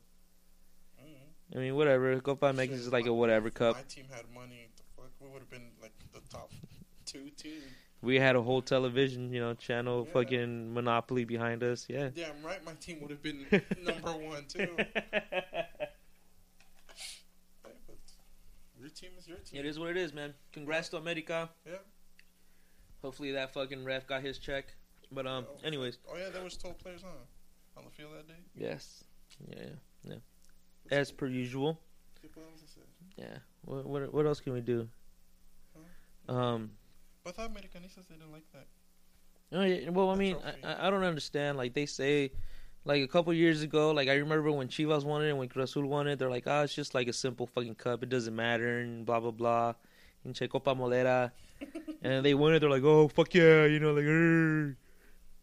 Mm. 1.02 1.56
I 1.56 1.60
mean, 1.60 1.76
whatever. 1.76 2.18
Copa 2.20 2.54
Shit, 2.56 2.72
is 2.72 2.92
like 2.92 3.06
a 3.06 3.14
whatever 3.14 3.50
if 3.50 3.54
cup. 3.54 3.76
My 3.76 3.84
team 3.84 4.06
had 4.10 4.24
money. 4.34 4.70
The 4.78 4.84
fuck, 4.96 5.12
we 5.20 5.30
would 5.30 5.40
have 5.40 5.50
been 5.50 5.72
like 5.82 5.94
the 6.14 6.22
top 6.30 6.52
two 7.06 7.30
team. 7.38 7.62
We 8.02 8.16
had 8.20 8.36
a 8.36 8.42
whole 8.42 8.62
television, 8.62 9.34
you 9.34 9.40
know, 9.40 9.54
channel, 9.56 10.06
Yeah. 10.06 10.14
fucking 10.14 10.74
monopoly 10.74 11.26
behind 11.26 11.64
us. 11.64 11.88
Yeah. 11.90 12.10
Yeah, 12.16 12.30
I'm 12.30 12.46
right. 12.46 12.64
My 12.64 12.74
team 12.74 13.02
would 13.02 13.10
have 13.10 13.24
been 13.24 13.46
number 13.84 14.12
one 14.14 14.46
too. 14.48 14.78
Your 18.80 18.90
team 18.90 19.10
is 19.18 19.28
your 19.28 19.38
team. 19.40 19.60
It 19.60 19.66
is 19.66 19.80
what 19.80 19.90
it 19.90 19.98
is, 19.98 20.14
man. 20.14 20.34
Congrats 20.54 20.90
to 20.90 20.98
America. 20.98 21.50
Yeah. 21.66 21.78
Hopefully 23.02 23.32
that 23.32 23.54
fucking 23.54 23.84
ref 23.84 24.06
got 24.08 24.22
his 24.22 24.38
check. 24.38 24.66
But 25.12 25.26
um, 25.26 25.46
Oh, 25.50 25.56
anyways, 25.68 25.98
Oh 26.12 26.18
yeah, 26.18 26.30
there 26.30 26.44
was 26.44 26.58
12 26.58 26.78
players, 26.78 27.02
huh? 27.04 27.10
On 27.78 27.86
the 27.86 27.92
field 27.92 28.12
that 28.16 28.28
day. 28.28 28.34
yes, 28.56 29.04
yeah, 29.50 29.70
yeah, 30.04 30.16
as 30.90 31.12
per 31.12 31.28
usual. 31.28 31.80
¿Qué 32.22 32.28
podemos 32.30 32.60
hacer? 32.64 32.82
Yeah. 33.16 33.38
What 33.66 33.86
what 33.86 34.12
what 34.14 34.26
else 34.26 34.40
can 34.42 34.54
we 34.54 34.62
do? 34.62 34.88
Um. 36.28 36.72
I 37.28 37.32
thought 37.32 37.54
Americanistas 37.54 38.08
didn't 38.08 38.32
like 38.32 38.46
that. 38.54 38.68
Oh 39.52 39.64
yeah. 39.64 39.90
Well, 39.90 40.10
I 40.10 40.16
mean. 40.16 40.38
I, 40.64 40.88
I- 40.88 40.90
don't 40.90 41.04
understand. 41.04 41.58
Like 41.58 41.74
they 41.74 41.86
say, 41.86 42.32
like 42.86 43.04
a 43.04 43.08
couple 43.08 43.34
years 43.34 43.62
ago, 43.62 43.92
like 43.92 44.08
I 44.08 44.16
remember 44.16 44.52
when 44.52 44.68
Chivas 44.68 45.04
won 45.04 45.24
it 45.24 45.30
and 45.30 45.38
when 45.38 45.50
Cruz 45.50 45.72
Azul 45.72 45.88
won 45.88 46.08
it, 46.08 46.18
they're 46.20 46.30
like, 46.30 46.44
oh, 46.48 46.64
it's 46.64 46.74
just 46.74 46.96
like 46.96 47.08
a 47.08 47.14
simple 47.14 47.48
fucking 47.48 47.76
cup. 47.76 48.02
It 48.04 48.10
doesn't 48.10 48.36
matter 48.36 48.80
and 48.80 49.06
blah 49.06 49.20
blah 49.20 49.32
blah. 49.32 49.74
And 50.24 50.36
Copa 50.50 50.76
Molera, 50.76 51.32
and 52.02 52.26
they 52.26 52.34
won 52.34 52.54
it. 52.54 52.60
They're 52.60 52.70
like, 52.70 52.84
oh 52.84 53.08
fuck 53.08 53.34
yeah, 53.34 53.66
you 53.66 53.80
know, 53.80 53.94
like, 53.94 54.06
"Err, 54.06 54.76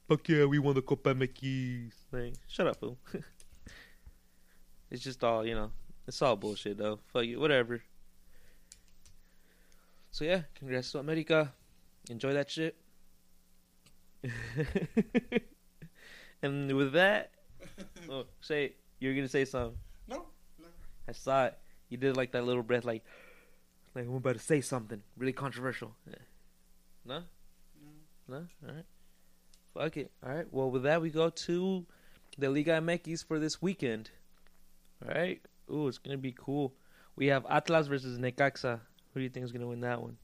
fuck 0.09 0.29
yeah, 0.29 0.45
we 0.45 0.59
won 0.59 0.75
the 0.75 0.83
Copa 0.83 1.15
MX. 1.15 1.93
Like, 2.13 2.35
shut 2.49 2.67
up, 2.67 2.77
fool. 2.81 2.99
it's 4.91 5.03
just 5.03 5.23
all 5.25 5.45
you 5.47 5.55
know. 5.55 5.71
It's 6.07 6.21
all 6.21 6.37
bullshit 6.37 6.77
though. 6.77 6.99
Fuck 7.13 7.25
you, 7.25 7.41
whatever. 7.41 7.83
So 10.11 10.25
yeah, 10.25 10.43
congrats 10.55 10.93
to 10.93 10.99
America. 10.99 11.53
Enjoy 12.11 12.33
that 12.35 12.51
shit. 12.51 12.77
and 16.43 16.73
with 16.73 16.93
that, 16.93 17.31
oh, 18.11 18.25
say 18.41 18.75
you're 18.99 19.15
gonna 19.15 19.29
say 19.29 19.45
something. 19.45 19.79
No, 20.09 20.27
no. 20.61 20.67
I 21.09 21.13
saw 21.13 21.47
it. 21.47 21.59
You 21.89 21.97
did 21.99 22.17
like 22.17 22.33
that 22.33 22.45
little 22.45 22.63
breath, 22.63 22.85
like, 22.85 23.05
like 23.95 24.07
I'm 24.07 24.15
about 24.15 24.35
to 24.35 24.41
say 24.41 24.61
something 24.61 25.03
really 25.17 25.33
controversial. 25.33 25.95
Yeah. 26.09 26.15
No, 27.05 27.23
no. 28.29 28.37
no, 28.39 28.47
all 28.69 28.75
right. 28.75 28.85
Fuck 29.75 29.97
it. 29.97 30.13
All 30.25 30.35
right. 30.35 30.47
Well, 30.51 30.71
with 30.71 30.85
that, 30.85 31.03
we 31.03 31.11
go 31.11 31.31
to 31.31 31.87
the 32.39 32.49
Liga 32.51 32.81
MX 32.81 33.27
for 33.27 33.39
this 33.39 33.61
weekend. 33.61 34.11
All 35.05 35.15
right. 35.15 35.41
Ooh, 35.71 35.89
it's 35.89 35.99
gonna 35.99 36.19
be 36.19 36.35
cool. 36.37 36.75
We 37.17 37.27
have 37.27 37.47
Atlas 37.49 37.87
versus 37.87 38.19
Necaxa. 38.19 38.81
Who 39.13 39.21
do 39.21 39.25
you 39.25 39.31
think 39.31 39.45
is 39.45 39.53
gonna 39.53 39.67
win 39.67 39.81
that 39.81 40.01
one? 40.01 40.17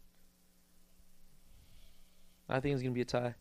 I 2.51 2.59
think 2.59 2.75
it's 2.75 2.83
gonna 2.83 2.95
be 2.95 3.03
a 3.03 3.05
tie. 3.05 3.35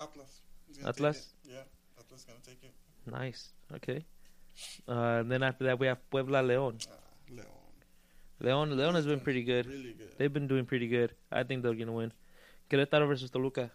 Atlas. 0.00 0.40
He's 0.66 0.78
gonna 0.78 0.92
take 0.92 0.96
Atlas? 0.96 1.34
Yeah, 1.44 1.56
Atlas 1.98 2.24
gonna 2.24 2.38
take 2.44 2.64
it. 2.64 2.72
Nice. 3.10 3.52
Okay. 3.74 4.04
Uh, 4.88 5.20
and 5.20 5.30
then 5.30 5.42
after 5.42 5.64
that, 5.64 5.78
we 5.78 5.86
have 5.86 5.98
Puebla 6.10 6.42
Leon. 6.42 6.78
Ah, 6.90 6.94
Leon. 7.30 7.46
Leon, 8.40 8.76
Leon 8.76 8.94
has 8.94 9.06
been 9.06 9.20
pretty 9.20 9.42
good. 9.42 9.66
Really 9.66 9.92
good. 9.92 10.14
They've 10.16 10.32
been 10.32 10.48
doing 10.48 10.64
pretty 10.64 10.88
good. 10.88 11.14
I 11.30 11.42
think 11.42 11.62
they're 11.62 11.74
gonna 11.74 11.92
win. 11.92 12.12
Querétaro 12.70 13.06
versus 13.06 13.30
Toluca. 13.30 13.70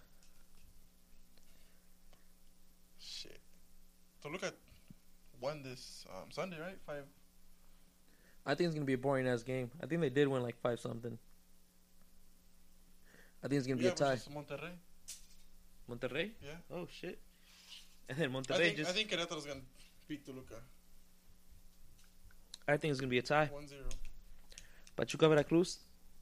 Shit. 3.00 3.40
Toluca 4.22 4.52
won 5.40 5.62
this 5.62 6.06
um, 6.10 6.32
Sunday, 6.32 6.60
right? 6.60 6.78
Five. 6.86 7.04
I 8.46 8.56
think 8.56 8.68
it's 8.68 8.76
gonna 8.76 8.86
be 8.86 8.94
a 8.94 8.98
boring 8.98 9.28
ass 9.28 9.44
game. 9.44 9.70
I 9.82 9.86
think 9.86 10.02
they 10.02 10.10
did 10.10 10.28
win 10.28 10.42
like 10.42 10.60
five 10.60 10.80
something. 10.80 11.20
I 13.44 13.48
think 13.48 13.60
it's 13.60 13.68
gonna 13.68 13.78
be 13.78 13.86
yeah, 13.86 13.92
a 13.92 13.96
tie. 13.96 14.16
versus 14.16 14.34
Monterrey. 14.34 14.74
Monterrey. 15.90 16.32
Yeah. 16.42 16.76
Oh 16.76 16.88
shit. 16.90 17.20
And 18.10 18.18
then 18.18 18.30
I 18.34 18.40
Monterrey 18.40 18.58
think, 18.58 18.78
just. 18.78 18.90
I 18.90 18.94
think 18.94 19.10
Querétaro's 19.12 19.46
gonna 19.46 19.60
beat 20.08 20.26
Toluca. 20.26 20.56
I 22.68 22.78
think 22.78 22.92
it's 22.92 23.02
gonna 23.02 23.10
be 23.10 23.18
a 23.18 23.22
tie. 23.22 23.50
1-0. 23.54 23.74
Pachuca 24.96 25.28
Veracruz. 25.30 25.80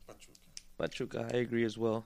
Pachuca. 0.07 0.39
Pachuca. 0.78 1.30
I 1.32 1.38
agree 1.38 1.63
as 1.63 1.78
well. 1.78 2.05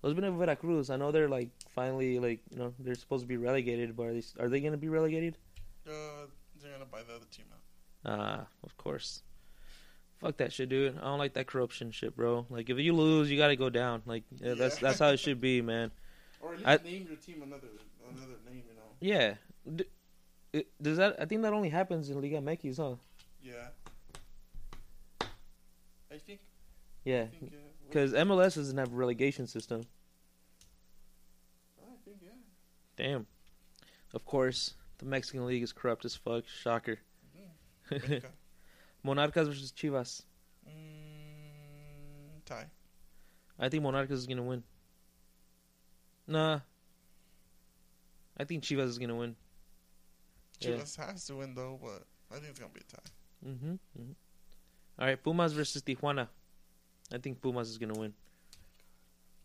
Well, 0.00 0.12
it's 0.12 0.18
been 0.18 0.38
Veracruz. 0.38 0.90
I 0.90 0.96
know 0.96 1.12
they're 1.12 1.28
like 1.28 1.50
finally 1.74 2.18
like 2.18 2.40
you 2.50 2.58
know 2.58 2.72
they're 2.78 2.94
supposed 2.94 3.22
to 3.22 3.28
be 3.28 3.36
relegated, 3.36 3.96
but 3.96 4.04
are 4.04 4.14
they 4.14 4.22
are 4.38 4.48
they 4.48 4.60
gonna 4.60 4.76
be 4.76 4.88
relegated? 4.88 5.36
Uh, 5.86 6.26
they're 6.62 6.72
gonna 6.72 6.86
buy 6.86 7.02
the 7.02 7.14
other 7.14 7.26
team 7.30 7.46
out. 7.52 7.60
Ah, 8.12 8.46
of 8.64 8.76
course. 8.76 9.22
Fuck 10.20 10.36
that 10.36 10.52
shit, 10.52 10.68
dude. 10.68 10.98
I 10.98 11.02
don't 11.04 11.18
like 11.18 11.32
that 11.34 11.46
corruption 11.46 11.90
shit, 11.92 12.14
bro. 12.14 12.44
Like 12.50 12.68
if 12.68 12.78
you 12.78 12.92
lose, 12.94 13.30
you 13.30 13.38
gotta 13.38 13.56
go 13.56 13.70
down. 13.70 14.02
Like 14.04 14.24
yeah, 14.38 14.54
that's 14.54 14.80
Yeah. 14.80 14.88
that's 14.88 14.98
how 14.98 15.08
it 15.08 15.18
should 15.18 15.40
be, 15.40 15.62
man. 15.62 15.90
Or 16.42 16.56
I- 16.64 16.76
name 16.78 17.06
your 17.06 17.16
team 17.16 17.42
another 17.42 17.68
another 18.10 18.38
name, 18.46 18.62
you 18.66 18.74
know. 18.74 18.90
Yeah. 19.00 19.34
D- 19.76 19.84
it, 20.54 20.68
does 20.82 20.96
that? 20.96 21.16
I 21.20 21.26
think 21.26 21.42
that 21.42 21.52
only 21.52 21.68
happens 21.68 22.08
in 22.08 22.20
Liga 22.20 22.40
MX, 22.40 22.76
huh? 22.78 22.94
Yeah. 23.42 23.68
I 26.10 26.16
think. 26.16 26.40
Yeah, 27.04 27.26
yeah. 27.40 27.48
because 27.88 28.12
MLS 28.14 28.54
doesn't 28.56 28.76
have 28.78 28.90
a 28.92 28.96
relegation 28.96 29.46
system. 29.46 29.82
I 31.80 31.94
think 32.04 32.16
yeah. 32.22 32.30
Damn. 32.96 33.26
Of 34.14 34.24
course, 34.24 34.74
the 34.98 35.04
Mexican 35.04 35.46
league 35.46 35.62
is 35.62 35.72
corrupt 35.72 36.04
as 36.04 36.16
fuck. 36.16 36.44
Shocker. 36.48 36.98
Mm-hmm. 37.90 38.12
Benfica. 38.12 38.24
Monarcas 39.04 39.46
versus 39.46 39.72
Chivas. 39.72 40.22
mm, 40.66 42.44
tie. 42.44 42.66
I 43.58 43.68
think 43.68 43.82
Monarcas 43.82 44.12
is 44.12 44.26
gonna 44.26 44.42
win. 44.42 44.62
Nah. 46.26 46.60
I 48.36 48.44
think 48.44 48.62
Chivas 48.62 48.86
is 48.86 48.98
gonna 48.98 49.16
win. 49.16 49.36
Yeah. 50.60 50.70
Chivas 50.70 50.96
has 50.96 51.26
to 51.26 51.36
win 51.36 51.54
though, 51.54 51.78
but 51.82 52.04
I 52.30 52.38
think 52.38 52.50
it's 52.50 52.58
gonna 52.58 52.72
be 52.72 52.80
a 52.80 52.84
tie. 52.84 53.10
Mm-hmm. 53.46 53.74
hmm 53.96 54.12
All 54.98 55.06
right, 55.06 55.22
Pumas 55.22 55.52
versus 55.52 55.82
Tijuana. 55.82 56.28
I 57.12 57.18
think 57.18 57.40
Pumas 57.40 57.68
is 57.68 57.78
gonna 57.78 57.98
win. 57.98 58.14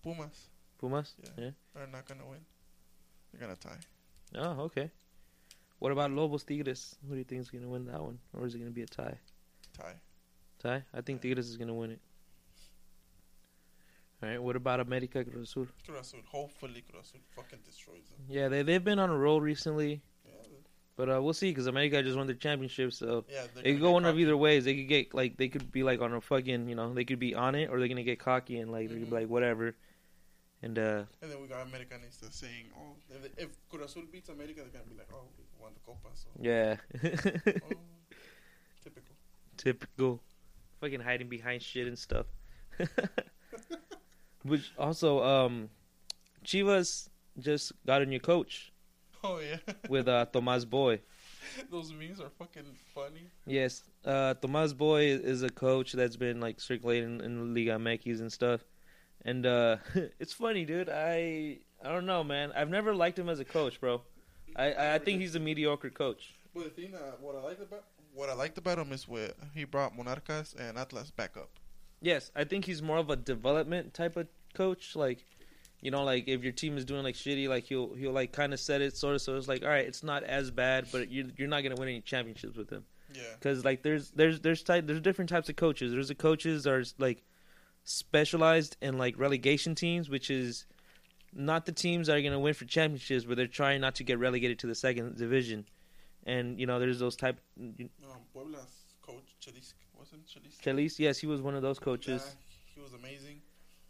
Pumas, 0.03 0.49
Pumas. 0.79 1.15
Yeah. 1.37 1.51
they're 1.73 1.87
not 1.87 2.05
gonna 2.07 2.27
win. 2.27 2.39
They're 3.31 3.41
gonna 3.41 3.55
tie. 3.55 3.79
Oh, 4.35 4.63
okay. 4.63 4.91
What 5.79 5.91
about 5.91 6.11
Lobos 6.11 6.43
Tigres? 6.43 6.95
Who 7.07 7.13
do 7.13 7.17
you 7.17 7.23
think 7.23 7.41
is 7.41 7.49
gonna 7.49 7.67
win 7.67 7.85
that 7.85 8.01
one, 8.01 8.19
or 8.33 8.45
is 8.45 8.55
it 8.55 8.59
gonna 8.59 8.71
be 8.71 8.83
a 8.83 8.85
tie? 8.87 9.17
Tie. 9.77 9.99
Tie. 10.59 10.83
I 10.93 11.01
think 11.01 11.21
Tigres 11.21 11.49
is 11.49 11.57
gonna 11.57 11.73
win 11.73 11.91
it. 11.91 11.99
All 14.23 14.29
right. 14.29 14.41
What 14.41 14.55
about 14.55 14.79
America 14.79 15.23
Cruz 15.23 15.49
Azul? 15.49 15.67
Cruz 15.85 15.99
Azul. 15.99 16.21
Hopefully 16.25 16.81
Cruz 16.89 17.07
Azul 17.09 17.19
fucking 17.35 17.59
destroys 17.65 18.07
them. 18.09 18.19
Yeah, 18.29 18.47
they 18.47 18.63
they've 18.63 18.83
been 18.83 18.99
on 18.99 19.09
a 19.09 19.17
roll 19.17 19.41
recently, 19.41 20.01
Yeah. 20.25 20.31
but 20.95 21.09
uh, 21.09 21.21
we'll 21.21 21.33
see 21.33 21.51
because 21.51 21.67
America 21.67 22.01
just 22.01 22.15
won 22.17 22.27
their 22.27 22.35
championship, 22.35 22.93
so 22.93 23.25
Yeah. 23.29 23.45
it 23.63 23.73
could 23.73 23.81
go 23.81 23.91
one 23.91 24.05
of 24.05 24.17
either 24.17 24.37
ways. 24.37 24.65
They 24.65 24.75
could 24.75 24.87
get 24.87 25.13
like 25.13 25.37
they 25.37 25.49
could 25.49 25.71
be 25.71 25.83
like 25.83 26.01
on 26.01 26.13
a 26.13 26.21
fucking 26.21 26.69
you 26.69 26.75
know 26.75 26.93
they 26.93 27.05
could 27.05 27.19
be 27.19 27.35
on 27.35 27.55
it 27.55 27.69
or 27.69 27.79
they're 27.79 27.87
gonna 27.89 28.03
get 28.03 28.19
cocky 28.19 28.59
and 28.59 28.71
like 28.71 28.89
they 28.89 28.95
could 28.95 29.09
be 29.09 29.15
like 29.15 29.27
whatever, 29.29 29.75
And 30.63 30.79
uh, 30.79 31.03
And 31.21 31.29
then 31.31 31.41
we 31.41 31.47
got 31.47 31.67
Americanista 31.67 32.31
saying, 32.31 32.71
"Oh, 32.75 32.95
if, 33.09 33.37
if 33.37 33.49
Cruz 33.69 33.91
Azul 33.91 34.03
beats 34.11 34.29
America, 34.29 34.61
they're 34.63 34.71
gonna 34.81 34.85
be 34.89 34.97
like, 34.97 35.11
oh, 35.13 35.27
we 35.37 35.43
won 35.61 35.73
the 35.73 35.81
Copa." 35.85 36.09
So, 36.15 36.29
yeah, 36.41 36.77
oh, 37.03 37.77
typical. 39.65 40.21
fucking 40.79 41.01
hiding 41.01 41.27
behind 41.27 41.61
shit 41.61 41.87
and 41.87 41.97
stuff. 41.99 42.27
Which 44.43 44.71
also, 44.77 45.23
um, 45.23 45.69
Chivas 46.45 47.09
just 47.39 47.73
got 47.85 48.01
a 48.01 48.05
new 48.05 48.19
coach 48.19 48.71
Oh 49.23 49.39
yeah, 49.39 49.57
with 49.89 50.07
uh, 50.07 50.25
Tomas 50.31 50.65
Boy. 50.65 51.01
those 51.71 51.91
memes 51.91 52.21
are 52.21 52.29
fucking 52.29 52.63
funny. 52.93 53.27
Yes, 53.47 53.83
uh, 54.05 54.35
Tomas 54.35 54.71
Boy 54.73 55.05
is 55.07 55.41
a 55.41 55.49
coach 55.49 55.93
that's 55.93 56.15
been 56.15 56.39
like 56.39 56.61
circulating 56.61 57.21
in 57.21 57.53
the 57.53 57.59
Liga 57.59 57.71
MX 57.79 58.19
and 58.19 58.31
stuff, 58.31 58.61
and 59.23 59.45
uh, 59.47 59.77
it's 60.19 60.33
funny, 60.33 60.63
dude. 60.63 60.89
I 60.89 61.57
I 61.83 61.89
don't 61.91 62.05
know, 62.05 62.23
man. 62.23 62.51
I've 62.55 62.69
never 62.69 62.93
liked 62.93 63.17
him 63.17 63.29
as 63.29 63.39
a 63.39 63.45
coach, 63.45 63.81
bro. 63.81 64.01
I 64.55 64.73
I, 64.73 64.95
I 64.95 64.99
think 64.99 65.21
he's 65.21 65.33
a 65.33 65.39
mediocre 65.39 65.89
coach. 65.89 66.35
But 66.53 66.65
the 66.65 66.69
thing 66.69 66.91
that 66.91 67.19
what 67.19 67.35
I 67.35 67.41
like 67.41 67.59
about 67.59 67.83
what 68.15 68.29
I 68.29 68.33
liked 68.33 68.57
about 68.57 68.79
him 68.79 68.91
is 68.91 69.07
where 69.07 69.31
he 69.53 69.65
brought 69.65 69.95
Monarcas 69.95 70.55
and 70.57 70.77
Atlas 70.77 71.11
back 71.11 71.37
up. 71.37 71.49
Yes, 72.01 72.31
I 72.35 72.43
think 72.43 72.65
he's 72.65 72.81
more 72.81 72.97
of 72.97 73.09
a 73.09 73.15
development 73.15 73.93
type 73.93 74.15
of 74.15 74.27
coach. 74.53 74.95
Like, 74.95 75.25
you 75.81 75.91
know, 75.91 76.03
like 76.03 76.27
if 76.27 76.43
your 76.43 76.53
team 76.53 76.77
is 76.77 76.85
doing 76.85 77.03
like 77.03 77.15
shitty, 77.15 77.47
like 77.47 77.65
he'll 77.65 77.93
he'll 77.93 78.11
like 78.11 78.31
kind 78.31 78.53
of 78.53 78.59
set 78.59 78.81
it 78.81 78.95
sort 78.95 79.15
of 79.15 79.21
so 79.21 79.35
it's 79.35 79.47
like, 79.47 79.63
all 79.63 79.69
right, 79.69 79.85
it's 79.85 80.03
not 80.03 80.23
as 80.23 80.49
bad, 80.51 80.87
but 80.91 81.11
you're 81.11 81.27
you're 81.37 81.47
not 81.47 81.61
gonna 81.61 81.75
win 81.75 81.89
any 81.89 82.01
championships 82.01 82.57
with 82.57 82.69
him. 82.69 82.85
Yeah, 83.13 83.21
because 83.39 83.63
like 83.65 83.83
there's 83.83 84.11
there's 84.11 84.39
there's 84.39 84.63
type 84.63 84.87
there's 84.87 85.01
different 85.01 85.29
types 85.29 85.49
of 85.49 85.55
coaches. 85.55 85.91
There's 85.91 86.07
the 86.07 86.15
coaches 86.15 86.63
that 86.63 86.73
are 86.73 86.83
like 86.97 87.23
specialized 87.83 88.77
in 88.81 88.97
like 88.97 89.17
relegation 89.17 89.75
teams, 89.75 90.09
which 90.09 90.29
is 90.29 90.65
not 91.33 91.65
the 91.65 91.71
teams 91.71 92.07
that 92.07 92.17
are 92.17 92.21
gonna 92.21 92.39
win 92.39 92.53
for 92.53 92.65
championships, 92.65 93.25
but 93.25 93.35
they're 93.37 93.47
trying 93.47 93.81
not 93.81 93.95
to 93.95 94.03
get 94.03 94.19
relegated 94.19 94.59
to 94.59 94.67
the 94.67 94.75
second 94.75 95.17
division. 95.17 95.65
And 96.25 96.59
you 96.59 96.65
know, 96.65 96.79
there's 96.79 96.99
those 96.99 97.15
type. 97.15 97.39
um, 97.59 97.73
Puebla's 98.33 98.85
coach 99.01 99.35
Chelis 99.39 99.73
wasn't 99.97 100.25
Chelis. 100.27 100.57
Chelis, 100.61 100.99
yes, 100.99 101.17
he 101.19 101.27
was 101.27 101.41
one 101.41 101.55
of 101.55 101.61
those 101.61 101.79
coaches. 101.79 102.23
Yeah, 102.25 102.73
he 102.75 102.81
was 102.81 102.93
amazing. 102.93 103.41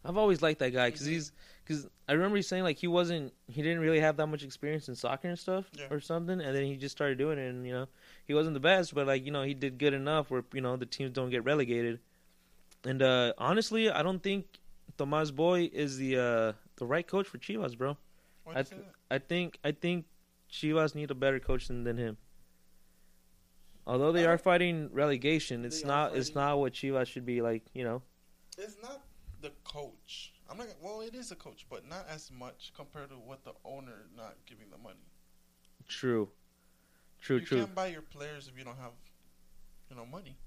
I've 0.04 0.18
always 0.18 0.42
liked 0.44 0.60
that 0.60 0.72
guy 0.72 0.92
because 0.92 1.06
he's 1.08 1.32
because 1.64 1.88
I 2.08 2.14
remember 2.14 2.36
he's 2.36 2.48
saying 2.48 2.62
like 2.64 2.78
he 2.78 2.86
wasn't 2.88 3.34
he 3.48 3.64
didn't 3.64 3.80
really 3.80 4.00
have 4.00 4.18
that 4.18 4.28
much 4.28 4.44
experience 4.44 4.88
in 4.88 4.96
soccer 4.96 5.28
and 5.30 5.40
stuff 5.40 5.66
Yeah. 5.74 5.86
or 5.90 6.00
something, 6.00 6.40
and 6.42 6.56
then 6.56 6.64
he 6.66 6.76
just 6.76 6.96
started 6.96 7.18
doing 7.18 7.40
it, 7.40 7.48
and 7.50 7.66
you 7.66 7.74
know 7.74 7.88
he 8.26 8.34
wasn't 8.36 8.54
the 8.54 8.60
best, 8.60 8.94
but 8.94 9.08
like 9.08 9.26
you 9.26 9.32
know 9.32 9.42
he 9.42 9.56
did 9.56 9.80
good 9.80 9.94
enough 9.96 10.30
where 10.30 10.44
you 10.54 10.62
know 10.62 10.76
the 10.78 10.86
teams 10.86 11.12
don't 11.12 11.32
get 11.32 11.44
relegated. 11.44 12.00
And 12.84 13.02
uh 13.02 13.34
honestly, 13.40 13.90
I 13.90 14.04
don't 14.04 14.22
think 14.22 14.46
Tomas 14.98 15.32
Boy 15.32 15.72
is 15.74 15.98
the 15.98 16.18
uh 16.18 16.54
the 16.76 16.86
right 16.86 17.08
coach 17.08 17.26
for 17.28 17.40
Chivas, 17.40 17.76
bro. 17.76 17.98
Why'd 18.44 18.58
I 18.58 18.60
you 18.60 18.66
say 18.66 18.76
th- 18.76 18.88
that? 19.10 19.16
I 19.16 19.18
think 19.18 19.58
I 19.64 19.72
think 19.72 20.06
Chivas 20.52 20.94
need 20.94 21.10
a 21.10 21.16
better 21.16 21.40
coach 21.40 21.68
than, 21.68 21.84
than 21.84 21.98
him. 21.98 22.18
Although 23.88 24.12
they 24.12 24.26
are 24.26 24.38
fighting 24.38 24.90
relegation, 24.92 25.64
it's 25.66 25.82
They 25.82 25.86
are 25.86 25.88
not 25.88 26.16
it's 26.16 26.30
fighting- 26.30 26.42
not 26.42 26.60
what 26.60 26.74
Chivas 26.74 27.08
should 27.08 27.26
be 27.26 27.42
like, 27.42 27.64
you 27.74 27.84
know. 27.84 28.02
It's 28.58 28.78
not 28.82 29.02
the 29.42 29.52
coach. 29.64 30.34
I'm 30.50 30.58
not. 30.58 30.68
Well, 30.82 31.02
it 31.02 31.14
is 31.16 31.32
a 31.32 31.36
coach, 31.36 31.66
but 31.70 31.88
not 31.88 32.06
as 32.10 32.32
much 32.32 32.72
compared 32.76 33.10
to 33.10 33.16
what 33.16 33.44
the 33.44 33.54
owner 33.64 34.08
not 34.16 34.36
giving 34.46 34.70
the 34.72 34.78
money. 34.78 35.06
True. 35.88 36.30
True, 37.22 37.38
you 37.38 37.46
true. 37.46 37.60
can't 37.60 37.76
buy 37.76 37.88
your 37.88 38.02
players 38.04 38.48
if 38.48 38.58
you 38.58 38.64
don't 38.64 38.78
have, 38.78 38.92
you 39.90 39.96
know, 39.96 40.06
money. 40.06 40.38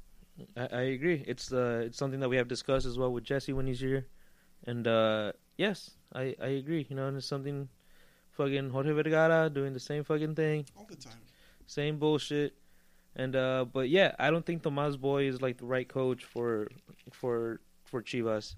I, 0.57 0.67
I 0.73 0.81
agree. 0.83 1.25
It's 1.27 1.53
uh, 1.53 1.83
it's 1.87 1.99
something 1.99 2.21
that 2.21 2.29
we 2.29 2.37
have 2.37 2.47
discussed 2.49 2.87
as 2.87 2.97
well 2.99 3.13
with 3.13 3.25
Jesse 3.25 3.53
when 3.53 3.67
he's 3.67 3.81
here, 3.81 4.07
and 4.65 4.87
uh, 4.87 5.33
yes, 5.57 5.91
I, 6.15 6.35
I 6.41 6.49
agree. 6.63 6.87
You 6.89 6.95
know, 6.97 7.07
and 7.09 7.17
it's 7.17 7.27
something, 7.27 7.69
fucking 8.31 8.71
Jorge 8.71 8.93
Vergara 8.93 9.51
doing 9.51 9.73
the 9.75 9.81
same 9.81 10.05
fucking 10.05 10.35
thing, 10.37 10.67
All 10.77 10.87
the 10.89 10.95
time. 10.97 11.19
same 11.67 11.99
bullshit, 11.99 12.55
and 13.17 13.35
uh, 13.37 13.65
but 13.73 13.89
yeah, 13.89 14.15
I 14.19 14.31
don't 14.31 14.45
think 14.45 14.63
Tomas 14.63 14.97
Boy 14.97 15.25
is 15.29 15.43
like 15.43 15.59
the 15.59 15.67
right 15.67 15.89
coach 15.89 16.25
for 16.25 16.69
for 17.13 17.61
for 17.85 18.03
Chivas. 18.03 18.55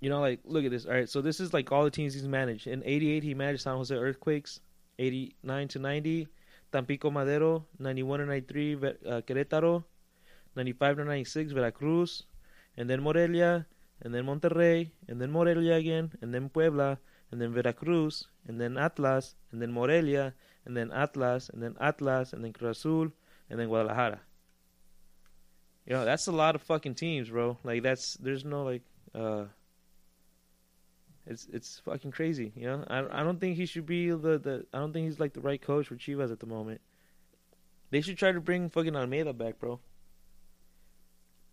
You 0.00 0.08
know, 0.08 0.20
like 0.20 0.40
look 0.44 0.64
at 0.64 0.70
this. 0.70 0.86
All 0.86 0.92
right, 0.92 1.08
so 1.08 1.20
this 1.20 1.40
is 1.40 1.52
like 1.52 1.70
all 1.70 1.84
the 1.84 1.90
teams 1.90 2.14
he's 2.14 2.26
managed. 2.26 2.66
In 2.66 2.82
'88, 2.84 3.22
he 3.22 3.34
managed 3.34 3.62
San 3.62 3.76
Jose 3.76 3.94
Earthquakes. 3.94 4.60
'89 4.98 5.68
to 5.68 5.78
'90, 5.78 6.28
Tampico 6.72 7.10
Madero. 7.10 7.66
'91 7.78 8.20
to 8.20 8.26
'93, 8.26 8.74
Ver- 8.74 8.98
uh, 9.06 9.20
Querétaro. 9.26 9.84
'95 10.56 10.96
to 10.96 11.04
'96, 11.04 11.52
Veracruz, 11.52 12.24
and 12.76 12.88
then 12.88 13.00
Morelia, 13.02 13.66
and 14.02 14.14
then 14.14 14.24
Monterrey, 14.24 14.90
and 15.08 15.20
then 15.20 15.30
Morelia 15.30 15.74
again, 15.74 16.12
and 16.22 16.34
then 16.34 16.48
Puebla, 16.48 16.98
and 17.30 17.40
then 17.40 17.52
Veracruz, 17.52 18.26
and 18.46 18.60
then 18.60 18.76
Atlas, 18.76 19.36
and 19.52 19.60
then 19.60 19.72
Morelia, 19.72 20.34
and 20.64 20.76
then 20.76 20.90
Atlas, 20.92 21.48
and 21.48 21.62
then 21.62 21.76
Atlas, 21.80 22.32
and 22.32 22.44
then 22.44 22.52
Cruz 22.52 22.78
Azul, 22.78 23.12
and 23.48 23.58
then 23.58 23.68
Guadalajara. 23.68 24.20
You 25.86 25.94
know, 25.94 26.04
that's 26.04 26.26
a 26.26 26.32
lot 26.32 26.54
of 26.54 26.62
fucking 26.62 26.94
teams, 26.94 27.30
bro. 27.30 27.58
Like 27.64 27.82
that's 27.82 28.14
there's 28.14 28.44
no 28.44 28.64
like 28.64 28.82
uh 29.14 29.44
it's 31.26 31.46
it's 31.52 31.80
fucking 31.84 32.10
crazy, 32.12 32.52
you 32.54 32.66
know. 32.66 32.84
I 32.88 33.20
I 33.20 33.22
don't 33.22 33.40
think 33.40 33.56
he 33.56 33.66
should 33.66 33.86
be 33.86 34.10
the 34.10 34.38
the 34.38 34.66
I 34.72 34.78
don't 34.78 34.92
think 34.92 35.06
he's 35.06 35.20
like 35.20 35.32
the 35.32 35.40
right 35.40 35.60
coach 35.60 35.86
for 35.88 35.96
Chivas 35.96 36.30
at 36.30 36.40
the 36.40 36.46
moment. 36.46 36.80
They 37.90 38.00
should 38.00 38.18
try 38.18 38.32
to 38.32 38.40
bring 38.40 38.70
fucking 38.70 38.94
Almeyda 38.94 39.32
back, 39.32 39.58
bro. 39.58 39.80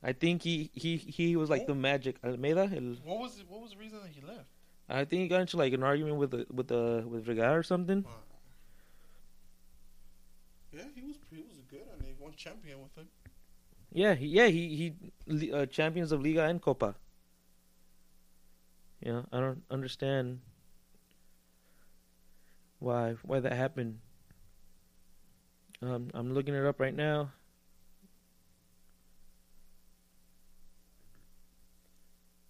I 0.03 0.13
think 0.13 0.43
he 0.43 0.69
he 0.73 0.97
he 0.97 1.35
was 1.35 1.49
like 1.49 1.65
the 1.65 1.75
magic 1.75 2.17
Almeyda. 2.23 2.69
El, 2.75 2.95
What 3.03 3.19
was 3.19 3.39
it, 3.39 3.45
what 3.49 3.61
was 3.61 3.71
the 3.71 3.77
reason 3.77 3.99
that 4.03 4.11
he 4.11 4.21
left? 4.21 4.45
I 4.89 5.03
think 5.03 5.23
he 5.23 5.27
got 5.27 5.41
into 5.41 5.57
like 5.57 5.73
an 5.73 5.83
argument 5.83 6.17
with 6.17 6.31
the 6.31 6.45
with 6.51 6.67
the 6.67 7.03
with 7.07 7.25
Vergara 7.25 7.57
or 7.57 7.63
something. 7.63 8.05
Uh, 8.07 8.11
yeah, 10.77 10.83
he 10.93 11.01
was 11.01 11.15
he 11.29 11.37
was 11.37 11.57
good, 11.69 11.87
and 11.93 12.05
he 12.05 12.13
won 12.19 12.33
champion 12.33 12.81
with 12.81 12.97
it. 12.97 13.07
Yeah, 13.91 14.13
he, 14.13 14.27
yeah, 14.27 14.47
he 14.47 14.93
he 15.27 15.51
uh, 15.51 15.65
champions 15.65 16.11
of 16.11 16.21
Liga 16.21 16.43
and 16.43 16.61
Copa. 16.61 16.95
Know, 19.03 19.25
I 19.31 19.39
don't 19.39 19.63
understand 19.71 20.41
why 22.79 23.15
why 23.23 23.39
that 23.39 23.53
happened. 23.53 23.99
Um, 25.81 26.09
I'm 26.13 26.33
looking 26.33 26.53
it 26.53 26.65
up 26.65 26.79
right 26.79 26.95
now. 26.95 27.31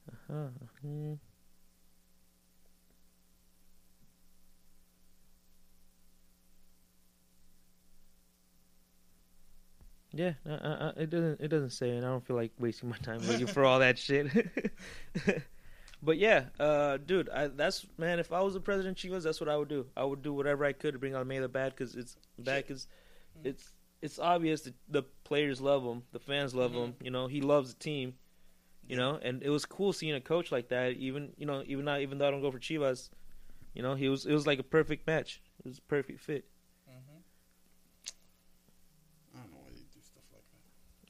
Uh-huh. 0.10 0.50
hmm. 0.82 1.14
Yeah, 10.18 10.34
uh, 10.50 10.54
uh, 10.54 10.92
it 10.98 11.10
doesn't. 11.12 11.42
It 11.42 11.50
doesn't 11.50 11.70
say, 11.70 11.92
and 11.92 12.04
I 12.04 12.10
don't 12.10 12.26
feel 12.26 12.36
like 12.36 12.52
wasting 12.58 12.90
my 12.90 12.98
time 12.98 13.20
looking 13.20 13.46
for 13.46 13.64
all 13.64 13.80
that 13.80 14.00
shit. 14.00 14.28
but 16.02 16.18
yeah, 16.18 16.46
uh, 16.60 16.98
dude, 16.98 17.30
I, 17.30 17.48
that's 17.48 17.86
man. 18.00 18.18
If 18.20 18.32
I 18.32 18.42
was 18.42 18.56
the 18.56 18.60
president, 18.60 18.98
Chivas, 18.98 19.22
that's 19.24 19.40
what 19.40 19.48
I 19.48 19.56
would 19.56 19.68
do. 19.68 19.86
I 19.96 20.04
would 20.04 20.24
do 20.24 20.34
whatever 20.34 20.66
I 20.66 20.74
could 20.74 20.94
to 20.94 21.00
bring 21.00 21.16
Almeyda 21.16 21.50
back 21.50 21.76
because 21.78 21.96
it's 21.96 22.18
back. 22.40 22.72
Is 22.72 22.88
it's 23.44 23.72
it's 24.02 24.18
obvious 24.18 24.62
that 24.62 24.74
the 24.90 25.04
players 25.24 25.62
love 25.62 25.84
him, 25.84 26.02
the 26.14 26.20
fans 26.20 26.56
love 26.56 26.72
him. 26.74 26.96
You 27.04 27.12
know, 27.12 27.28
he 27.28 27.42
loves 27.42 27.74
the 27.76 27.80
team. 27.80 28.16
You 28.88 28.96
know, 28.96 29.20
and 29.22 29.44
it 29.44 29.50
was 29.50 29.66
cool 29.66 29.92
seeing 29.94 30.16
a 30.16 30.22
coach 30.22 30.52
like 30.52 30.70
that. 30.70 30.94
Even 30.94 31.34
you 31.38 31.46
know, 31.46 31.62
even 31.68 31.86
not 31.86 32.02
even 32.02 32.18
though 32.18 32.28
I 32.28 32.32
don't 32.32 32.42
go 32.42 32.50
for 32.52 32.60
Chivas, 32.60 33.10
you 33.76 33.84
know, 33.84 33.96
he 33.96 34.08
was 34.10 34.26
it 34.26 34.34
was 34.34 34.48
like 34.48 34.60
a 34.60 34.64
perfect 34.64 35.06
match. 35.06 35.42
It 35.64 35.68
was 35.68 35.78
a 35.78 35.82
perfect 35.82 36.22
fit. 36.22 36.46
hmm 36.88 37.20
I 39.36 39.40
don't 39.42 39.52
know 39.52 39.58
why 39.62 39.70
they 39.70 39.82
do 39.94 40.02
stuff 40.02 40.24
like 40.34 40.46
that. 40.50 40.64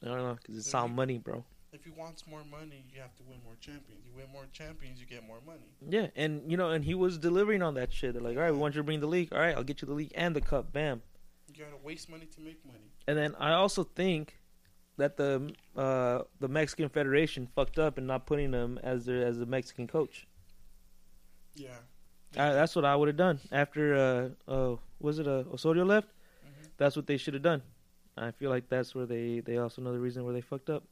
I 0.03 0.07
don't 0.07 0.17
know 0.17 0.37
because 0.41 0.57
it's 0.57 0.73
all 0.73 0.87
money, 0.87 1.17
bro. 1.17 1.43
If 1.73 1.83
he 1.83 1.91
wants 1.91 2.25
more 2.27 2.43
money, 2.49 2.85
you 2.93 3.01
have 3.01 3.15
to 3.17 3.23
win 3.23 3.39
more 3.43 3.55
champions. 3.59 4.01
You 4.05 4.11
win 4.15 4.31
more 4.31 4.45
champions, 4.53 4.99
you 4.99 5.05
get 5.05 5.25
more 5.27 5.39
money. 5.45 5.67
Yeah, 5.87 6.07
and 6.15 6.49
you 6.49 6.57
know, 6.57 6.69
and 6.71 6.83
he 6.83 6.93
was 6.93 7.17
delivering 7.17 7.61
on 7.61 7.73
that 7.75 7.91
shit. 7.91 8.13
They're 8.13 8.21
like, 8.21 8.37
all 8.37 8.43
right, 8.43 8.51
we 8.51 8.57
want 8.57 8.75
you 8.75 8.79
to 8.79 8.83
bring 8.85 8.99
the 8.99 9.07
league. 9.07 9.33
All 9.33 9.39
right, 9.39 9.55
I'll 9.55 9.63
get 9.63 9.81
you 9.81 9.87
the 9.87 9.93
league 9.93 10.11
and 10.15 10.35
the 10.35 10.41
cup. 10.41 10.71
Bam. 10.71 11.01
You 11.53 11.63
gotta 11.63 11.77
waste 11.83 12.09
money 12.09 12.25
to 12.25 12.41
make 12.41 12.65
money. 12.65 12.91
And 13.07 13.17
then 13.17 13.35
I 13.39 13.53
also 13.53 13.83
think 13.83 14.37
that 14.97 15.17
the 15.17 15.53
uh, 15.75 16.23
the 16.39 16.47
Mexican 16.47 16.89
Federation 16.89 17.47
fucked 17.55 17.79
up 17.79 17.97
in 17.97 18.07
not 18.07 18.25
putting 18.25 18.53
him 18.53 18.79
as 18.83 19.05
their 19.05 19.25
as 19.25 19.39
the 19.39 19.45
Mexican 19.45 19.87
coach. 19.87 20.27
Yeah. 21.55 21.69
I, 22.35 22.53
that's 22.53 22.75
what 22.75 22.85
I 22.85 22.95
would 22.95 23.07
have 23.07 23.17
done 23.17 23.39
after 23.51 24.33
uh, 24.47 24.51
uh 24.51 24.75
was 24.99 25.19
it 25.19 25.27
uh, 25.27 25.43
Osorio 25.53 25.85
left. 25.85 26.07
Mhm. 26.07 26.69
That's 26.77 26.95
what 26.95 27.07
they 27.07 27.17
should 27.17 27.33
have 27.33 27.43
done. 27.43 27.61
I 28.17 28.31
feel 28.31 28.49
like 28.49 28.67
that's 28.69 28.95
where 28.95 29.05
they 29.05 29.41
they 29.41 29.57
also 29.57 29.81
know 29.81 29.93
the 29.93 29.99
reason 29.99 30.23
where 30.23 30.33
they 30.33 30.41
fucked 30.41 30.69
up. 30.69 30.83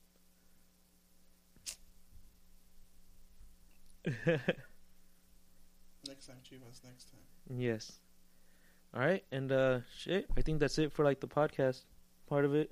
next 6.08 6.28
time, 6.28 6.38
Chivas. 6.44 6.84
Next 6.84 7.10
time. 7.10 7.22
Yes. 7.50 7.94
All 8.94 9.02
right, 9.02 9.24
and 9.32 9.52
uh, 9.52 9.80
shit. 9.98 10.28
I 10.38 10.42
think 10.42 10.60
that's 10.60 10.78
it 10.78 10.92
for 10.94 11.04
like 11.04 11.20
the 11.20 11.28
podcast 11.28 11.82
part 12.28 12.46
of 12.46 12.54
it. 12.56 12.72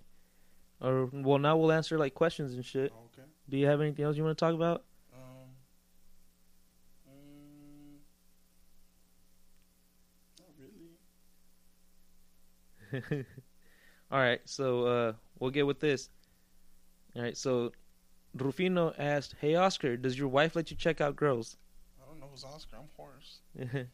Or 0.79 1.09
well, 1.11 1.39
now 1.39 1.57
we'll 1.57 1.71
answer 1.71 1.97
like 1.97 2.13
questions 2.13 2.53
and 2.53 2.63
shit. 2.63 2.91
Okay. 2.91 3.27
Do 3.49 3.57
you 3.57 3.65
have 3.67 3.81
anything 3.81 4.05
else 4.05 4.15
you 4.15 4.23
want 4.23 4.37
to 4.37 4.45
talk 4.45 4.53
about? 4.53 4.83
Um. 5.13 5.49
um 7.07 7.99
not 10.39 10.49
really. 13.01 13.25
All 14.13 14.19
right, 14.19 14.39
so 14.45 14.85
uh, 14.85 15.13
we'll 15.39 15.49
get 15.49 15.65
with 15.65 15.79
this. 15.79 16.11
All 17.15 17.23
right, 17.23 17.35
so 17.35 17.71
Rufino 18.35 18.93
asked, 18.99 19.33
"Hey 19.41 19.55
Oscar, 19.55 19.97
does 19.97 20.15
your 20.15 20.27
wife 20.27 20.55
let 20.55 20.69
you 20.69 20.77
check 20.77 21.01
out 21.01 21.15
girls?" 21.15 21.57
I 21.99 22.07
don't 22.07 22.19
know 22.19 22.27
who's 22.29 22.43
Oscar. 22.43 22.75
I'm 22.77 22.89
Horace. 22.95 23.39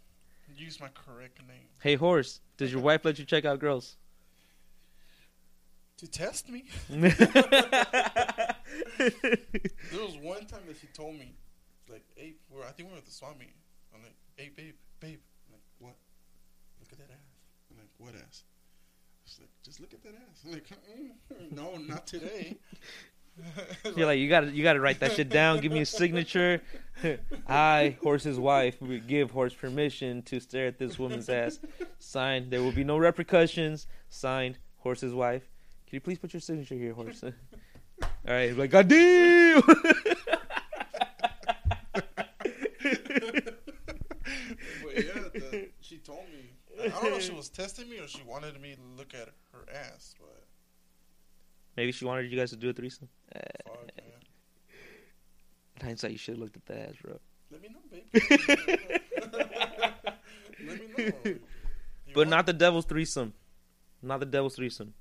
Use 0.57 0.81
my 0.81 0.89
correct 0.89 1.39
name. 1.47 1.69
hey 1.81 1.95
Horace, 1.95 2.41
does 2.57 2.69
your 2.69 2.81
wife 2.81 3.05
let 3.05 3.17
you 3.17 3.23
check 3.23 3.45
out 3.45 3.59
girls? 3.59 3.95
To 5.99 6.07
test 6.07 6.49
me. 6.49 6.65
There 8.99 10.03
was 10.05 10.17
one 10.21 10.45
time 10.45 10.61
that 10.67 10.77
she 10.79 10.87
told 10.87 11.15
me, 11.15 11.33
like, 11.89 12.03
hey, 12.15 12.33
we're, 12.49 12.63
I 12.63 12.71
think 12.71 12.89
we 12.89 12.93
were 12.93 12.97
at 12.97 13.05
the 13.05 13.11
swap 13.11 13.39
meet. 13.39 13.55
I'm 13.95 14.01
like, 14.03 14.15
hey, 14.35 14.51
babe, 14.55 14.75
babe. 14.99 15.19
I'm 15.47 15.53
like, 15.53 15.63
what? 15.79 15.95
Look 16.79 16.91
at 16.91 16.97
that 16.99 17.09
ass. 17.13 17.31
I'm 17.71 17.77
like, 17.77 17.89
what 17.97 18.13
ass? 18.15 18.43
Like, 19.37 19.49
just 19.63 19.79
look 19.79 19.93
at 19.93 20.01
that 20.03 20.13
ass. 20.15 20.41
I'm 20.45 20.51
like, 20.53 20.67
mm, 20.67 21.51
no, 21.51 21.75
not 21.75 22.07
today. 22.07 22.57
You're 23.95 24.07
like, 24.07 24.19
you 24.19 24.27
got 24.27 24.41
to 24.41 24.51
you 24.51 24.63
got 24.63 24.73
to 24.73 24.81
write 24.81 24.99
that 24.99 25.13
shit 25.13 25.29
down. 25.29 25.59
Give 25.59 25.71
me 25.71 25.81
a 25.81 25.85
signature. 25.85 26.61
I, 27.47 27.97
Horse's 28.01 28.39
wife, 28.39 28.75
give 29.07 29.31
Horse 29.31 29.53
permission 29.53 30.23
to 30.23 30.39
stare 30.39 30.67
at 30.67 30.77
this 30.77 30.99
woman's 30.99 31.29
ass. 31.29 31.59
Signed. 31.99 32.51
There 32.51 32.61
will 32.61 32.71
be 32.71 32.83
no 32.83 32.97
repercussions. 32.97 33.87
Signed, 34.09 34.57
Horse's 34.79 35.13
wife. 35.13 35.43
Can 35.87 35.95
you 35.95 36.01
please 36.01 36.17
put 36.17 36.33
your 36.33 36.41
signature 36.41 36.75
here, 36.75 36.93
Horse? 36.93 37.23
All 37.23 37.31
right. 38.27 38.57
Like, 38.57 38.71
God 38.71 38.87
damn. 38.87 39.61
but 39.61 39.75
yeah, 44.95 45.29
the, 45.33 45.69
she 45.81 45.97
told 45.97 46.25
me. 46.29 46.58
I 46.81 46.87
don't 46.89 47.03
know 47.11 47.17
if 47.17 47.23
she 47.23 47.31
was 47.33 47.49
testing 47.49 47.89
me 47.89 47.99
or 47.99 48.07
she 48.07 48.21
wanted 48.23 48.59
me 48.61 48.75
to 48.75 48.81
look 48.97 49.13
at 49.13 49.29
her 49.53 49.65
ass, 49.73 50.15
but 50.19 50.43
Maybe 51.77 51.91
she 51.93 52.03
wanted 52.05 52.29
you 52.31 52.37
guys 52.37 52.49
to 52.49 52.55
do 52.57 52.69
a 52.69 52.73
threesome. 52.73 53.07
Fuck, 53.33 53.45
man. 53.95 54.05
in 55.79 55.85
hindsight, 55.85 56.11
you 56.11 56.17
should 56.17 56.33
have 56.35 56.39
looked 56.41 56.57
at 56.57 56.65
the 56.65 56.77
ass, 56.79 56.95
bro. 57.01 57.19
Let 57.51 57.61
me 57.61 57.69
know, 57.69 57.79
babe. 57.89 58.03
Let 60.67 60.97
me 60.97 60.99
know. 61.03 61.13
You 62.09 62.15
But 62.15 62.21
want- 62.21 62.29
not 62.31 62.45
the 62.47 62.53
devil's 62.53 62.85
threesome. 62.85 63.33
Not 64.01 64.19
the 64.19 64.25
devil's 64.25 64.55
threesome. 64.55 64.95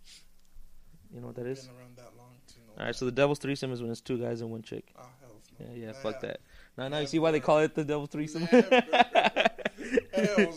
You 1.14 1.22
know 1.22 1.28
what 1.28 1.36
that 1.36 1.46
is? 1.46 1.66
Been 1.66 1.76
around 1.78 1.96
that 1.96 2.12
long 2.18 2.34
to 2.48 2.58
know. 2.60 2.72
All 2.78 2.84
right, 2.84 2.94
so 2.94 3.06
the 3.06 3.12
devil's 3.12 3.38
threesome 3.38 3.72
is 3.72 3.80
when 3.80 3.90
it's 3.90 4.02
two 4.02 4.18
guys 4.18 4.42
and 4.42 4.50
one 4.50 4.60
chick. 4.60 4.92
Ah, 4.98 5.08
hell 5.20 5.30
no. 5.58 5.66
Yeah, 5.74 5.86
yeah, 5.86 5.92
fuck 5.94 6.20
that. 6.20 6.40
Now, 6.76 6.88
now 6.88 6.98
you 6.98 7.06
see 7.06 7.18
why 7.18 7.30
they 7.30 7.40
call 7.40 7.60
it 7.60 7.74
the 7.74 7.82
devil's 7.84 8.10
threesome. 8.10 8.42
Hells 8.42 8.74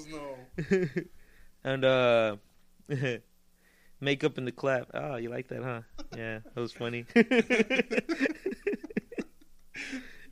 no. 0.07 0.30
and 1.63 1.85
uh, 1.85 2.35
makeup 3.99 4.37
in 4.37 4.45
the 4.45 4.51
clap. 4.51 4.89
Oh, 4.93 5.15
you 5.15 5.29
like 5.29 5.47
that, 5.49 5.63
huh? 5.63 5.81
Yeah, 6.15 6.39
that 6.53 6.59
was 6.59 6.71
funny. 6.71 7.05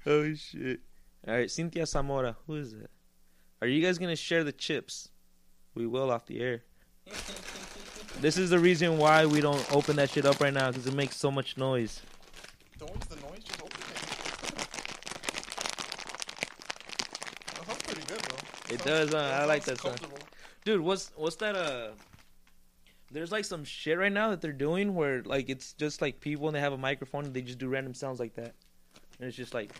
oh 0.06 0.34
shit! 0.34 0.82
All 1.28 1.34
right, 1.36 1.50
Cynthia 1.50 1.86
Zamora. 1.86 2.38
Who 2.48 2.56
is 2.56 2.74
it? 2.74 2.90
Are 3.62 3.68
you 3.68 3.82
guys 3.82 3.98
gonna 3.98 4.16
share 4.16 4.44
the 4.44 4.52
chips? 4.52 5.10
We 5.76 5.88
will 5.88 6.12
off 6.12 6.26
the 6.26 6.42
air. 6.42 6.64
This 8.22 8.38
is 8.38 8.50
the 8.50 8.60
reason 8.60 8.98
why 8.98 9.26
we 9.26 9.40
don't 9.40 9.66
open 9.74 9.96
that 9.96 10.10
shit 10.10 10.26
up 10.26 10.42
right 10.42 10.54
now 10.54 10.70
because 10.70 10.86
it 10.88 10.94
makes 10.94 11.16
so 11.16 11.32
much 11.32 11.58
noise. 11.58 12.02
Don't 12.78 12.94
use 12.94 13.06
the 13.06 13.16
noise, 13.16 13.44
just 13.44 13.62
open 13.62 13.80
it. 13.80 13.86
That 17.56 17.66
sounds 17.66 17.82
pretty 17.84 18.06
good, 18.08 18.20
though. 18.20 18.59
It 18.70 18.84
does, 18.84 19.12
huh? 19.14 19.18
I 19.18 19.46
like 19.46 19.64
that 19.66 19.80
sound. 19.82 20.00
comfortable. 20.00 20.28
Dude, 20.64 20.82
what's 20.82 21.12
what's 21.16 21.38
that? 21.38 21.56
Uh, 21.56 21.90
there's 23.12 23.32
like 23.32 23.46
some 23.46 23.64
shit 23.64 23.98
right 23.98 24.12
now 24.12 24.30
that 24.30 24.42
they're 24.42 24.52
doing 24.52 24.94
where 24.94 25.24
like 25.24 25.50
it's 25.50 25.74
just 25.74 26.02
like 26.02 26.20
people 26.20 26.48
and 26.48 26.56
they 26.56 26.60
have 26.60 26.74
a 26.74 26.78
microphone 26.78 27.26
and 27.26 27.34
they 27.34 27.42
just 27.42 27.58
do 27.58 27.68
random 27.68 27.94
sounds 27.94 28.20
like 28.20 28.36
that, 28.36 28.54
and 29.20 29.28
it's 29.28 29.36
just 29.38 29.54
like 29.54 29.72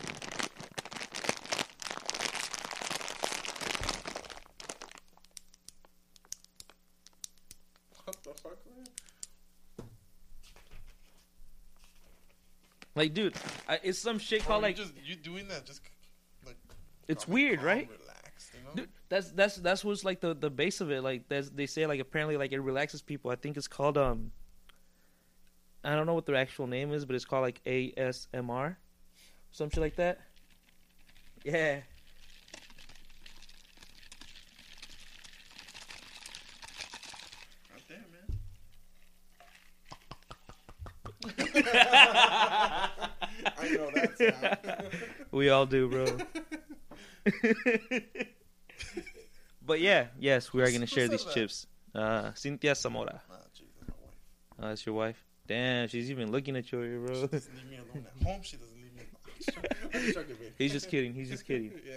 What 8.04 8.16
the 8.24 8.30
fuck, 8.42 8.58
man? 8.76 9.86
like 12.96 13.14
dude, 13.14 13.34
I, 13.68 13.78
it's 13.82 13.98
some 13.98 14.18
shit 14.18 14.40
Bro, 14.40 14.48
called 14.48 14.62
you 14.62 14.68
like 14.68 14.76
just 14.76 14.92
you 15.04 15.16
doing 15.16 15.48
that 15.48 15.64
just 15.64 15.80
like 16.44 16.56
it's 17.06 17.28
weird, 17.28 17.62
right? 17.62 17.88
Relaxed, 17.88 18.50
you 18.54 18.64
know. 18.64 18.74
Dude, 18.74 18.88
that's 19.10 19.30
that's 19.32 19.56
that's 19.56 19.84
what's 19.84 20.04
like 20.04 20.20
the 20.20 20.34
the 20.34 20.48
base 20.48 20.80
of 20.80 20.90
it. 20.90 21.02
Like 21.02 21.28
that's, 21.28 21.50
they 21.50 21.66
say 21.66 21.84
like 21.84 22.00
apparently 22.00 22.36
like 22.36 22.52
it 22.52 22.60
relaxes 22.60 23.02
people. 23.02 23.30
I 23.30 23.36
think 23.36 23.58
it's 23.58 23.68
called 23.68 23.98
um. 23.98 24.30
I 25.82 25.96
don't 25.96 26.06
know 26.06 26.14
what 26.14 26.26
their 26.26 26.36
actual 26.36 26.66
name 26.66 26.92
is, 26.92 27.04
but 27.04 27.16
it's 27.16 27.24
called 27.24 27.42
like 27.42 27.62
ASMR, 27.64 28.76
some 29.50 29.70
shit 29.70 29.80
like 29.80 29.96
that. 29.96 30.20
Yeah. 31.42 31.80
God 37.72 37.82
damn, 37.88 38.04
man. 38.12 38.28
I 43.58 43.68
know 43.70 43.90
that 43.94 44.18
sound. 44.18 44.58
We 45.32 45.48
all 45.48 45.64
do, 45.64 45.88
bro. 45.88 46.04
But 49.70 49.80
yeah, 49.80 50.06
yes, 50.18 50.52
we 50.52 50.62
are 50.62 50.70
gonna 50.72 50.86
share 50.86 51.06
these 51.06 51.24
that? 51.24 51.32
chips. 51.34 51.66
Uh, 51.94 52.32
Cynthia 52.34 52.74
Zamora. 52.74 53.22
Nah, 53.28 53.36
jeez, 53.54 53.70
that's 53.78 53.88
my 53.88 53.94
wife. 54.04 54.14
Oh, 54.58 54.68
that's 54.68 54.84
your 54.86 54.94
wife. 54.96 55.24
Damn, 55.46 55.86
she's 55.88 56.10
even 56.10 56.32
looking 56.32 56.56
at 56.56 56.70
you, 56.72 56.82
She 56.82 57.06
bro. 57.06 57.26
doesn't 57.28 57.54
leave 57.56 57.70
me 57.70 57.76
alone 57.76 58.06
at 58.06 58.26
home. 58.26 58.40
She 58.42 58.56
doesn't 58.56 58.76
leave 58.76 58.92
me. 58.94 59.02
alone. 59.54 59.66
I'm 59.94 60.00
just 60.00 60.14
joking, 60.14 60.36
babe. 60.40 60.52
He's 60.58 60.72
just 60.72 60.88
kidding. 60.88 61.14
He's 61.14 61.30
just 61.30 61.46
kidding. 61.46 61.70
yeah. 61.86 61.94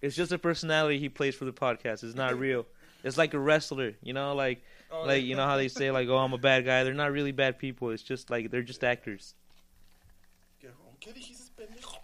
It's 0.00 0.16
just 0.16 0.32
a 0.32 0.38
personality 0.38 0.98
he 0.98 1.08
plays 1.10 1.34
for 1.34 1.44
the 1.44 1.52
podcast. 1.52 2.04
It's 2.04 2.14
not 2.14 2.38
real. 2.38 2.64
It's 3.04 3.18
like 3.18 3.34
a 3.34 3.38
wrestler, 3.38 3.92
you 4.02 4.14
know, 4.14 4.34
like 4.34 4.64
Oh, 4.90 5.02
like 5.04 5.22
yeah. 5.22 5.28
you 5.28 5.36
know 5.36 5.44
how 5.46 5.56
they 5.58 5.68
say 5.68 5.90
like, 5.90 6.08
"Oh, 6.08 6.16
I'm 6.18 6.32
a 6.32 6.38
bad 6.38 6.64
guy." 6.64 6.84
They're 6.84 6.94
not 6.94 7.10
really 7.12 7.32
bad 7.32 7.58
people. 7.58 7.90
It's 7.90 8.02
just 8.02 8.30
like 8.30 8.50
they're 8.50 8.62
just 8.62 8.82
actors. 8.84 9.34
Get 10.62 10.70
home. 10.72 10.94
¿Qué 11.00 11.12
dijiste, 11.12 11.50
pendejo? 11.58 11.98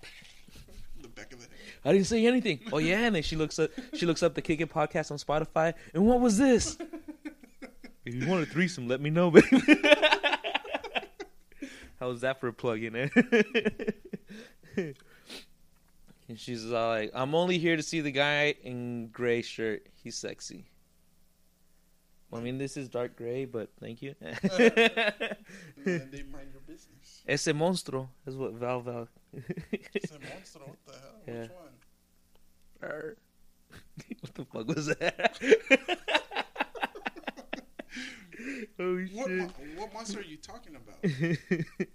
the 1.01 1.09
back 1.09 1.33
of 1.33 1.39
the 1.41 1.47
head. 1.47 1.70
I 1.85 1.93
didn't 1.93 2.07
say 2.07 2.27
anything. 2.27 2.61
Oh 2.73 2.79
yeah, 2.79 3.07
and 3.07 3.15
then 3.15 3.23
she 3.23 3.37
looks 3.37 3.59
up. 3.59 3.71
She 3.95 4.07
looks 4.07 4.23
up 4.23 4.35
the 4.35 4.43
Kick 4.43 4.61
It 4.61 4.71
podcast 4.71 5.11
on 5.11 5.19
Spotify. 5.19 5.75
And 5.95 6.07
what 6.07 6.21
was 6.21 6.37
this? 6.37 6.77
If 8.05 8.15
you 8.15 8.27
want 8.29 8.43
a 8.43 8.47
threesome, 8.47 8.89
let 8.89 9.01
me 9.01 9.11
know, 9.11 9.31
baby. 9.31 9.47
How's 12.01 12.23
that 12.23 12.41
for 12.41 12.49
a 12.49 12.53
plug 12.53 12.83
in 12.83 12.95
there? 12.95 13.11
and 14.77 14.95
she's 16.37 16.65
like, 16.65 17.11
I'm 17.15 17.35
only 17.35 17.59
here 17.59 17.77
to 17.77 17.83
see 17.83 18.01
the 18.01 18.11
guy 18.11 18.55
in 18.63 19.09
gray 19.09 19.43
shirt. 19.43 19.87
He's 20.03 20.17
sexy. 20.17 20.71
Well, 22.31 22.41
I 22.41 22.45
mean, 22.45 22.59
this 22.59 22.77
is 22.77 22.89
dark 22.89 23.17
gray, 23.17 23.45
but 23.45 23.71
thank 23.81 24.01
you. 24.03 24.15
Uh, 24.25 24.29
and 24.43 24.71
they 25.85 26.23
mind 26.23 26.53
your 26.53 26.63
business. 26.67 27.23
Ese 27.27 27.49
monstruo 27.49 28.09
is 28.27 28.37
what 28.37 28.53
Val 28.53 28.81
Val. 28.81 29.09
It's 29.33 30.11
a 30.13 30.19
monster. 30.19 30.59
What 30.61 30.79
the 30.87 30.93
hell? 30.93 31.21
Yeah. 31.27 31.43
Which 31.43 31.51
one? 31.51 31.75
Arr. 32.83 33.17
what 34.21 34.35
the 34.35 34.45
fuck 34.45 34.67
was 34.69 34.87
that? 34.87 35.39
oh 38.79 38.97
What, 39.13 39.27
shit. 39.29 39.39
mon- 39.39 39.53
what 39.77 39.93
monster 39.93 40.19
are 40.21 40.23
you 40.25 40.37
talking 40.37 40.75
about? 40.77 41.01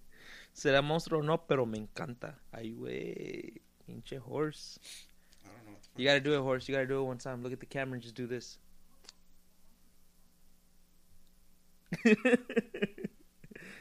Será 0.56 0.82
monstruo 0.82 1.20
o 1.20 1.22
no, 1.22 1.38
pero 1.38 1.66
me 1.66 1.80
encanta. 1.80 2.36
Ay, 2.54 2.72
güey. 2.74 3.62
Pinche 3.86 4.18
horse. 4.20 4.80
I 5.44 5.50
don't 5.50 5.66
know. 5.66 5.72
What 5.74 5.82
the 5.96 6.02
You 6.02 6.08
gotta 6.08 6.22
do 6.22 6.34
it, 6.36 6.42
horse. 6.42 6.68
You 6.70 6.76
gotta 6.76 6.88
do 6.88 7.00
it 7.02 7.04
one 7.04 7.18
time. 7.18 7.44
Look 7.44 7.52
at 7.52 7.60
the 7.60 7.66
camera 7.66 7.96
and 7.96 8.02
just 8.02 8.16
do 8.16 8.26
this. 8.28 8.58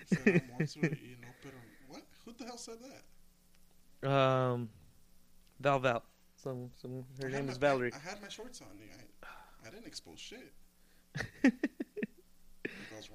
Será 0.06 0.42
monster 0.58 0.90
y 1.02 1.16
no, 1.20 1.28
pero 1.42 1.56
what? 1.88 2.02
Who 2.24 2.32
the 2.32 2.44
hell 2.44 2.58
said 2.58 2.80
that? 2.82 3.02
Um, 4.04 4.68
Val 5.60 5.78
Val. 5.80 6.02
Some, 6.36 6.70
some. 6.80 7.04
Her 7.20 7.28
I 7.28 7.32
name 7.32 7.46
had 7.46 7.50
is 7.50 7.60
my- 7.60 7.68
Valerie. 7.68 7.92
I 7.94 7.98
had 7.98 8.20
my 8.22 8.28
shorts 8.28 8.60
on. 8.60 8.68
I, 9.22 9.26
I 9.66 9.70
didn't 9.70 9.86
expose 9.86 10.20
shit. 10.20 10.52
It 12.66 12.70
goes. 12.90 13.08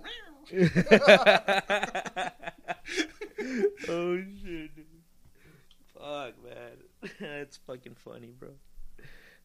oh 3.89 4.17
shit. 4.17 4.75
dude. 4.75 4.85
Fuck 5.93 6.33
man. 6.43 6.77
That's 7.19 7.57
fucking 7.57 7.95
funny, 7.95 8.31
bro. 8.37 8.49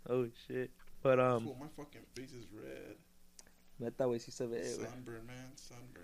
Oh 0.09 0.29
shit. 0.47 0.71
But 1.03 1.21
um 1.21 1.45
cool. 1.45 1.57
My 1.61 1.67
fucking 1.77 2.03
face 2.15 2.33
is 2.33 2.47
red. 2.53 2.97
neta 3.79 4.05
güey 4.05 4.19
sí 4.21 4.31
se 4.33 4.47
ve, 4.47 4.61
güey. 4.61 4.87
Sunburn, 4.91 5.27
man. 5.27 5.53
Sunburn. 5.57 6.04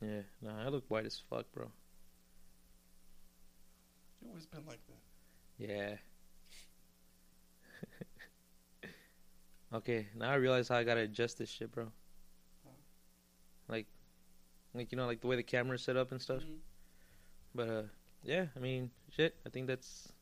Yeah, 0.00 0.20
nah, 0.42 0.64
I 0.64 0.68
look 0.68 0.84
white 0.88 1.06
as 1.06 1.22
fuck, 1.30 1.46
bro. 1.52 1.66
You 4.22 4.28
always 4.28 4.46
been 4.46 4.66
like 4.66 4.80
that. 4.86 5.00
Yeah. 5.58 5.96
okay, 9.76 10.06
now 10.16 10.30
I 10.30 10.34
realize 10.34 10.68
how 10.68 10.76
I 10.76 10.84
gotta 10.84 11.00
adjust 11.00 11.38
this 11.38 11.48
shit, 11.48 11.72
bro. 11.72 11.84
Huh? 12.64 12.70
Like, 13.68 13.86
like 14.74 14.92
you 14.92 14.98
know, 14.98 15.06
like 15.06 15.20
the 15.20 15.28
way 15.28 15.36
the 15.36 15.42
camera's 15.42 15.82
set 15.82 15.96
up 15.96 16.12
and 16.12 16.20
stuff. 16.20 16.42
Mm-hmm. 16.42 16.56
But 17.54 17.68
uh, 17.68 17.82
yeah, 18.22 18.46
I 18.54 18.58
mean, 18.58 18.90
shit. 19.10 19.34
I 19.46 19.48
think 19.48 19.66
that's, 19.66 20.12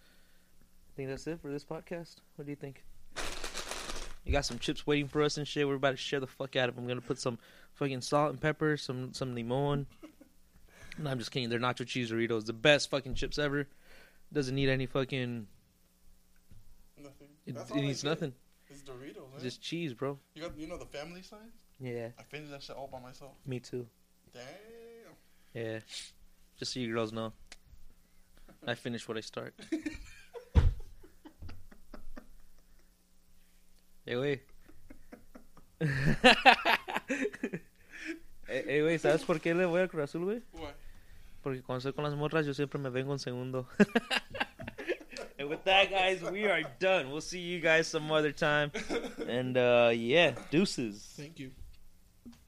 I 0.00 0.96
think 0.96 1.08
that's 1.08 1.26
it 1.26 1.40
for 1.40 1.50
this 1.50 1.64
podcast. 1.64 2.16
What 2.36 2.44
do 2.44 2.52
you 2.52 2.56
think? 2.56 2.84
You 4.28 4.32
got 4.32 4.44
some 4.44 4.58
chips 4.58 4.86
waiting 4.86 5.08
for 5.08 5.22
us 5.22 5.38
and 5.38 5.48
shit. 5.48 5.66
We're 5.66 5.76
about 5.76 5.92
to 5.92 5.96
share 5.96 6.20
the 6.20 6.26
fuck 6.26 6.54
out 6.54 6.68
of 6.68 6.74
them. 6.74 6.84
I'm 6.84 6.88
gonna 6.88 7.00
put 7.00 7.18
some 7.18 7.38
fucking 7.72 8.02
salt 8.02 8.28
and 8.28 8.38
pepper, 8.38 8.76
some 8.76 9.14
some 9.14 9.34
limon. 9.34 9.86
No, 10.98 11.08
I'm 11.08 11.18
just 11.18 11.30
kidding. 11.30 11.48
They're 11.48 11.58
nacho 11.58 11.86
cheese 11.86 12.10
Doritos, 12.10 12.44
the 12.44 12.52
best 12.52 12.90
fucking 12.90 13.14
chips 13.14 13.38
ever. 13.38 13.66
Doesn't 14.30 14.54
need 14.54 14.68
any 14.68 14.84
fucking. 14.84 15.46
Nothing. 16.98 17.28
It, 17.46 17.56
it 17.56 17.80
needs 17.80 18.04
nothing. 18.04 18.34
It's 18.68 18.82
Doritos, 18.82 19.32
man. 19.32 19.40
Just 19.40 19.62
cheese, 19.62 19.94
bro. 19.94 20.18
You 20.34 20.42
got 20.42 20.58
you 20.58 20.66
know 20.66 20.76
the 20.76 20.84
family 20.84 21.22
size? 21.22 21.38
Yeah, 21.80 22.08
I 22.18 22.22
finished 22.24 22.50
that 22.50 22.62
shit 22.62 22.76
all 22.76 22.88
by 22.88 23.00
myself. 23.00 23.32
me 23.46 23.60
too. 23.60 23.86
Damn. 24.34 24.44
Yeah, 25.54 25.78
just 26.58 26.74
so 26.74 26.80
you 26.80 26.92
girls 26.92 27.14
know, 27.14 27.32
I 28.66 28.74
finish 28.74 29.08
what 29.08 29.16
I 29.16 29.20
start. 29.20 29.54
hey, 34.08 34.16
wait. 34.16 34.40
hey, 38.48 38.64
hey, 38.66 38.80
güey, 38.80 38.98
¿sabes 38.98 39.22
por 39.22 39.38
qué 39.40 39.54
le 39.54 39.66
voy 39.66 39.82
al 39.82 39.88
Cruz 39.88 40.04
Azul, 40.04 40.24
güey? 40.24 40.42
Porque 41.42 41.62
cuando 41.62 41.78
estoy 41.78 41.92
con 41.92 42.04
las 42.04 42.14
morras 42.14 42.46
yo 42.46 42.54
siempre 42.54 42.80
me 42.80 42.88
vengo 42.88 43.12
en 43.12 43.18
segundo. 43.18 43.68
and 45.38 45.48
with 45.48 45.62
that, 45.64 45.90
guys, 45.90 46.22
we 46.22 46.46
are 46.46 46.62
done. 46.80 47.10
We'll 47.10 47.20
see 47.20 47.40
you 47.40 47.60
guys 47.60 47.86
some 47.86 48.10
other 48.10 48.32
time. 48.32 48.72
And 49.28 49.56
uh, 49.58 49.90
yeah, 49.94 50.34
deuces. 50.50 51.14
Thank 51.16 51.38
you. 51.38 51.50